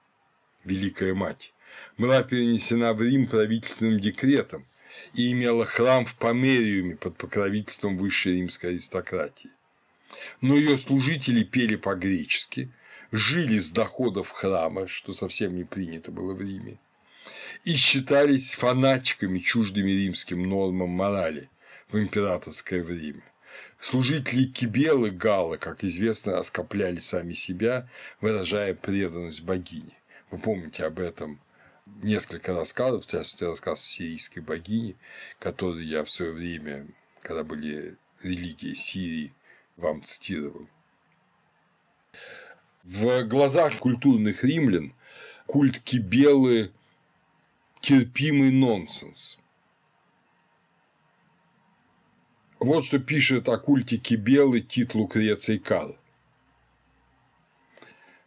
Великая 0.64 1.14
Мать, 1.14 1.53
была 1.98 2.24
перенесена 2.24 2.94
в 2.94 3.02
Рим 3.02 3.28
правительственным 3.28 4.00
декретом, 4.00 4.66
и 5.14 5.32
имела 5.32 5.66
храм 5.66 6.06
в 6.06 6.16
Помериуме 6.16 6.96
под 6.96 7.18
покровительством 7.18 7.98
высшей 7.98 8.36
римской 8.36 8.72
аристократии. 8.72 9.50
Но 10.42 10.56
ее 10.56 10.78
служители 10.78 11.44
пели 11.44 11.76
по-гречески, 11.76 12.72
жили 13.12 13.60
с 13.60 13.72
доходов 13.72 14.30
храма, 14.30 14.88
что 14.88 15.14
совсем 15.14 15.56
не 15.56 15.64
принято 15.64 16.12
было 16.12 16.34
в 16.34 16.42
Риме, 16.42 16.78
и 17.64 17.76
считались 17.76 18.54
фанатиками, 18.54 19.40
чуждыми 19.40 19.92
римским 19.92 20.48
нормам 20.48 20.90
морали 20.90 21.50
в 21.90 21.98
императорское 21.98 22.84
время. 22.84 23.24
Служители 23.80 24.46
Кибелы 24.46 25.12
Гала, 25.12 25.58
как 25.58 25.84
известно, 25.84 26.40
оскопляли 26.40 27.00
сами 27.00 27.34
себя, 27.34 27.88
выражая 28.20 28.74
преданность 28.74 29.44
богине. 29.44 29.98
Вы 30.32 30.40
помните 30.40 30.84
об 30.86 31.00
этом 31.00 31.40
несколько 32.02 32.54
рассказов, 32.54 33.06
в 33.06 33.10
частности, 33.10 33.44
рассказ 33.44 33.84
сирийской 33.84 34.40
богини, 34.40 34.96
который 35.40 35.86
я 35.86 36.04
в 36.04 36.10
свое 36.10 36.32
время, 36.32 36.88
когда 37.22 37.44
были 37.44 37.98
религии 38.22 38.74
Сирии, 38.74 39.34
вам 39.78 40.04
цитировал. 40.04 40.68
В 42.84 43.24
глазах 43.24 43.78
культурных 43.78 44.44
римлян 44.44 44.94
культ 45.46 45.80
Кибелы– 45.80 46.72
терпимый 47.84 48.52
нонсенс. 48.52 49.38
Вот 52.60 52.86
что 52.86 52.98
пишет 52.98 53.50
о 53.50 53.58
культе 53.58 53.98
Кибелы 53.98 54.62
Тит 54.62 54.96
Лукреций 54.96 55.60
Карл. 55.60 55.98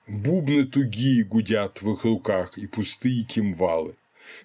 Бубны 0.07 0.64
тугие 0.66 1.24
гудят 1.24 1.82
в 1.82 1.92
их 1.92 2.04
руках 2.04 2.57
и 2.59 2.66
пустые 2.68 3.24
кимвалы. 3.24 3.96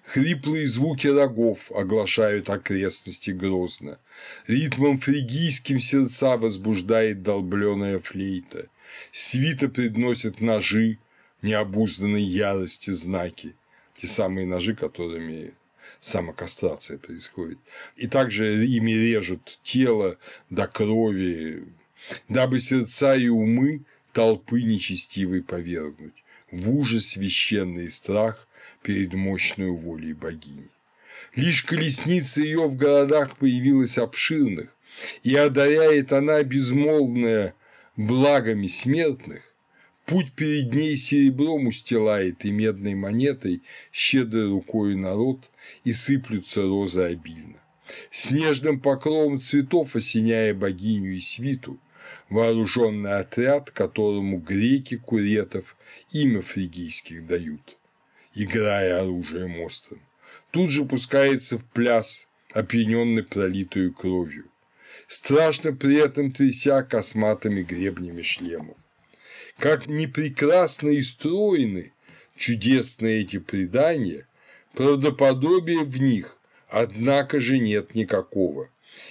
Хриплые 0.02 0.68
звуки 0.68 1.06
рогов 1.06 1.70
оглашают 1.72 2.50
окрестности 2.50 3.30
грозно. 3.30 3.98
Ритмом 4.46 4.98
фригийским 4.98 5.78
сердца 5.78 6.36
возбуждает 6.36 7.22
долбленная 7.22 8.00
флейта. 8.00 8.68
Свита 9.12 9.68
предносит 9.68 10.40
ножи, 10.40 10.98
необузданной 11.42 12.22
ярости 12.22 12.90
знаки. 12.90 13.54
Те 14.00 14.08
самые 14.08 14.46
ножи, 14.46 14.74
которыми 14.74 15.54
самокастрация 16.00 16.98
происходит. 16.98 17.58
И 17.96 18.08
также 18.08 18.64
ими 18.66 18.92
режут 18.92 19.60
тело 19.62 20.16
до 20.50 20.66
крови, 20.66 21.68
дабы 22.28 22.60
сердца 22.60 23.14
и 23.14 23.28
умы 23.28 23.84
толпы 24.12 24.62
нечестивой 24.62 25.42
повергнуть, 25.42 26.24
в 26.50 26.70
ужас 26.70 27.08
священный 27.08 27.90
страх 27.90 28.48
перед 28.82 29.14
мощной 29.14 29.70
волей 29.70 30.12
богини. 30.12 30.68
Лишь 31.34 31.62
колесница 31.62 32.42
ее 32.42 32.68
в 32.68 32.76
городах 32.76 33.36
появилась 33.36 33.98
обширных, 33.98 34.68
и 35.22 35.34
одаряет 35.34 36.12
она 36.12 36.42
безмолвное 36.42 37.54
благами 37.96 38.66
смертных, 38.66 39.52
Путь 40.06 40.32
перед 40.32 40.74
ней 40.74 40.96
серебром 40.96 41.68
устилает 41.68 42.44
и 42.44 42.50
медной 42.50 42.94
монетой 42.94 43.62
щедрой 43.92 44.48
рукой 44.48 44.96
народ, 44.96 45.50
и 45.84 45.92
сыплются 45.92 46.62
розы 46.62 47.02
обильно. 47.02 47.58
Снежным 48.10 48.80
покровом 48.80 49.38
цветов 49.38 49.94
осеняя 49.94 50.54
богиню 50.54 51.12
и 51.12 51.20
свиту, 51.20 51.78
вооруженный 52.32 53.18
отряд, 53.18 53.70
которому 53.70 54.38
греки 54.38 54.96
куретов 54.96 55.76
имя 56.12 56.40
фригийских 56.40 57.26
дают, 57.26 57.76
играя 58.34 59.02
оружием 59.02 59.60
острым. 59.60 60.00
Тут 60.50 60.70
же 60.70 60.84
пускается 60.84 61.58
в 61.58 61.64
пляс, 61.66 62.28
опьяненный 62.52 63.22
пролитую 63.22 63.92
кровью, 63.92 64.46
страшно 65.08 65.74
при 65.74 65.96
этом 65.96 66.32
тряся 66.32 66.82
косматыми 66.82 67.62
гребнями 67.62 68.22
шлемов. 68.22 68.76
Как 69.58 69.86
непрекрасно 69.86 70.88
и 70.88 71.02
стройны 71.02 71.92
чудесные 72.36 73.20
эти 73.20 73.38
предания, 73.38 74.26
правдоподобия 74.74 75.84
в 75.84 76.00
них, 76.00 76.38
однако 76.68 77.40
же 77.40 77.58
нет 77.58 77.94
никакого, 77.94 78.70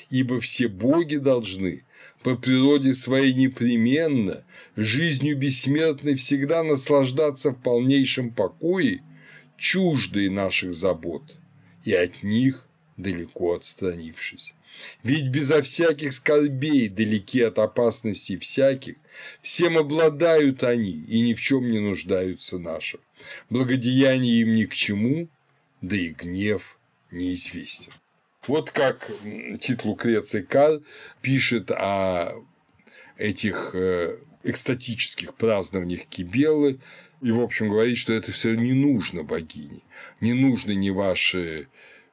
ибо 0.09 0.39
все 0.39 0.67
боги 0.67 1.17
должны 1.17 1.83
по 2.23 2.35
природе 2.35 2.93
своей 2.93 3.33
непременно, 3.33 4.43
жизнью 4.75 5.37
бессмертной 5.37 6.15
всегда 6.15 6.63
наслаждаться 6.63 7.51
в 7.51 7.61
полнейшем 7.61 8.31
покое, 8.31 9.03
чуждые 9.57 10.29
наших 10.29 10.73
забот, 10.73 11.35
и 11.83 11.93
от 11.93 12.23
них 12.23 12.67
далеко 12.97 13.55
отстранившись. 13.55 14.53
Ведь 15.03 15.27
безо 15.27 15.61
всяких 15.61 16.13
скорбей, 16.13 16.87
далеки 16.87 17.41
от 17.41 17.59
опасностей 17.59 18.37
всяких, 18.37 18.95
всем 19.41 19.77
обладают 19.77 20.63
они 20.63 20.91
и 20.91 21.21
ни 21.21 21.33
в 21.33 21.41
чем 21.41 21.69
не 21.69 21.79
нуждаются 21.79 22.57
наши. 22.57 22.99
Благодеяние 23.49 24.41
им 24.41 24.55
ни 24.55 24.65
к 24.65 24.73
чему, 24.73 25.27
да 25.81 25.95
и 25.95 26.09
гнев 26.09 26.77
неизвестен. 27.11 27.91
Вот 28.47 28.71
как 28.71 29.11
Тит 29.61 29.85
Лукреций 29.85 30.41
Кар 30.43 30.79
пишет 31.21 31.69
о 31.69 32.33
этих 33.17 33.75
э, 33.75 34.17
экстатических 34.43 35.35
празднованиях 35.35 36.05
Кибелы, 36.05 36.79
и, 37.21 37.31
в 37.31 37.39
общем, 37.39 37.69
говорит, 37.69 37.97
что 37.97 38.13
это 38.13 38.31
все 38.31 38.55
не 38.55 38.73
нужно 38.73 39.23
богине, 39.23 39.81
не 40.21 40.33
нужны 40.33 40.73
ни 40.73 40.89
ваши 40.89 41.67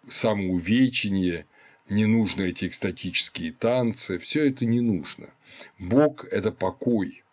самоувечения, 0.07 1.47
не 1.89 2.05
нужны 2.05 2.51
эти 2.51 2.67
экстатические 2.67 3.53
танцы, 3.53 4.19
все 4.19 4.51
это 4.51 4.67
не 4.67 4.81
нужно. 4.81 5.31
Бог– 5.79 6.27
это 6.31 6.53
покой, 6.53 7.25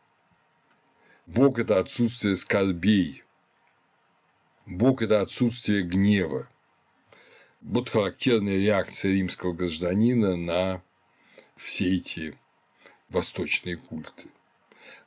Бог– 1.26 1.60
это 1.60 1.80
отсутствие 1.80 2.38
скорбей, 2.38 3.24
Бог– 4.66 5.02
это 5.02 5.20
отсутствие 5.20 5.84
гнева, 5.84 6.48
вот 7.66 7.90
характерная 7.90 8.58
реакция 8.58 9.14
римского 9.14 9.54
гражданина 9.54 10.36
на 10.36 10.84
все 11.58 11.96
эти 11.96 12.38
восточные 13.10 13.78
культы. 13.78 14.28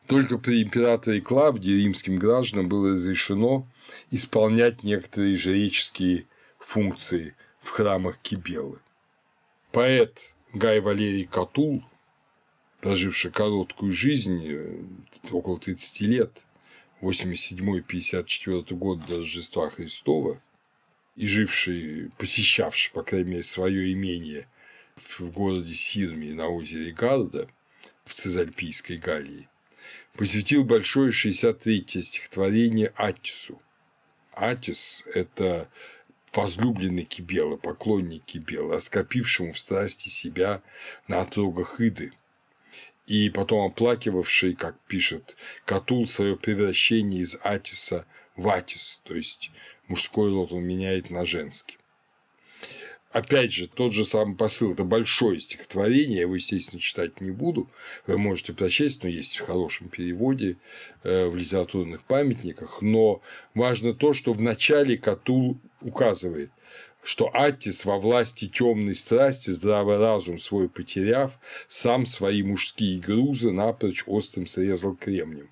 Только 0.07 0.39
при 0.39 0.63
императоре 0.63 1.21
Клавдии 1.21 1.83
римским 1.83 2.17
гражданам 2.17 2.69
было 2.69 2.91
разрешено 2.91 3.67
исполнять 4.11 4.83
некоторые 4.83 5.37
жреческие 5.37 6.27
функции 6.59 7.37
в 7.61 7.71
храмах 7.71 8.19
Кибелы. 8.19 8.81
Поэт 9.71 10.35
Гай 10.55 10.81
Валерий 10.81 11.27
Катул, 11.27 11.85
проживший 12.81 13.31
короткую 13.31 13.93
жизнь, 13.93 14.43
э, 14.47 14.83
около 15.31 15.59
30 15.59 16.01
лет, 16.07 16.47
87-54 17.03 18.75
год 18.75 19.07
до 19.07 19.19
Рождества 19.19 19.69
Христова, 19.69 20.41
и 21.19 21.27
живший, 21.27 22.11
посещавший, 22.17 22.93
по 22.93 23.03
крайней 23.03 23.31
мере, 23.31 23.43
свое 23.43 23.93
имение 23.93 24.47
в 24.95 25.21
городе 25.31 25.75
Сирме 25.75 26.33
на 26.33 26.47
озере 26.47 26.93
Гарда 26.93 27.49
в 28.05 28.13
Цезальпийской 28.15 28.99
Галлии, 28.99 29.49
посвятил 30.15 30.63
большое 30.63 31.11
63-е 31.11 32.05
стихотворение 32.05 32.93
Атису. 32.95 33.61
Атис– 34.33 35.09
это 35.13 35.69
возлюбленный 36.33 37.03
Кибела, 37.03 37.57
поклонник 37.57 38.25
Кибела, 38.25 38.77
оскопившему 38.77 39.55
в 39.55 39.59
страсти 39.59 40.11
себя 40.11 40.63
на 41.09 41.23
отрогах 41.23 41.81
Иды, 41.81 42.13
и 43.09 43.29
потом 43.31 43.67
оплакивавший, 43.67 44.55
как 44.55 44.79
пишет 44.87 45.37
Катул, 45.65 46.07
свое 46.07 46.37
превращение 46.37 47.23
из 47.23 47.37
Атиса 47.43 48.07
в 48.37 48.49
Атис, 48.49 49.01
то 49.03 49.17
есть 49.17 49.51
мужской 49.89 50.31
род 50.31 50.53
он 50.53 50.65
меняет 50.65 51.11
на 51.11 51.25
женский. 51.27 51.79
Опять 53.11 53.53
же, 53.53 53.69
тот 53.69 53.95
же 53.95 54.05
самый 54.05 54.37
посыл– 54.37 54.73
это 54.75 54.85
большое 54.85 55.41
стихотворение, 55.41 56.17
я 56.17 56.21
его, 56.23 56.35
естественно, 56.35 56.81
читать 56.81 57.23
не 57.23 57.31
буду, 57.31 57.71
вы 58.07 58.19
можете 58.19 58.53
прочесть, 58.53 59.03
но 59.03 59.09
есть 59.09 59.39
в 59.39 59.47
хорошем 59.47 59.89
переводе, 59.89 60.59
э, 61.05 61.27
в 61.27 61.35
литературных 61.35 62.05
памятниках, 62.05 62.83
но 62.83 63.23
важно 63.55 63.95
то, 63.95 64.13
что 64.13 64.35
в 64.35 64.43
начале 64.43 64.99
Катул 64.99 65.59
указывает, 65.81 66.51
что 67.03 67.31
Аттис 67.33 67.87
во 67.87 67.99
власти 67.99 68.47
темной 68.47 68.95
страсти, 68.95 69.51
здравый 69.51 69.97
разум 69.97 70.39
свой 70.39 70.69
потеряв, 70.69 71.39
сам 71.67 72.05
свои 72.05 72.43
мужские 72.43 73.01
грузы 73.01 73.53
напрочь 73.53 74.05
острым 74.07 74.47
срезал 74.47 74.95
кремнем. 74.95 75.49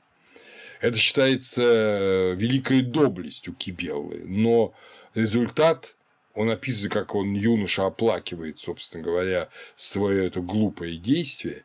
Это 0.81 0.99
считается 0.99 1.63
э, 1.63 2.35
великой 2.35 2.83
доблестью 2.83 3.55
Кибеллы, 3.55 4.23
но 4.27 4.75
результат 5.15 5.97
он 6.35 6.51
описывает, 6.51 6.93
как 6.93 7.15
он 7.15 7.33
юноша 7.33 7.87
оплакивает, 7.87 8.59
собственно 8.59 9.03
говоря, 9.03 9.49
свое 9.75 10.27
это 10.27 10.41
глупое 10.41 10.97
действие, 10.99 11.65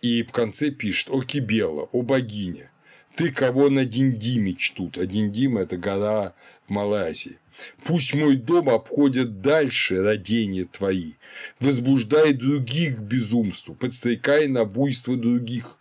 и 0.00 0.22
в 0.22 0.30
конце 0.30 0.70
пишет 0.70 1.10
«О 1.10 1.22
Кибела, 1.22 1.88
о 1.90 2.02
богиня, 2.02 2.70
ты 3.16 3.32
кого 3.32 3.68
на 3.68 3.84
Диндиме 3.84 4.54
чтут, 4.54 4.96
а 4.96 5.06
Диндима– 5.06 5.60
это 5.62 5.76
гора 5.76 6.34
в 6.66 6.70
Малайзии. 6.70 7.38
Пусть 7.84 8.14
мой 8.14 8.36
дом 8.36 8.70
обходят 8.70 9.42
дальше 9.42 10.00
родения 10.00 10.64
твои, 10.64 11.14
возбуждай 11.58 12.32
других 12.32 12.98
к 12.98 13.00
безумству, 13.00 13.74
подстрекай 13.74 14.46
на 14.46 14.64
буйство 14.64 15.16
других». 15.16 15.78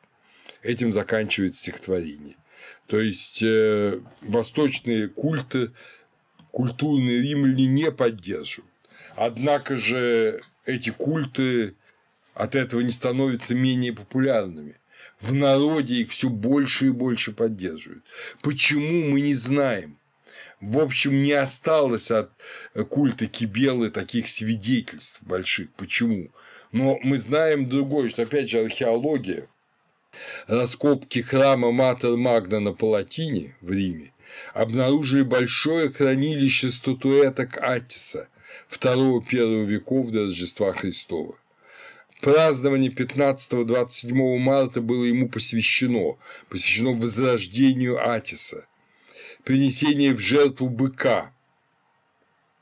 Этим 0.64 0.92
заканчивает 0.92 1.56
стихотворение. 1.56 2.36
То 2.88 3.00
есть 3.00 3.42
э, 3.42 4.00
восточные 4.22 5.08
культы, 5.08 5.72
культурные 6.52 7.22
римляне 7.22 7.68
не 7.68 7.92
поддерживают. 7.92 8.72
Однако 9.16 9.78
же 9.78 10.42
эти 10.66 10.90
культы 10.90 11.76
от 12.34 12.56
этого 12.56 12.82
не 12.82 12.92
становятся 12.92 13.56
менее 13.56 13.94
популярными. 13.94 14.76
В 15.20 15.34
народе 15.34 15.96
их 15.98 16.10
все 16.10 16.30
больше 16.30 16.88
и 16.88 16.92
больше 16.92 17.32
поддерживают. 17.32 18.04
Почему 18.42 19.10
мы 19.10 19.22
не 19.22 19.36
знаем? 19.36 19.98
В 20.60 20.80
общем, 20.80 21.22
не 21.22 21.34
осталось 21.34 22.12
от 22.12 22.32
культа 22.90 23.28
Кибелы 23.28 23.90
таких 23.90 24.30
свидетельств 24.30 25.24
больших. 25.24 25.72
Почему? 25.74 26.30
Но 26.72 27.00
мы 27.04 27.18
знаем 27.18 27.68
другое, 27.68 28.10
что, 28.10 28.24
опять 28.24 28.50
же, 28.50 28.60
археология 28.60 29.48
Раскопки 30.48 31.22
храма 31.22 31.72
Матер 31.72 32.18
Магна 32.18 32.60
на 32.60 32.74
Палатине 32.74 33.56
в 33.62 33.72
Риме 33.72 34.12
обнаружили 34.54 35.24
большое 35.24 35.90
хранилище 35.90 36.72
статуэток 36.72 37.58
Аттиса 37.62 38.28
II-1 38.70 39.66
веков 39.66 40.12
до 40.12 40.26
Рождества 40.26 40.74
Христова. 40.74 41.38
Празднование 42.22 42.92
15-27 42.92 44.38
марта 44.38 44.82
было 44.82 45.06
ему 45.06 45.28
посвящено, 45.28 46.18
посвящено 46.50 46.92
возрождению 46.92 47.98
Атиса. 48.08 48.68
Принесение 49.44 50.14
в 50.14 50.20
жертву 50.20 50.70
быка 50.70 51.34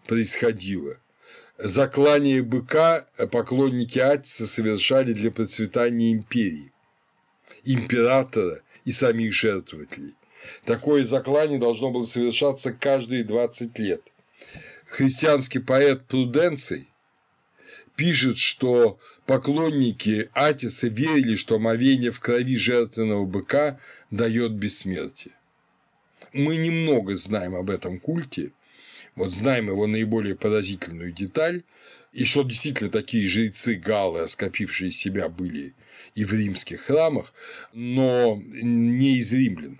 происходило. 0.08 0.98
Заклание 1.58 2.42
быка 2.42 3.06
поклонники 3.32 4.00
Атиса 4.00 4.48
совершали 4.48 5.12
для 5.12 5.30
процветания 5.30 6.14
империи, 6.14 6.72
императора 7.74 8.62
и 8.86 8.92
самих 8.92 9.34
жертвователей. 9.34 10.16
Такое 10.66 11.04
заклание 11.04 11.60
должно 11.60 11.92
было 11.92 12.04
совершаться 12.04 12.74
каждые 12.74 13.24
20 13.24 13.78
лет. 13.80 14.02
Христианский 14.88 15.60
поэт 15.60 16.06
Пруденций 16.06 16.88
пишет, 17.96 18.38
что 18.38 18.98
поклонники 19.26 20.30
Атиса 20.34 20.88
верили, 20.88 21.36
что 21.36 21.56
омовение 21.56 22.12
в 22.12 22.20
крови 22.20 22.58
жертвенного 22.58 23.26
быка 23.26 23.80
дает 24.10 24.54
бессмертие. 24.54 25.34
Мы 26.34 26.58
немного 26.58 27.16
знаем 27.18 27.56
об 27.56 27.70
этом 27.70 28.00
культе, 28.00 28.52
вот 29.16 29.34
знаем 29.34 29.68
его 29.68 29.86
наиболее 29.86 30.36
поразительную 30.36 31.12
деталь, 31.12 31.64
и 32.14 32.24
что 32.24 32.44
действительно 32.44 32.90
такие 32.90 33.28
жрецы 33.28 33.76
галы, 33.76 34.22
оскопившие 34.22 34.92
себя, 34.92 35.30
были 35.30 35.74
и 36.16 36.26
в 36.26 36.34
римских 36.34 36.82
храмах, 36.82 37.34
но 37.74 38.42
не 38.52 39.18
из 39.18 39.32
римлян, 39.34 39.80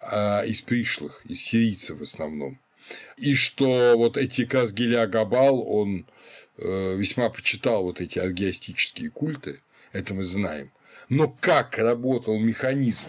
а 0.00 0.42
из 0.42 0.62
пришлых, 0.62 1.22
из 1.26 1.42
сирийцев 1.42 1.98
в 1.98 2.02
основном. 2.02 2.58
И 3.16 3.34
что 3.34 3.94
вот 3.96 4.16
эти 4.16 4.44
как 4.44 4.62
раз 4.62 4.72
Геля 4.72 5.06
Габал, 5.06 5.60
он 5.60 6.06
Э, 6.58 6.96
весьма 6.96 7.30
почитал 7.30 7.84
вот 7.84 8.00
эти 8.00 8.18
аргиастические 8.18 9.10
культы, 9.10 9.60
это 9.92 10.12
мы 10.12 10.24
знаем. 10.24 10.72
Но 11.08 11.28
как 11.40 11.78
работал 11.78 12.38
механизм, 12.38 13.06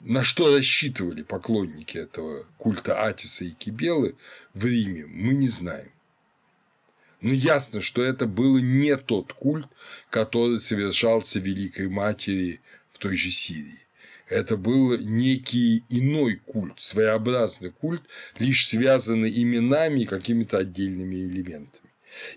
на 0.00 0.22
что 0.22 0.54
рассчитывали 0.54 1.22
поклонники 1.22 1.98
этого 1.98 2.46
культа 2.56 3.04
Атиса 3.04 3.44
и 3.44 3.50
Кибелы 3.50 4.14
в 4.54 4.64
Риме, 4.64 5.06
мы 5.06 5.34
не 5.34 5.48
знаем. 5.48 5.90
Но 7.20 7.32
ясно, 7.32 7.80
что 7.80 8.02
это 8.02 8.26
был 8.26 8.58
не 8.58 8.96
тот 8.96 9.32
культ, 9.32 9.66
который 10.10 10.60
совершался 10.60 11.40
Великой 11.40 11.88
Матери 11.88 12.60
в 12.92 12.98
той 12.98 13.16
же 13.16 13.30
Сирии. 13.30 13.80
Это 14.28 14.56
был 14.56 14.96
некий 14.98 15.84
иной 15.88 16.36
культ, 16.36 16.78
своеобразный 16.80 17.70
культ, 17.70 18.02
лишь 18.38 18.66
связанный 18.66 19.30
именами 19.42 20.00
и 20.00 20.06
какими-то 20.06 20.58
отдельными 20.58 21.16
элементами. 21.16 21.88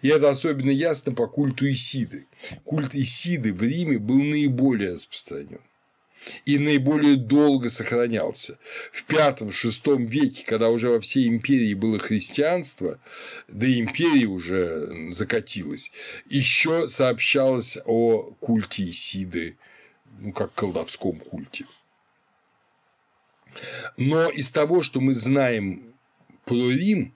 И 0.02 0.08
это 0.08 0.30
особенно 0.30 0.70
ясно 0.70 1.14
по 1.14 1.28
культу 1.28 1.70
Исиды. 1.70 2.28
Культ 2.64 2.96
Исиды 2.96 3.54
в 3.54 3.62
Риме 3.62 4.00
был 4.00 4.22
наиболее 4.22 4.94
распространен 4.94 5.62
и 6.46 6.58
наиболее 6.58 7.16
долго 7.16 7.70
сохранялся. 7.70 8.58
В 8.92 9.06
V-VI 9.10 10.06
веке, 10.06 10.44
когда 10.46 10.70
уже 10.70 10.90
во 10.90 11.00
всей 11.00 11.28
империи 11.28 11.74
было 11.74 12.00
христианство, 12.00 13.00
да 13.48 13.68
и 13.68 13.80
империя 13.80 14.26
уже 14.26 15.12
закатилась, 15.14 15.92
еще 16.30 16.88
сообщалось 16.88 17.78
о 17.86 18.34
культе 18.40 18.90
Исиды, 18.90 19.58
ну, 20.20 20.32
как 20.32 20.54
колдовском 20.54 21.20
культе. 21.20 21.66
Но 23.98 24.30
из 24.30 24.52
того, 24.52 24.82
что 24.82 25.02
мы 25.02 25.14
знаем 25.14 25.94
про 26.46 26.70
Рим, 26.70 27.14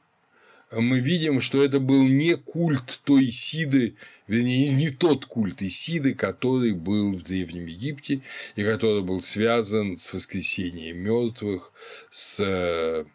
мы 0.72 1.00
видим, 1.00 1.42
что 1.42 1.64
это 1.64 1.80
был 1.80 2.04
не 2.04 2.36
культ 2.36 3.02
той 3.04 3.30
Исиды, 3.30 3.96
вернее, 4.28 4.70
не 4.70 4.90
тот 4.90 5.26
культ 5.26 5.62
Исиды, 5.62 6.14
который 6.14 6.74
был 6.74 7.14
в 7.14 7.24
Древнем 7.24 7.66
Египте 7.68 8.22
и 8.56 8.64
который 8.64 9.04
был 9.04 9.22
связан 9.22 9.98
с 9.98 10.14
воскресением 10.14 10.98
мертвых, 10.98 11.72
с 12.12 12.40
э, 12.40 13.06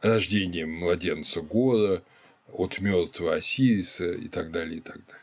рождением 0.00 0.72
младенца 0.72 1.40
Гора, 1.40 2.02
от 2.52 2.78
мертвого 2.80 3.34
Осириса 3.34 4.12
и 4.12 4.28
так 4.28 4.50
далее, 4.50 4.78
и 4.78 4.80
так 4.80 4.96
далее. 5.06 5.22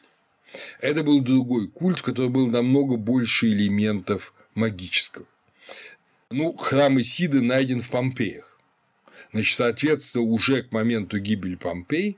Это 0.81 1.03
был 1.03 1.21
другой 1.21 1.67
культ, 1.67 1.99
в 1.99 2.03
котором 2.03 2.33
было 2.33 2.49
намного 2.49 2.95
больше 2.95 3.47
элементов 3.47 4.33
магического. 4.53 5.25
Ну, 6.29 6.55
храм 6.57 6.99
Исиды 7.01 7.41
найден 7.41 7.79
в 7.79 7.89
Помпеях. 7.89 8.52
Значит, 9.33 9.57
соответственно, 9.57 10.23
уже 10.23 10.63
к 10.63 10.71
моменту 10.71 11.17
гибели 11.17 11.55
Помпей 11.55 12.17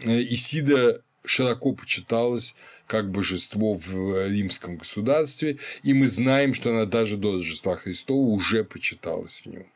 э, 0.00 0.22
Исида 0.22 1.02
широко 1.24 1.72
почиталась 1.72 2.54
как 2.86 3.10
божество 3.10 3.74
в 3.74 4.28
римском 4.28 4.76
государстве, 4.76 5.58
и 5.82 5.94
мы 5.94 6.06
знаем, 6.06 6.52
что 6.52 6.70
она 6.70 6.84
даже 6.84 7.16
до 7.16 7.32
Рождества 7.32 7.76
Христова 7.76 8.28
уже 8.28 8.62
почиталась 8.62 9.40
в 9.40 9.46
нем. 9.46 9.66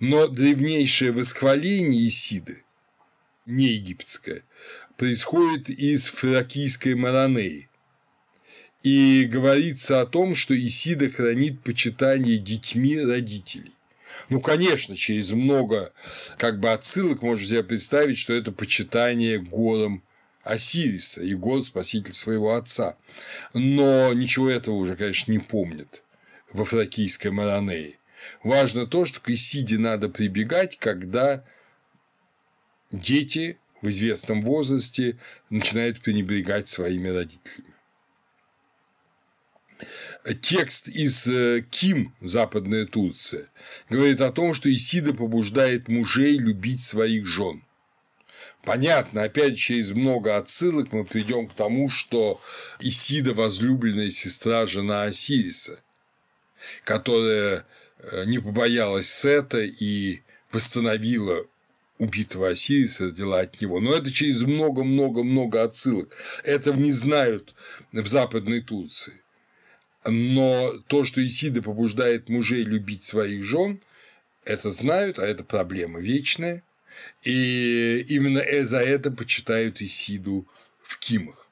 Но 0.00 0.26
древнейшее 0.26 1.12
восхваление 1.12 2.08
Исиды, 2.08 2.64
не 3.44 3.66
египетское, 3.66 4.42
происходит 4.96 5.68
из 5.68 6.06
фракийской 6.06 6.94
Маранеи, 6.94 7.68
и 8.82 9.24
говорится 9.24 10.00
о 10.00 10.06
том, 10.06 10.34
что 10.34 10.54
Исида 10.54 11.10
хранит 11.10 11.62
почитание 11.62 12.38
детьми 12.38 12.98
родителей. 12.98 13.72
Ну, 14.28 14.40
конечно, 14.40 14.96
через 14.96 15.32
много 15.32 15.92
как 16.38 16.60
бы 16.60 16.70
отсылок 16.72 17.22
можно 17.22 17.46
себе 17.46 17.62
представить, 17.62 18.18
что 18.18 18.32
это 18.32 18.52
почитание 18.52 19.38
гором 19.38 20.02
Осириса, 20.42 21.22
и 21.22 21.34
год– 21.34 21.64
спаситель 21.66 22.12
своего 22.12 22.54
отца. 22.54 22.96
Но 23.54 24.12
ничего 24.12 24.50
этого 24.50 24.74
уже, 24.74 24.96
конечно, 24.96 25.32
не 25.32 25.38
помнит 25.38 26.02
во 26.52 26.64
фракийской 26.64 27.30
Маранее. 27.30 27.98
Важно 28.42 28.86
то, 28.86 29.04
что 29.04 29.20
к 29.20 29.30
Исиде 29.30 29.78
надо 29.78 30.08
прибегать, 30.08 30.78
когда 30.78 31.44
дети 32.90 33.58
в 33.82 33.88
известном 33.88 34.42
возрасте 34.42 35.18
начинают 35.50 36.00
пренебрегать 36.00 36.68
своими 36.68 37.08
родителями. 37.08 37.73
Текст 40.40 40.88
из 40.88 41.26
э, 41.26 41.64
Ким 41.70 42.14
«Западная 42.20 42.86
Турция» 42.86 43.48
говорит 43.90 44.20
о 44.20 44.30
том, 44.30 44.54
что 44.54 44.74
Исида 44.74 45.12
побуждает 45.12 45.88
мужей 45.88 46.38
любить 46.38 46.82
своих 46.82 47.26
жен. 47.26 47.62
Понятно, 48.64 49.24
опять 49.24 49.58
через 49.58 49.90
много 49.90 50.38
отсылок 50.38 50.92
мы 50.92 51.04
придем 51.04 51.48
к 51.48 51.54
тому, 51.54 51.90
что 51.90 52.40
Исида– 52.80 53.34
возлюбленная 53.34 54.10
сестра 54.10 54.66
жена 54.66 55.02
Осириса, 55.02 55.80
которая 56.84 57.66
э, 57.98 58.24
не 58.24 58.38
побоялась 58.38 59.10
Сета 59.10 59.60
и 59.60 60.22
восстановила 60.50 61.44
убитого 61.98 62.48
Осириса, 62.48 63.06
родила 63.06 63.40
от 63.40 63.60
него. 63.60 63.80
Но 63.80 63.92
это 63.92 64.10
через 64.10 64.42
много-много-много 64.42 65.62
отсылок. 65.62 66.14
Это 66.42 66.72
не 66.72 66.92
знают 66.92 67.54
в 67.92 68.06
Западной 68.06 68.62
Турции. 68.62 69.20
Но 70.04 70.72
то, 70.86 71.04
что 71.04 71.26
Исида 71.26 71.62
побуждает 71.62 72.28
мужей 72.28 72.62
любить 72.64 73.04
своих 73.04 73.44
жен, 73.44 73.80
это 74.44 74.70
знают, 74.70 75.18
а 75.18 75.26
это 75.26 75.44
проблема 75.44 76.00
вечная. 76.00 76.62
И 77.22 78.04
именно 78.08 78.42
за 78.64 78.80
это 78.80 79.10
почитают 79.10 79.80
Исиду 79.80 80.46
в 80.82 80.98
Кимах. 80.98 81.48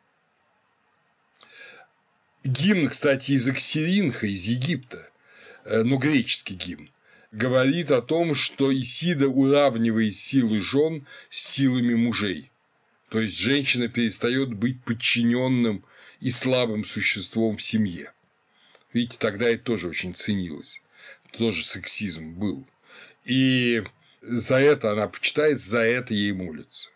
Гимн, 2.45 2.89
кстати, 2.89 3.33
из 3.33 3.49
Аксиринха, 3.49 4.27
из 4.27 4.45
Египта, 4.47 5.11
э, 5.65 5.83
но 5.83 5.97
греческий 5.97 6.55
гимн, 6.55 6.91
говорит 7.31 7.91
о 7.93 8.03
том, 8.03 8.35
что 8.35 8.73
Исида 8.73 9.29
уравнивает 9.29 10.17
силы 10.17 10.61
жен 10.61 11.07
с 11.31 11.41
силами 11.41 11.95
мужей. 11.95 12.51
То 13.11 13.21
есть 13.21 13.39
женщина 13.39 13.89
перестает 13.89 14.55
быть 14.55 14.83
подчиненным 14.83 15.85
и 16.21 16.31
слабым 16.31 16.85
существом 16.85 17.57
в 17.57 17.63
семье. 17.63 18.13
Видите, 18.93 19.17
тогда 19.19 19.49
это 19.49 19.65
тоже 19.65 19.89
очень 19.89 20.15
ценилось. 20.15 20.83
Тоже 21.33 21.65
сексизм 21.65 22.35
был. 22.35 22.67
И 23.25 23.83
за 24.21 24.57
это 24.57 24.93
она 24.93 25.09
почитает, 25.09 25.61
за 25.61 25.81
это 25.81 26.15
ей 26.15 26.33
молится. 26.33 26.91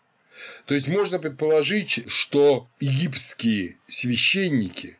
То 0.65 0.75
есть 0.75 0.87
можно 0.87 1.19
предположить, 1.19 2.03
что 2.07 2.69
египетские 2.79 3.77
священники 3.87 4.97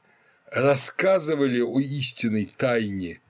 рассказывали 0.52 1.62
о 1.62 1.80
истинной 1.80 2.52
тайне 2.58 3.22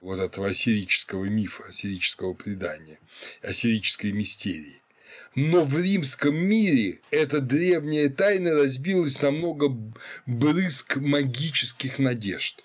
вот 0.00 0.20
этого 0.20 0.48
ассирического 0.48 1.24
мифа, 1.24 1.64
ассирического 1.64 2.34
предания, 2.34 3.00
ассирической 3.42 4.12
мистерии. 4.12 4.80
Но 5.34 5.64
в 5.64 5.80
римском 5.80 6.36
мире 6.36 7.00
эта 7.10 7.40
древняя 7.40 8.08
тайна 8.08 8.54
разбилась 8.54 9.20
на 9.20 9.30
много 9.30 9.68
брызг 10.26 10.96
магических 10.96 11.98
надежд. 11.98 12.62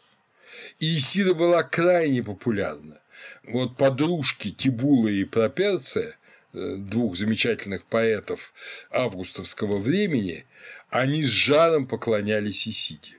И 0.79 0.97
Исида 0.97 1.33
была 1.33 1.63
крайне 1.63 2.23
популярна. 2.23 2.99
Вот 3.43 3.77
подружки 3.77 4.51
Тибула 4.51 5.07
и 5.07 5.23
Проперция, 5.23 6.17
э, 6.53 6.75
двух 6.77 7.15
замечательных 7.15 7.83
поэтов 7.85 8.53
августовского 8.89 9.77
времени, 9.77 10.45
они 10.89 11.23
с 11.23 11.29
жаром 11.29 11.87
поклонялись 11.87 12.67
Исиде. 12.67 13.17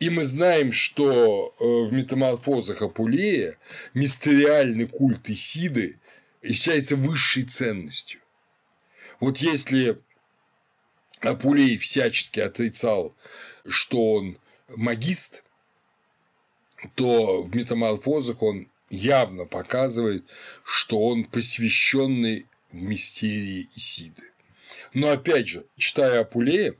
И 0.00 0.08
мы 0.08 0.24
знаем, 0.24 0.72
что 0.72 1.54
э, 1.60 1.64
в 1.64 1.92
метаморфозах 1.92 2.82
Апулея 2.82 3.56
мистериальный 3.94 4.86
культ 4.86 5.28
Исиды 5.28 5.98
является 6.42 6.96
высшей 6.96 7.42
ценностью. 7.42 8.20
Вот 9.20 9.38
если 9.38 9.98
Апулей 11.20 11.76
всячески 11.78 12.40
отрицал, 12.40 13.14
что 13.68 14.14
он 14.14 14.38
магист, 14.68 15.42
то 16.94 17.42
в 17.42 17.54
метаморфозах 17.54 18.42
он 18.42 18.68
явно 18.90 19.44
показывает, 19.44 20.24
что 20.64 21.00
он 21.00 21.24
посвященный 21.24 22.46
в 22.70 22.76
мистерии 22.76 23.68
Исиды. 23.74 24.22
Но 24.94 25.10
опять 25.10 25.48
же, 25.48 25.66
читая 25.76 26.20
Апулея, 26.20 26.74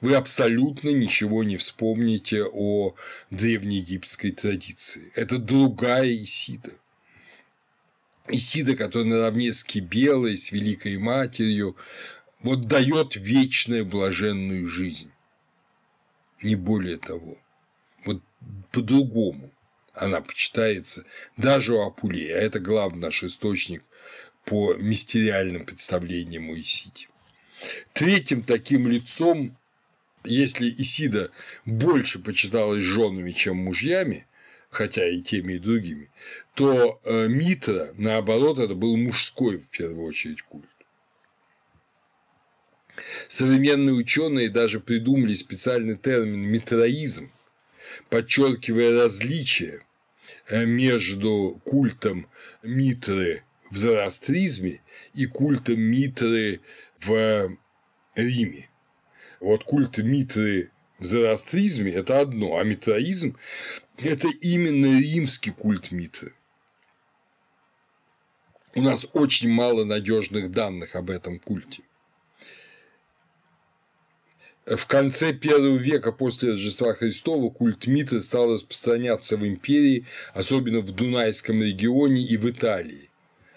вы 0.00 0.14
абсолютно 0.14 0.90
ничего 0.90 1.44
не 1.44 1.56
вспомните 1.56 2.44
о 2.44 2.94
древнеегипетской 3.30 4.32
традиции. 4.32 5.10
Это 5.14 5.38
другая 5.38 6.12
Исида. 6.14 6.72
Исида, 8.28 8.76
которая 8.76 9.08
наравне 9.08 9.52
с 9.52 9.62
Кибелой, 9.62 10.36
с 10.36 10.50
Великой 10.50 10.98
Матерью, 10.98 11.76
вот 12.42 12.66
дает 12.66 13.16
вечную 13.16 13.86
блаженную 13.86 14.66
жизнь. 14.66 15.10
Не 16.42 16.56
более 16.56 16.98
того. 16.98 17.38
По-другому 18.72 19.50
она 19.92 20.20
почитается 20.20 21.04
даже 21.36 21.74
у 21.74 21.80
Апулея, 21.80 22.36
а 22.36 22.40
это 22.40 22.60
главный 22.60 23.00
наш 23.00 23.24
источник 23.24 23.82
по 24.44 24.74
мистериальным 24.74 25.64
представлениям 25.64 26.50
о 26.50 26.60
Исиде. 26.60 27.08
Третьим 27.94 28.42
таким 28.42 28.86
лицом, 28.86 29.56
если 30.24 30.68
Исида 30.70 31.30
больше 31.64 32.18
почиталась 32.18 32.82
женами, 32.82 33.32
чем 33.32 33.56
мужьями, 33.56 34.26
хотя 34.70 35.08
и 35.08 35.22
теми, 35.22 35.54
и 35.54 35.58
другими, 35.58 36.10
то 36.54 37.00
э, 37.04 37.28
Митра, 37.28 37.94
наоборот, 37.96 38.58
это 38.58 38.74
был 38.74 38.96
мужской 38.96 39.58
в 39.58 39.68
первую 39.68 40.06
очередь 40.06 40.42
культ. 40.42 40.68
Современные 43.28 43.94
ученые 43.94 44.50
даже 44.50 44.80
придумали 44.80 45.34
специальный 45.34 45.96
термин 45.96 46.40
митроизм, 46.40 47.30
подчеркивая 48.08 49.02
различия 49.02 49.82
э, 50.48 50.64
между 50.64 51.60
культом 51.64 52.28
Митры 52.62 53.42
в 53.70 53.76
зороастризме 53.76 54.82
и 55.14 55.26
культом 55.26 55.80
Митры 55.80 56.60
в 57.00 57.56
Риме. 58.14 58.68
Вот 59.40 59.64
культ 59.64 59.98
Митры 59.98 60.70
в 60.98 61.04
зороастризме– 61.04 61.92
это 61.92 62.20
одно, 62.20 62.58
а 62.58 62.64
митроизм– 62.64 63.36
это 63.98 64.28
именно 64.40 64.98
римский 64.98 65.50
культ 65.50 65.90
Митры. 65.92 66.32
У 68.74 68.82
нас 68.82 69.06
очень 69.12 69.48
мало 69.48 69.84
надежных 69.84 70.50
данных 70.50 70.96
об 70.96 71.10
этом 71.10 71.38
культе. 71.38 71.82
В 74.66 74.86
конце 74.88 75.32
первого 75.32 75.76
века 75.76 76.10
после 76.10 76.50
Рождества 76.50 76.92
Христова 76.94 77.50
культ 77.50 77.86
Митры 77.86 78.20
стал 78.20 78.52
распространяться 78.52 79.36
в 79.36 79.46
империи, 79.46 80.06
особенно 80.34 80.80
в 80.80 80.90
Дунайском 80.90 81.62
регионе 81.62 82.20
и 82.26 82.36
в 82.36 82.50
Италии, 82.50 83.08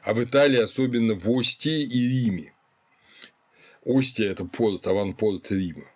а 0.04 0.14
в 0.14 0.24
Италии 0.24 0.60
особенно 0.60 1.16
в 1.16 1.28
Остии 1.32 1.82
и 1.82 2.08
Риме. 2.08 2.54
Остия– 3.84 4.30
это 4.32 4.46
порт, 4.46 4.86
аванпорт 4.86 5.50
Рима. 5.50 5.92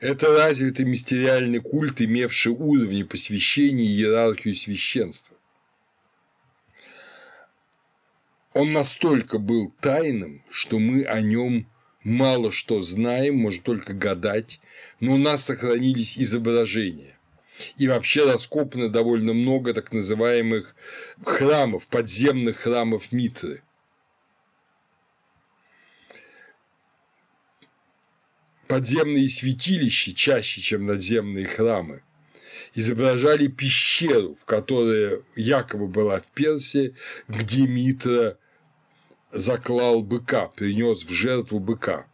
Это 0.00 0.28
развитый 0.36 0.84
мистериальный 0.84 1.60
культ, 1.60 2.02
имевший 2.02 2.52
уровни 2.52 3.04
посвящения 3.04 3.86
и 3.86 3.88
иерархию 3.88 4.54
священства. 4.54 5.34
Он 8.52 8.74
настолько 8.74 9.38
был 9.38 9.72
тайным, 9.80 10.42
что 10.50 10.78
мы 10.78 11.04
о 11.04 11.22
нем 11.22 11.66
мало 12.06 12.52
что 12.52 12.82
знаем, 12.82 13.36
можно 13.36 13.60
только 13.60 13.92
гадать, 13.92 14.60
но 15.00 15.14
у 15.14 15.18
нас 15.18 15.44
сохранились 15.44 16.16
изображения. 16.16 17.18
И 17.78 17.88
вообще 17.88 18.30
раскопано 18.30 18.88
довольно 18.88 19.32
много 19.32 19.74
так 19.74 19.92
называемых 19.92 20.76
храмов, 21.24 21.88
подземных 21.88 22.58
храмов 22.58 23.10
Митры. 23.10 23.62
Подземные 28.68 29.28
святилища 29.28 30.14
чаще, 30.14 30.60
чем 30.60 30.86
надземные 30.86 31.46
храмы, 31.46 32.02
изображали 32.74 33.48
пещеру, 33.48 34.34
в 34.34 34.44
которой 34.44 35.22
якобы 35.34 35.88
была 35.88 36.20
в 36.20 36.26
Персии, 36.26 36.94
где 37.26 37.66
Митра 37.66 38.38
заклал 39.32 40.02
быка, 40.02 40.48
принес 40.48 41.04
в 41.04 41.10
жертву 41.10 41.58
быка. 41.58 42.06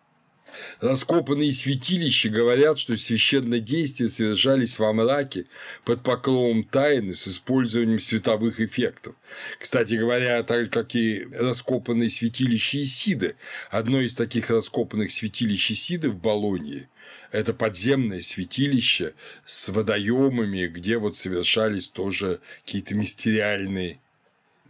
Раскопанные 0.81 1.53
святилища 1.53 2.29
говорят, 2.29 2.79
что 2.79 2.97
священные 2.97 3.61
действия 3.61 4.09
совершались 4.09 4.79
во 4.79 4.93
мраке 4.93 5.47
под 5.85 6.03
покровом 6.03 6.65
тайны 6.65 7.17
с 7.17 7.27
использованием 7.27 7.99
световых 7.99 8.61
эффектов. 8.61 9.15
Кстати 9.59 9.95
говоря, 9.95 10.43
так 10.43 10.71
как 10.71 10.95
и 10.95 11.27
раскопанные 11.33 12.11
святилища 12.11 12.83
Исиды, 12.83 13.37
одно 13.71 14.01
из 14.01 14.15
таких 14.15 14.51
раскопанных 14.51 15.11
святилищ 15.11 15.71
Исиды 15.71 16.11
в 16.11 16.17
Болонии– 16.17 16.89
это 17.31 17.55
подземное 17.55 18.21
святилище 18.21 19.15
с 19.45 19.69
водоемами, 19.69 20.67
где 20.67 20.99
вот 20.99 21.17
совершались 21.17 21.89
тоже 21.89 22.41
какие-то 22.65 22.95
мистериальные 22.95 24.01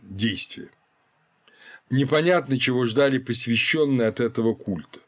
действия. 0.00 0.70
Непонятно, 1.92 2.58
чего 2.58 2.86
ждали 2.86 3.18
посвященные 3.18 4.08
от 4.08 4.18
этого 4.18 4.54
культа. 4.54 4.98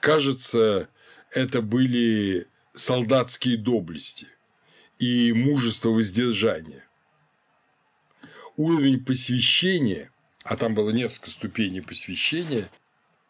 Кажется, 0.00 0.88
это 1.30 1.62
были 1.62 2.44
солдатские 2.74 3.56
доблести 3.56 4.26
и 4.98 5.32
мужество 5.32 5.90
воздержания. 5.90 6.84
Уровень 8.56 9.04
посвящения, 9.04 10.10
а 10.42 10.56
там 10.56 10.74
было 10.74 10.90
несколько 10.90 11.30
ступеней 11.30 11.82
посвящения, 11.82 12.68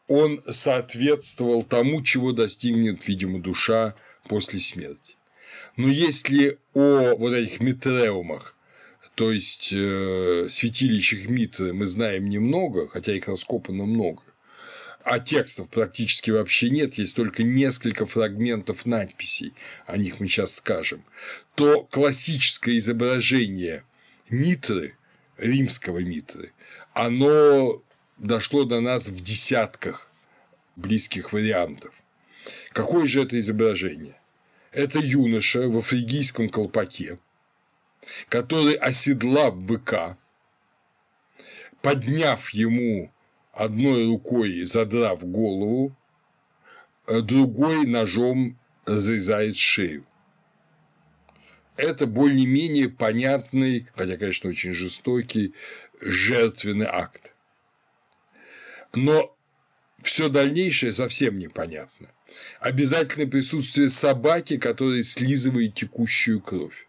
он 0.06 0.42
соответствовал 0.46 1.64
тому, 1.64 2.02
чего 2.02 2.32
достигнет, 2.32 3.06
видимо, 3.06 3.38
душа 3.38 3.96
после 4.30 4.60
смерти. 4.60 5.16
Но 5.76 5.88
если 5.88 6.58
о 6.72 7.14
вот 7.16 7.34
этих 7.34 7.60
метреумах 7.60 8.56
то 9.18 9.32
есть 9.32 9.72
э, 9.72 10.46
святилищах 10.48 11.28
Митры 11.28 11.72
мы 11.72 11.86
знаем 11.86 12.28
немного, 12.28 12.86
хотя 12.86 13.12
их 13.12 13.26
раскопано 13.26 13.84
много, 13.84 14.22
а 15.02 15.18
текстов 15.18 15.68
практически 15.70 16.30
вообще 16.30 16.70
нет, 16.70 16.94
есть 16.94 17.16
только 17.16 17.42
несколько 17.42 18.06
фрагментов 18.06 18.86
надписей, 18.86 19.54
о 19.86 19.96
них 19.96 20.20
мы 20.20 20.28
сейчас 20.28 20.54
скажем, 20.54 21.02
то 21.56 21.82
классическое 21.90 22.78
изображение 22.78 23.82
Митры, 24.30 24.96
римского 25.36 25.98
Митры, 25.98 26.52
оно 26.92 27.82
дошло 28.18 28.62
до 28.62 28.80
нас 28.80 29.08
в 29.08 29.20
десятках 29.20 30.08
близких 30.76 31.32
вариантов. 31.32 31.92
Какое 32.72 33.08
же 33.08 33.24
это 33.24 33.36
изображение? 33.40 34.20
Это 34.70 35.00
юноша 35.00 35.66
в 35.66 35.82
фригийском 35.82 36.48
колпаке, 36.48 37.18
который, 38.28 38.74
оседлав 38.74 39.60
быка, 39.60 40.18
подняв 41.82 42.50
ему 42.50 43.12
одной 43.52 44.06
рукой, 44.06 44.64
задрав 44.64 45.24
голову, 45.24 45.96
другой 47.06 47.86
ножом 47.86 48.58
разрезает 48.84 49.56
шею. 49.56 50.04
Это 51.76 52.06
более-менее 52.06 52.88
понятный, 52.88 53.86
хотя, 53.94 54.16
конечно, 54.16 54.50
очень 54.50 54.72
жестокий, 54.72 55.54
жертвенный 56.00 56.86
акт. 56.86 57.34
Но 58.94 59.36
все 60.02 60.28
дальнейшее 60.28 60.90
совсем 60.90 61.38
непонятно. 61.38 62.10
Обязательно 62.58 63.26
присутствие 63.30 63.90
собаки, 63.90 64.56
которая 64.56 65.02
слизывает 65.04 65.74
текущую 65.74 66.40
кровь. 66.40 66.87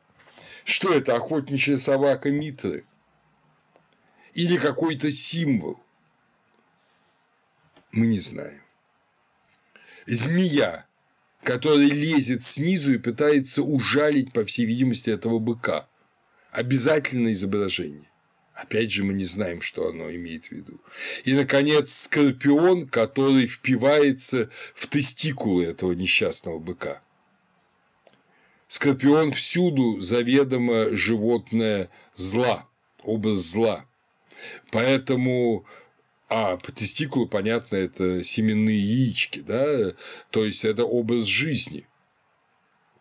Что 0.64 0.94
это, 0.94 1.15
охотничья 1.15 1.77
собака 1.77 2.31
Митры? 2.31 2.86
Или 4.34 4.57
какой-то 4.57 5.11
символ? 5.11 5.81
Мы 7.91 8.07
не 8.07 8.19
знаем. 8.19 8.61
Змея 10.06 10.86
который 11.44 11.88
лезет 11.90 12.44
снизу 12.44 12.94
и 12.94 12.98
пытается 12.98 13.64
ужалить, 13.64 14.34
по 14.34 14.45
всей 14.45 14.65
видимости, 14.65 15.10
этого 15.10 15.40
быка. 15.40 15.88
Обязательно 16.52 17.31
изображение. 17.31 18.10
Опять 18.53 18.91
же, 18.91 19.03
мы 19.03 19.14
не 19.14 19.26
знаем, 19.26 19.61
что 19.61 19.88
оно 19.88 20.11
имеет 20.11 20.45
в 20.45 20.52
виду. 20.52 20.81
И, 21.23 21.34
наконец, 21.34 21.94
скорпион, 21.94 22.88
который 22.88 23.48
впивается 23.48 24.49
в 24.76 24.88
тестикулы 24.88 25.65
этого 25.65 25.94
несчастного 25.94 26.60
быка. 26.60 27.02
Скорпион 28.70 29.32
всюду 29.32 30.00
заведомо 30.00 30.96
животное 30.96 31.90
зла, 32.14 32.70
образ 33.04 33.40
зла. 33.40 33.86
Поэтому 34.72 35.66
а 36.30 36.58
по 36.58 36.72
тестикулу, 36.72 37.28
понятно, 37.28 37.76
это 37.78 38.24
семенные 38.24 38.80
яички, 38.80 39.40
да, 39.40 39.94
то 40.30 40.46
есть 40.46 40.64
это 40.64 40.86
образ 40.86 41.26
жизни. 41.26 41.88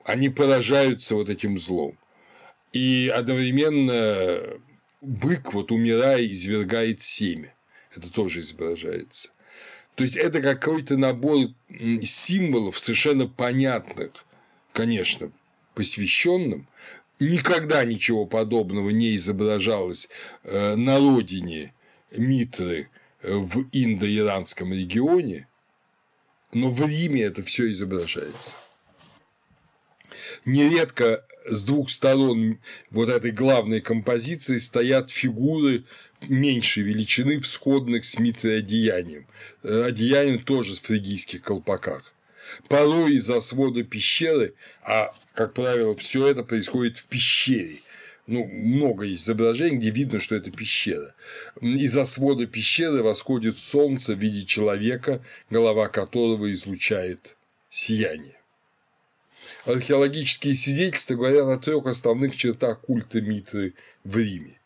Они 0.05 0.31
поражаются 0.31 1.15
вот 1.15 1.29
этим 1.29 1.59
злом. 1.59 1.99
И 2.73 3.13
одновременно 3.15 4.41
бык, 5.03 5.53
вот 5.53 5.71
умирая, 5.71 6.25
извергает 6.25 7.03
семя. 7.03 7.55
Это 7.95 8.11
тоже 8.11 8.41
изображается. 8.41 9.33
То 9.97 10.05
есть 10.05 10.17
это 10.17 10.41
какой-то 10.41 10.97
набор 10.97 11.49
символов, 12.03 12.79
совершенно 12.79 13.27
понятных, 13.27 14.13
конечно, 14.73 15.31
посвященным. 15.79 16.67
Никогда 17.21 17.85
ничего 17.85 18.27
подобного 18.27 18.91
не 18.91 19.15
изображалось 19.15 20.09
э, 20.43 20.75
на 20.75 20.99
родине 20.99 21.73
Митры 22.11 22.89
в 23.23 23.65
индо-иранском 23.71 24.73
регионе, 24.73 25.47
но 26.53 26.71
в 26.71 26.85
Риме 26.85 27.23
это 27.23 27.45
все 27.45 27.71
изображается. 27.71 28.57
Нередко 30.45 31.25
с 31.47 31.63
двух 31.63 31.91
сторон 31.91 32.59
вот 32.91 33.09
этой 33.09 33.31
главной 33.31 33.81
композиции 33.81 34.59
стоят 34.59 35.11
фигуры 35.11 35.85
меньшей 36.29 36.83
величины, 36.83 37.41
всходных 37.41 38.05
с 38.05 38.19
Митрой 38.19 38.59
одеянием. 38.59 39.29
Одеянием 39.63 40.41
тоже 40.41 40.75
в 40.75 40.81
фригийских 40.81 41.43
колпаках. 41.43 42.15
Порой 42.69 43.15
из-за 43.15 43.41
свода 43.41 43.83
пещеры, 43.83 44.55
а, 44.83 45.13
как 45.39 45.55
правило, 45.55 45.95
все 45.95 46.27
это 46.27 46.43
происходит 46.43 46.97
в 46.97 47.07
пещере, 47.07 47.79
ну, 48.27 48.45
много 48.45 49.05
есть 49.05 49.23
изображений, 49.23 49.77
где 49.77 49.91
видно, 49.91 50.19
что 50.19 50.35
это 50.35 50.51
пещера. 50.51 51.15
Из-за 51.61 52.07
свода 52.07 52.45
пещеры 52.47 53.05
восходит 53.05 53.57
солнце 53.57 54.17
в 54.17 54.19
виде 54.19 54.45
человека, 54.45 55.25
голова 55.49 55.87
которого 55.87 56.53
излучает 56.53 57.37
сияние. 57.71 58.41
Археологические 59.65 60.57
свидетельства 60.57 61.15
говорят 61.15 61.47
о 61.47 61.63
трех 61.63 61.87
основных 61.87 62.37
чертах 62.37 62.81
культа 62.81 63.21
Митры 63.21 63.75
в 64.03 64.19
Риме. 64.19 64.59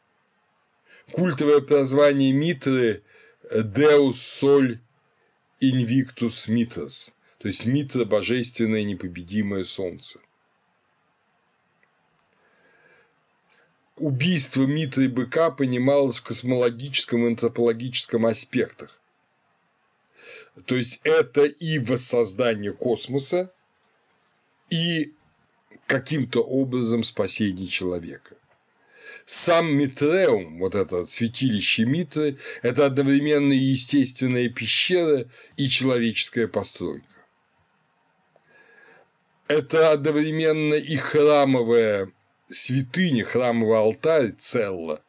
Культовое 1.10 1.60
прозвание 1.60 2.32
Митры– 2.32 3.02
Deus 3.54 4.12
Sol 4.12 4.78
Invictus 5.60 6.48
Mitras, 6.48 7.12
то 7.36 7.48
есть 7.48 7.66
Митра– 7.66 8.04
божественное 8.06 8.84
непобедимое 8.84 9.64
солнце– 9.64 10.18
убийство 13.96 14.64
Митры 14.64 15.08
быка 15.08 15.50
понималось 15.50 16.18
в 16.18 16.22
космологическом 16.22 17.24
и 17.24 17.28
антропологическом 17.28 18.26
аспектах. 18.26 19.00
То 20.66 20.76
есть 20.76 21.00
это 21.04 21.44
и 21.44 21.78
воссоздание 21.78 22.72
космоса, 22.72 23.52
и 24.70 25.12
каким-то 25.86 26.42
образом 26.42 27.02
спасение 27.04 27.66
человека. 27.66 28.36
Сам 29.26 29.74
Митреум, 29.74 30.58
вот 30.58 30.74
это 30.74 31.04
святилище 31.04 31.84
Митры, 31.84 32.38
это 32.62 32.86
одновременно 32.86 33.52
и 33.52 33.56
естественная 33.56 34.48
пещера, 34.48 35.28
и 35.56 35.68
человеческая 35.68 36.48
постройка. 36.48 37.06
Это 39.48 39.92
одновременно 39.92 40.74
и 40.74 40.96
храмовая 40.96 42.10
святыня, 42.52 43.24
храмовый 43.24 43.78
алтарь 43.78 44.32
Целла 44.38 45.02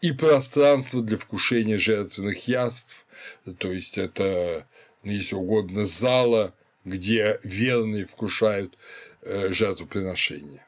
и 0.00 0.12
пространство 0.12 1.02
для 1.02 1.18
вкушения 1.18 1.78
жертвенных 1.78 2.46
яств, 2.48 3.06
то 3.58 3.72
есть 3.72 3.98
это, 3.98 4.66
ну, 5.02 5.12
если 5.12 5.34
угодно, 5.34 5.84
зала, 5.84 6.54
где 6.84 7.38
верные 7.42 8.06
вкушают 8.06 8.76
э, 9.22 9.52
жертвоприношения. 9.52 10.66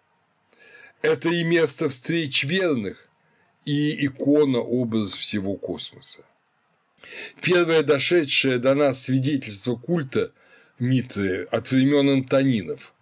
Это 1.02 1.28
и 1.28 1.44
место 1.44 1.88
встреч 1.88 2.44
верных, 2.44 3.08
и 3.64 4.06
икона 4.06 4.60
образ 4.60 5.14
всего 5.14 5.56
космоса. 5.56 6.24
Первое 7.42 7.82
дошедшее 7.82 8.58
до 8.58 8.74
нас 8.74 9.02
свидетельство 9.02 9.76
культа 9.76 10.32
Митры 10.78 11.44
от 11.44 11.70
времен 11.70 12.08
Антонинов 12.10 12.93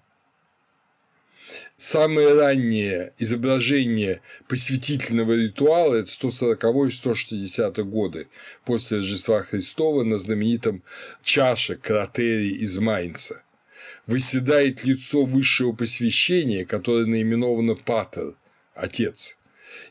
Самые 1.76 2.34
ранние 2.34 3.12
изображения 3.18 4.20
посвятительного 4.48 5.32
ритуала– 5.32 5.94
это 5.96 6.10
140-160 6.10 7.82
годы 7.82 8.28
после 8.64 8.98
Рождества 8.98 9.42
Христова 9.42 10.04
на 10.04 10.18
знаменитом 10.18 10.82
чаше 11.22 11.76
кратерии 11.76 12.52
из 12.62 12.78
Майнца. 12.78 13.42
Выседает 14.06 14.84
лицо 14.84 15.24
высшего 15.24 15.72
посвящения, 15.72 16.64
которое 16.64 17.06
наименовано 17.06 17.74
Патер– 17.74 18.34
Отец. 18.74 19.38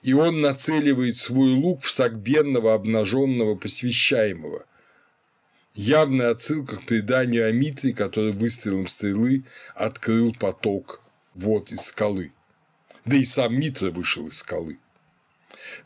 И 0.02 0.14
он 0.14 0.42
нацеливает 0.42 1.18
свой 1.18 1.52
лук 1.52 1.84
в 1.84 1.92
сагбенного 1.92 2.74
обнаженного 2.74 3.56
посвящаемого, 3.56 4.66
явная 5.74 6.32
отсылка 6.32 6.78
к 6.78 6.86
преданию 6.86 7.48
о 7.48 7.52
Митре, 7.52 7.94
который 7.94 8.32
выстрелом 8.32 8.88
стрелы 8.88 9.44
открыл 9.76 10.34
поток 10.34 11.01
вот 11.34 11.72
из 11.72 11.82
скалы. 11.82 12.32
Да 13.06 13.16
и 13.16 13.26
сам 13.26 13.60
Митра 13.60 13.92
вышел 13.92 14.28
из 14.28 14.38
скалы. 14.38 14.78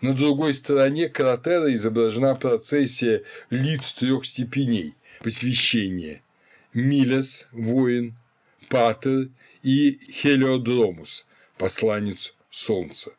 На 0.01 0.13
другой 0.13 0.53
стороне 0.53 1.09
кратера 1.09 1.73
изображена 1.73 2.35
процессия 2.35 3.23
лиц 3.49 3.93
трех 3.93 4.25
степеней 4.25 4.95
посвящения– 5.21 6.21
Милес, 6.75 7.47
воин, 7.53 8.15
Патер 8.67 9.29
и 9.63 9.97
Хелиодромус, 10.11 11.25
посланец 11.57 12.35
Солнца. 12.49 13.13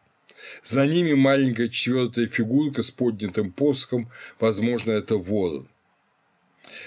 За 0.62 0.86
ними 0.86 1.14
маленькая 1.14 1.70
четвертая 1.70 2.26
фигурка 2.26 2.82
с 2.82 2.90
поднятым 2.90 3.50
посохом, 3.50 4.10
возможно, 4.38 4.90
это 4.90 5.16
ворон. 5.16 5.68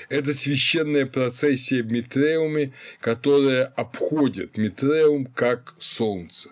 Это 0.09 0.33
священная 0.33 1.05
процессия 1.05 1.83
в 1.83 1.91
Митреуме, 1.91 2.73
которая 2.99 3.65
обходит 3.65 4.57
Митреум 4.57 5.25
как 5.25 5.75
солнце. 5.79 6.51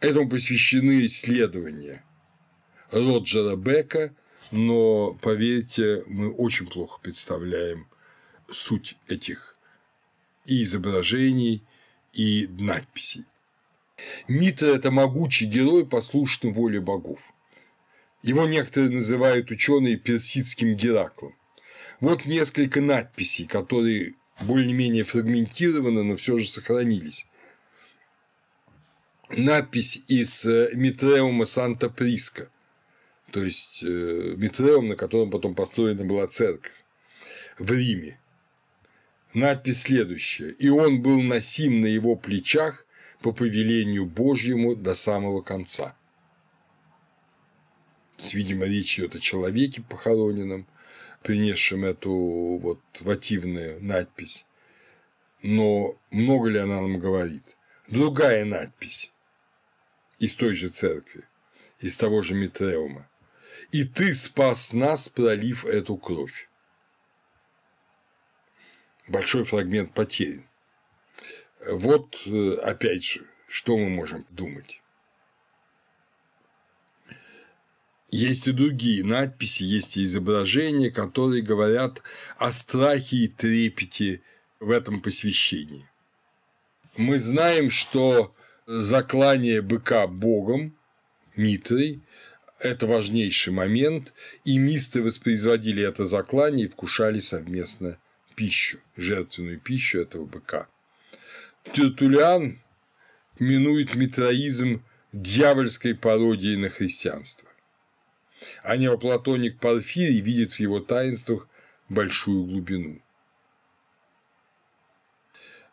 Этому 0.00 0.28
посвящены 0.28 1.06
исследования 1.06 2.04
Роджера 2.90 3.56
Бека, 3.56 4.14
но, 4.50 5.14
поверьте, 5.14 6.02
мы 6.06 6.32
очень 6.32 6.66
плохо 6.66 7.00
представляем 7.02 7.88
суть 8.50 8.96
этих 9.08 9.56
и 10.44 10.62
изображений, 10.62 11.64
и 12.12 12.46
надписей. 12.58 13.24
Митра– 14.28 14.66
это 14.74 14.90
могучий 14.90 15.46
герой, 15.46 15.86
послушный 15.86 16.52
воле 16.52 16.80
богов. 16.80 17.32
Его 18.24 18.46
некоторые 18.46 18.90
называют 18.90 19.50
ученые 19.50 19.98
персидским 19.98 20.76
Гераклом. 20.76 21.34
Вот 22.00 22.24
несколько 22.24 22.80
надписей, 22.80 23.44
которые 23.44 24.14
более-менее 24.40 25.04
фрагментированы, 25.04 26.04
но 26.04 26.16
все 26.16 26.38
же 26.38 26.48
сохранились. 26.48 27.26
Надпись 29.28 30.04
из 30.08 30.46
э, 30.46 30.70
Митреума 30.72 31.44
Санта-Приска, 31.44 32.48
то 33.30 33.44
есть 33.44 33.84
э, 33.84 34.34
Митреум, 34.38 34.88
на 34.88 34.96
котором 34.96 35.30
потом 35.30 35.54
построена 35.54 36.06
была 36.06 36.26
церковь 36.26 36.72
в 37.58 37.70
Риме. 37.70 38.18
Надпись 39.34 39.82
следующая. 39.82 40.52
«И 40.52 40.70
он 40.70 41.02
был 41.02 41.20
носим 41.20 41.82
на 41.82 41.86
его 41.88 42.16
плечах 42.16 42.86
по 43.20 43.32
повелению 43.32 44.06
Божьему 44.06 44.74
до 44.74 44.94
самого 44.94 45.42
конца». 45.42 45.94
Видимо, 48.32 48.66
речь 48.66 48.98
идет 48.98 49.14
о 49.14 49.20
человеке 49.20 49.82
похороненном, 49.82 50.66
принесшим 51.22 51.84
эту 51.84 52.12
вот 52.58 52.80
вативную 53.00 53.82
надпись. 53.82 54.46
Но 55.42 55.98
много 56.10 56.48
ли 56.48 56.58
она 56.58 56.80
нам 56.80 56.98
говорит? 56.98 57.56
Другая 57.88 58.44
надпись 58.44 59.12
из 60.18 60.36
той 60.36 60.54
же 60.54 60.68
церкви, 60.68 61.24
из 61.80 61.98
того 61.98 62.22
же 62.22 62.34
Митреума. 62.34 63.08
«И 63.72 63.84
ты 63.84 64.14
спас 64.14 64.72
нас, 64.72 65.08
пролив 65.08 65.64
эту 65.64 65.96
кровь». 65.96 66.48
большой 69.08 69.44
фрагмент 69.44 69.92
потерян. 69.92 70.44
Вот, 71.66 72.22
э, 72.26 72.54
опять 72.62 73.04
же, 73.04 73.26
что 73.48 73.76
мы 73.76 73.88
можем 73.88 74.26
думать? 74.30 74.82
Есть 78.14 78.46
и 78.46 78.52
другие 78.52 79.02
надписи, 79.02 79.64
есть 79.64 79.96
и 79.96 80.04
изображения, 80.04 80.92
которые 80.92 81.42
говорят 81.42 82.00
о 82.38 82.52
страхе 82.52 83.16
и 83.16 83.26
трепете 83.26 84.20
в 84.60 84.70
этом 84.70 85.00
посвящении. 85.00 85.88
Мы 86.96 87.18
знаем, 87.18 87.70
что 87.70 88.32
заклание 88.68 89.62
быка 89.62 90.06
богом, 90.06 90.76
Митрой, 91.34 92.02
это 92.60 92.86
важнейший 92.86 93.52
момент, 93.52 94.14
и 94.44 94.58
мисты 94.58 95.02
воспроизводили 95.02 95.82
это 95.82 96.04
заклание 96.04 96.66
и 96.66 96.70
вкушали 96.70 97.18
совместно 97.18 97.98
пищу, 98.36 98.78
жертвенную 98.96 99.58
пищу 99.58 99.98
этого 99.98 100.24
быка. 100.24 100.68
Тертулиан 101.72 102.62
именует 103.40 103.96
митроизм 103.96 104.84
дьявольской 105.12 105.96
пародией 105.96 106.54
на 106.54 106.68
христианство 106.68 107.43
а 108.62 108.76
неоплатоник 108.76 109.58
Порфирий 109.58 110.20
видит 110.20 110.52
в 110.52 110.60
его 110.60 110.80
таинствах 110.80 111.48
большую 111.88 112.44
глубину. 112.44 113.00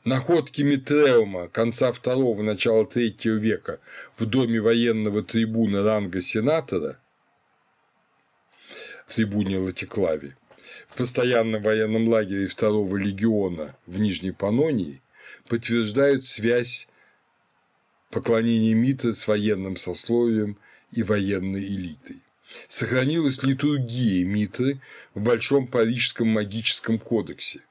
Находки 0.04 0.64
Митреума 0.64 1.48
конца 1.48 1.92
второго– 1.92 2.42
начала 2.44 2.88
третьего 2.88 3.36
века 3.36 3.80
в 4.18 4.26
доме 4.26 4.60
военного 4.60 5.22
трибуна 5.22 5.84
ранга 5.84 6.22
сенатора 6.22 7.00
в 9.06 9.14
трибуне 9.14 9.60
Латиклаве 9.60 10.36
в 10.88 10.98
постоянном 10.98 11.62
военном 11.62 12.08
лагере 12.08 12.48
второго 12.48 12.98
легиона 12.98 13.76
в 13.86 14.00
Нижней 14.00 14.32
Панонии 14.32 15.02
подтверждают 15.48 16.26
связь 16.26 16.88
поклонения 18.10 18.74
Митры 18.74 19.14
с 19.14 19.28
военным 19.28 19.78
сословием 19.78 20.58
и 20.92 21.04
военной 21.04 21.64
элитой. 21.64 22.22
Сохранилась 22.68 23.44
литургия 23.44 24.26
Митры 24.26 24.82
в 25.14 25.22
Большом 25.22 25.68
Парижском 25.68 26.28
магическом 26.28 27.00
кодексе. 27.00 27.62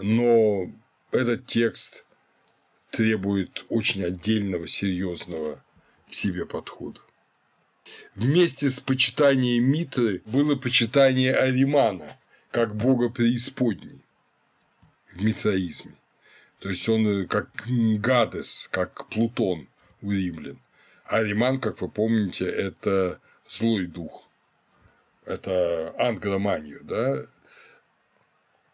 Но 0.00 0.70
этот 1.10 1.46
текст 1.46 2.04
требует 2.90 3.64
очень 3.68 4.04
отдельного, 4.04 4.66
серьезного 4.68 5.62
к 6.08 6.14
себе 6.14 6.46
подхода. 6.46 7.00
Вместе 8.14 8.70
с 8.70 8.80
почитанием 8.80 9.64
Митры 9.64 10.22
было 10.26 10.54
почитание 10.54 11.34
Аримана 11.34 12.18
как 12.50 12.76
бога 12.76 13.08
преисподней 13.08 14.04
в 15.12 15.22
митроизме. 15.22 15.94
То 16.60 16.68
есть 16.68 16.88
он 16.88 17.26
как 17.26 17.48
Гадес, 17.66 18.68
как 18.70 19.08
Плутон 19.08 19.68
у 20.02 20.10
римлян. 20.12 20.58
Ариман, 21.04 21.58
как 21.58 21.80
вы 21.80 21.88
помните, 21.88 22.44
это 22.44 23.20
злой 23.50 23.86
дух. 23.86 24.28
Это 25.26 25.94
ангроманию, 25.98 26.80
да. 26.84 27.26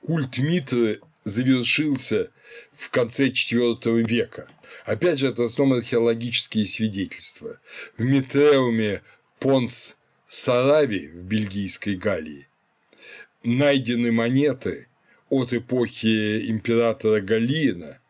Культ 0.03 0.39
Митры 0.39 1.01
завершился 1.25 2.31
в 2.73 2.91
конце 2.91 3.29
IV 3.29 4.03
века. 4.05 4.49
Опять 4.85 5.19
же, 5.19 5.29
это 5.29 5.43
в 5.43 5.47
основном 5.47 5.79
археологические 5.79 6.67
свидетельства. 6.67 7.59
В 7.97 8.03
Митреуме 8.05 9.03
Понс 9.41 9.97
Сарави 10.29 11.09
в 11.09 11.23
бельгийской 11.23 11.97
Галлии 11.97 12.49
найдены 13.43 14.13
монеты 14.13 14.89
от 15.29 15.53
эпохи 15.53 16.49
императора 16.49 17.21
Галиена, 17.21 18.01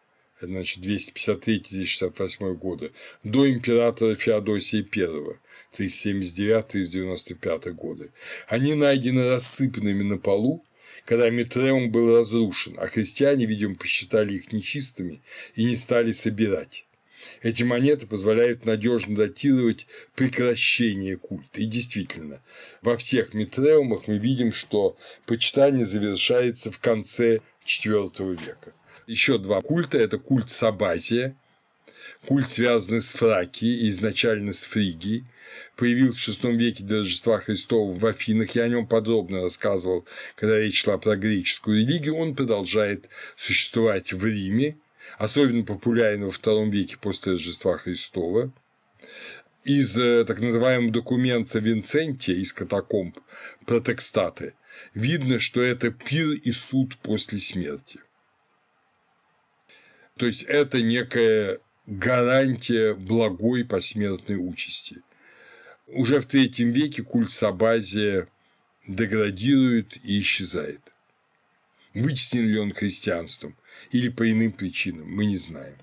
значит, 0.40 0.84
253-268 0.84 2.54
года, 2.54 2.90
до 3.24 3.50
императора 3.50 4.14
Феодосия 4.16 4.82
I, 4.82 5.38
1079-1095 5.78 7.72
годы. 7.72 8.12
Они 8.48 8.74
найдены 8.74 9.28
рассыпанными 9.28 10.02
на 10.02 10.18
полу, 10.18 10.64
когда 11.04 11.30
Митреум 11.30 11.90
был 11.90 12.16
разрушен, 12.16 12.76
а 12.78 12.86
христиане, 12.88 13.46
видимо, 13.46 13.76
посчитали 13.76 14.34
их 14.34 14.52
нечистыми 14.52 15.22
и 15.54 15.64
не 15.64 15.76
стали 15.76 16.12
собирать. 16.12 16.86
Эти 17.42 17.62
монеты 17.62 18.06
позволяют 18.06 18.64
надежно 18.64 19.16
датировать 19.16 19.86
прекращение 20.14 21.16
культа. 21.16 21.60
И 21.60 21.66
действительно, 21.66 22.40
во 22.82 22.96
всех 22.96 23.34
Митреумах 23.34 24.08
мы 24.08 24.18
видим, 24.18 24.52
что 24.52 24.96
почитание 25.26 25.86
завершается 25.86 26.70
в 26.70 26.78
конце 26.78 27.40
IV 27.64 28.32
века. 28.44 28.72
Еще 29.06 29.38
два 29.38 29.60
культа– 29.60 29.98
это 29.98 30.18
культ 30.18 30.50
Сабазия, 30.50 31.36
культ, 32.26 32.50
связанный 32.50 33.00
с 33.00 33.12
Фракией, 33.12 33.88
изначально 33.88 34.52
с 34.52 34.64
Фригией, 34.64 35.24
появился 35.76 36.32
в 36.32 36.44
VI 36.44 36.56
веке 36.56 36.84
до 36.84 36.98
Рождества 36.98 37.38
Христова 37.38 37.96
в 37.96 38.04
Афинах, 38.04 38.50
я 38.52 38.64
о 38.64 38.68
нем 38.68 38.86
подробно 38.86 39.42
рассказывал, 39.42 40.06
когда 40.34 40.58
речь 40.58 40.82
шла 40.82 40.98
про 40.98 41.16
греческую 41.16 41.80
религию, 41.80 42.16
он 42.16 42.34
продолжает 42.34 43.08
существовать 43.36 44.12
в 44.12 44.24
Риме, 44.24 44.76
особенно 45.18 45.64
популярен 45.64 46.24
во 46.24 46.30
II 46.30 46.70
веке 46.70 46.96
после 47.00 47.32
Рождества 47.32 47.78
Христова. 47.78 48.52
Из 49.64 49.96
э, 49.98 50.24
так 50.24 50.40
называемого 50.40 50.92
документа 50.92 51.58
Винцентия 51.58 52.36
из 52.36 52.52
катакомб 52.52 53.18
протекстаты 53.66 54.54
видно, 54.94 55.38
что 55.38 55.60
это 55.60 55.90
пир 55.90 56.32
и 56.32 56.52
суд 56.52 56.96
после 56.98 57.38
смерти. 57.38 58.00
То 60.16 60.26
есть 60.26 60.44
это 60.44 60.82
некая 60.82 61.58
гарантия 61.86 62.94
благой 62.94 63.64
посмертной 63.64 64.36
участи. 64.36 65.02
Уже 65.86 66.20
в 66.20 66.26
третьем 66.26 66.72
веке 66.72 67.02
культ 67.02 67.30
Сабазия 67.30 68.28
деградирует 68.86 69.96
и 70.04 70.20
исчезает. 70.20 70.80
Вытеснен 71.94 72.46
ли 72.46 72.58
он 72.58 72.72
христианством 72.72 73.56
или 73.90 74.08
по 74.08 74.30
иным 74.30 74.52
причинам, 74.52 75.08
мы 75.08 75.26
не 75.26 75.36
знаем. 75.36 75.76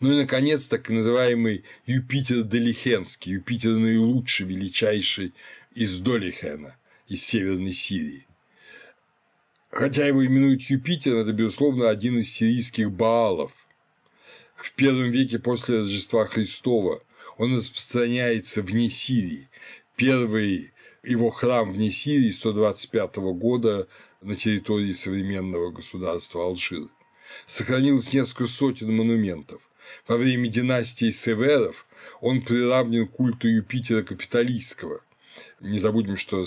Ну 0.00 0.12
и, 0.12 0.16
наконец, 0.16 0.68
так 0.68 0.90
называемый 0.90 1.64
Юпитер 1.86 2.42
Делихенский, 2.42 3.32
Юпитер 3.32 3.76
наилучший, 3.78 4.46
величайший 4.46 5.32
из 5.74 5.98
Долихена, 5.98 6.76
из 7.08 7.24
Северной 7.24 7.72
Сирии. 7.72 8.26
Хотя 9.70 10.06
его 10.06 10.24
именуют 10.24 10.62
Юпитером, 10.62 11.20
это, 11.20 11.32
безусловно, 11.32 11.88
один 11.88 12.18
из 12.18 12.30
сирийских 12.30 12.92
Баалов. 12.92 13.52
В 14.62 14.74
первом 14.74 15.10
веке 15.10 15.40
после 15.40 15.78
Рождества 15.78 16.24
Христова 16.24 17.02
он 17.36 17.56
распространяется 17.56 18.62
вне 18.62 18.90
Сирии. 18.90 19.48
Первый 19.96 20.72
его 21.02 21.30
храм 21.30 21.72
вне 21.72 21.90
Сирии 21.90 22.30
125 22.30 23.16
года 23.34 23.88
на 24.20 24.36
территории 24.36 24.92
современного 24.92 25.72
государства 25.72 26.44
Алжир. 26.44 26.88
Сохранилось 27.46 28.12
несколько 28.12 28.46
сотен 28.46 28.94
монументов. 28.94 29.62
Во 30.06 30.16
время 30.16 30.48
династии 30.48 31.10
Северов 31.10 31.84
он 32.20 32.42
приравнен 32.42 33.08
к 33.08 33.12
культу 33.12 33.48
Юпитера 33.48 34.02
Капитолийского. 34.02 35.00
Не 35.60 35.80
забудем, 35.80 36.16
что 36.16 36.46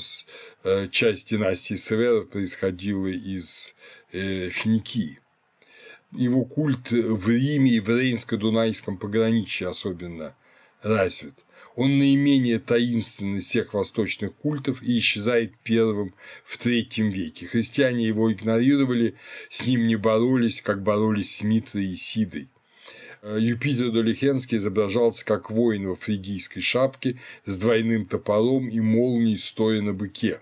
э, 0.64 0.88
часть 0.88 1.32
династии 1.32 1.76
Северов 1.76 2.30
происходила 2.30 3.08
из 3.08 3.76
э, 4.14 4.50
Финикии 4.52 5.20
его 6.12 6.46
культ 6.46 6.92
в 6.92 7.30
Риме 7.30 7.72
и 7.72 7.80
в 7.80 7.90
Рейнско-Дунайском 7.90 8.98
пограничье 8.98 9.70
особенно 9.70 10.36
развит. 10.82 11.46
Он 11.76 11.98
наименее 11.98 12.60
таинственный 12.60 13.42
всех 13.42 13.74
восточных 13.74 14.34
культов 14.36 14.82
и 14.82 14.98
исчезает 14.98 15.54
первым 15.64 16.16
в 16.46 16.58
третьем 16.58 17.10
веке. 17.10 17.48
Христиане 17.48 18.08
его 18.08 18.32
игнорировали, 18.32 19.16
с 19.50 19.66
ним 19.68 19.86
не 19.88 19.98
боролись, 19.98 20.62
как 20.62 20.84
боролись 20.84 21.36
с 21.36 21.44
Митрой 21.44 21.88
и 21.88 21.96
Сидой. 21.98 22.50
Э, 23.22 23.38
Юпитер 23.40 23.92
Долихенский 23.92 24.58
изображался 24.58 25.26
как 25.26 25.52
воин 25.52 25.90
во 25.90 25.96
фригийской 25.96 26.62
шапке 26.62 27.20
с 27.46 27.58
двойным 27.58 28.06
топором 28.06 28.70
и 28.70 28.80
молнией, 28.80 29.38
стоя 29.38 29.82
на 29.82 29.94
быке. 29.94 30.40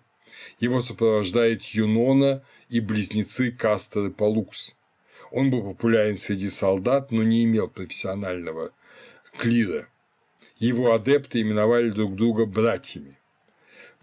Его 0.60 0.82
сопровождает 0.82 1.64
Юнона 1.64 2.44
и 2.70 2.80
близнецы 2.80 3.52
Кастер 3.52 4.08
и 4.08 4.12
Палукс. 4.12 4.76
Он 5.34 5.50
был 5.50 5.64
популярен 5.64 6.20
среди 6.20 6.48
солдат, 6.48 7.12
но 7.12 7.24
не 7.24 7.44
имел 7.44 7.68
профессионального 7.68 8.72
клира. 9.40 9.90
Его 10.60 10.94
адепты 10.94 11.42
именовали 11.42 11.90
друг 11.90 12.16
друга 12.16 12.46
братьями. 12.46 13.18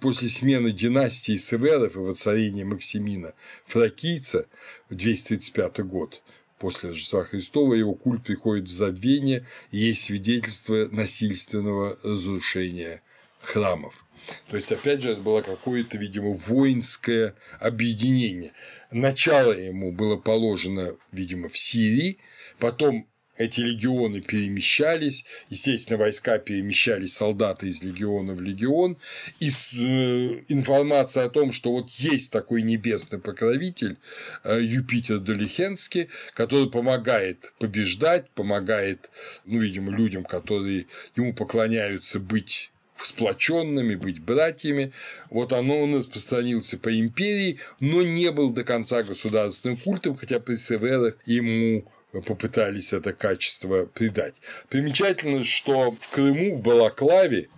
После 0.01 0.29
смены 0.29 0.73
династии 0.73 1.37
Северов 1.37 1.95
и 1.95 2.01
воцарения 2.01 2.65
Максимина 2.65 3.35
Фракийца 3.67 4.49
в 4.89 4.97
235 4.97 5.87
год 5.87 6.21
после 6.59 6.91
Рождества 6.91 7.25
Христова 7.25 7.75
его 7.75 7.95
культ 7.95 8.25
приходит 8.25 8.65
в 8.65 8.73
забвение 8.73 9.47
и 9.71 9.79
есть 9.79 10.03
свидетельство 10.03 10.89
насильственного 10.91 11.97
разрушения 12.03 13.03
храмов. 13.39 14.05
То 14.49 14.57
есть, 14.57 14.73
опять 14.73 15.03
же, 15.03 15.11
это 15.11 15.21
было 15.21 15.43
какое-то, 15.43 15.99
видимо, 15.99 16.33
воинское 16.33 17.35
объединение. 17.59 18.53
Начало 18.91 19.53
ему 19.53 19.93
было 19.93 20.17
положено, 20.17 20.97
видимо, 21.13 21.49
в 21.49 21.59
Сирии, 21.59 22.19
потом 22.59 23.07
эти 23.41 23.61
легионы 23.61 24.21
перемещались, 24.21 25.25
естественно, 25.49 25.99
войска 25.99 26.39
перемещались, 26.39 27.15
солдаты 27.15 27.69
из 27.69 27.83
легиона 27.83 28.35
в 28.35 28.43
легион, 28.43 28.99
и 29.39 29.49
э, 29.49 30.45
информация 30.49 31.25
о 31.25 31.31
том, 31.31 31.51
что 31.51 31.73
вот 31.73 31.89
есть 31.91 32.33
такой 32.33 32.61
небесный 32.61 33.19
покровитель 33.19 33.97
э, 34.45 34.61
Юпитер 34.61 35.21
Долихенский, 35.21 36.11
который 36.35 36.71
помогает 36.71 37.55
побеждать, 37.59 38.29
помогает, 38.31 39.11
ну, 39.47 39.59
видимо, 39.59 39.91
людям, 39.91 40.25
которые 40.25 40.87
ему 41.17 41.33
поклоняются, 41.33 42.21
быть 42.21 42.71
сплоченными, 43.07 43.95
быть 43.95 44.21
братьями. 44.21 44.93
Вот 45.31 45.53
оно 45.53 45.81
он 45.81 45.97
распространился 45.97 46.79
по 46.79 46.99
империи, 46.99 47.59
но 47.81 48.03
не 48.03 48.31
был 48.31 48.51
до 48.51 48.65
конца 48.65 49.03
государственным 49.03 49.77
культом, 49.77 50.17
хотя 50.17 50.41
при 50.41 50.57
Северах 50.57 51.17
ему 51.27 51.85
попытались 52.13 52.93
это 52.93 53.13
качество 53.13 53.87
придать. 53.87 54.35
Примечательно, 54.69 55.45
что 55.45 55.93
в 55.93 56.09
Крыму, 56.11 56.57
в 56.57 56.63
Балаклаве, 56.63 57.49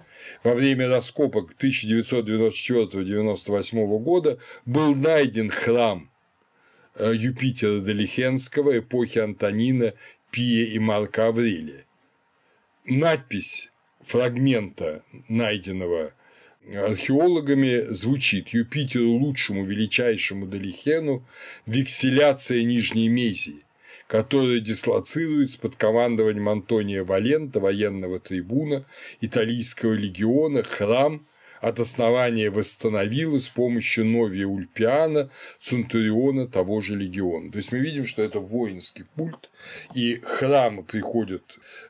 во 0.44 0.54
время 0.54 0.88
раскопок 0.88 1.54
1994-1998 1.58 3.98
года 3.98 4.38
был 4.66 4.94
найден 4.94 5.48
храм 5.50 6.10
э, 6.96 7.12
Юпитера 7.14 7.80
Долихенского 7.80 8.78
эпохи 8.78 9.18
Антонина, 9.18 9.94
Пия 10.30 10.66
и 10.66 10.78
Марка 10.78 11.28
Аврелия. 11.28 11.86
Надпись 12.84 13.71
фрагмента, 14.04 15.02
найденного 15.28 16.12
археологами, 16.74 17.92
звучит 17.92 18.50
«Юпитеру 18.50 19.10
лучшему, 19.10 19.64
величайшему 19.64 20.46
Долихену, 20.46 21.26
векселяция 21.66 22.62
Нижней 22.62 23.08
Мезии, 23.08 23.64
который 24.06 24.60
дислоцируется 24.60 25.58
под 25.58 25.76
командованием 25.76 26.48
Антония 26.48 27.04
Валента, 27.04 27.60
военного 27.60 28.20
трибуна 28.20 28.84
Италийского 29.20 29.94
легиона, 29.94 30.62
храм 30.62 31.26
от 31.62 31.78
основания 31.78 32.50
восстановила 32.50 33.38
с 33.38 33.48
помощью 33.48 34.04
Новия 34.04 34.46
Ульпиана, 34.46 35.30
Центуриона 35.60 36.48
того 36.48 36.80
же 36.80 36.96
легиона. 36.96 37.52
То 37.52 37.58
есть 37.58 37.70
мы 37.70 37.78
видим, 37.78 38.04
что 38.04 38.20
это 38.20 38.40
воинский 38.40 39.04
культ, 39.16 39.48
и 39.94 40.16
храмы 40.16 40.82
приходят, 40.82 41.44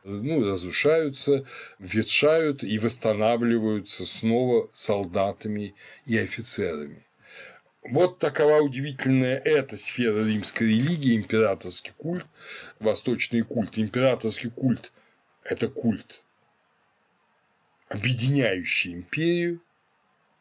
ну, 0.05 0.45
разрушаются, 0.45 1.47
ветшают 1.79 2.63
и 2.63 2.79
восстанавливаются 2.79 4.05
снова 4.05 4.69
солдатами 4.75 5.75
и 6.05 6.19
офицерами. 6.19 7.07
Вот 7.83 8.19
такова 8.19 8.61
удивительная 8.61 9.39
эта 9.39 9.79
сфера 9.79 10.23
римской 10.23 10.69
религии, 10.69 11.17
императорский 11.17 11.93
культ, 11.97 12.27
восточный 12.79 13.41
культ. 13.41 13.79
Императорский 13.79 14.51
культ– 14.51 14.93
это 15.45 15.69
культ, 15.69 16.23
объединяющий 17.93 18.95
империю, 18.95 19.61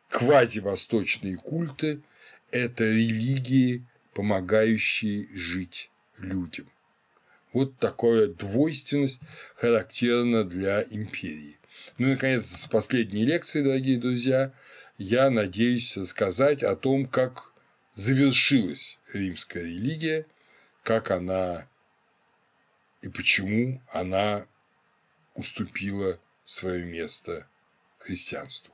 квазивосточные 0.10 1.36
культы– 1.38 2.02
это 2.52 2.86
религии, 2.86 3.86
помогающие 4.14 5.28
жить 5.38 5.92
людям. 6.18 6.70
Вот 7.52 7.78
такая 7.78 8.28
двойственность 8.28 9.22
характерна 9.56 10.46
для 10.46 10.84
империи. 10.84 11.58
Ну 11.98 12.08
и, 12.08 12.12
наконец, 12.12 12.48
с 12.48 12.68
последней 12.68 13.26
лекции, 13.26 13.62
дорогие 13.62 13.98
друзья, 13.98 14.54
я 14.98 15.30
надеюсь 15.30 15.98
рассказать 15.98 16.64
о 16.64 16.78
том, 16.78 17.06
как 17.06 17.52
завершилась 17.96 18.98
римская 19.12 19.64
религия, 19.64 20.26
как 20.84 21.12
она 21.12 21.68
и 23.02 23.10
почему 23.10 23.82
она 23.92 24.46
уступила 25.34 26.20
свое 26.52 26.84
место 26.84 27.48
христианству. 27.98 28.74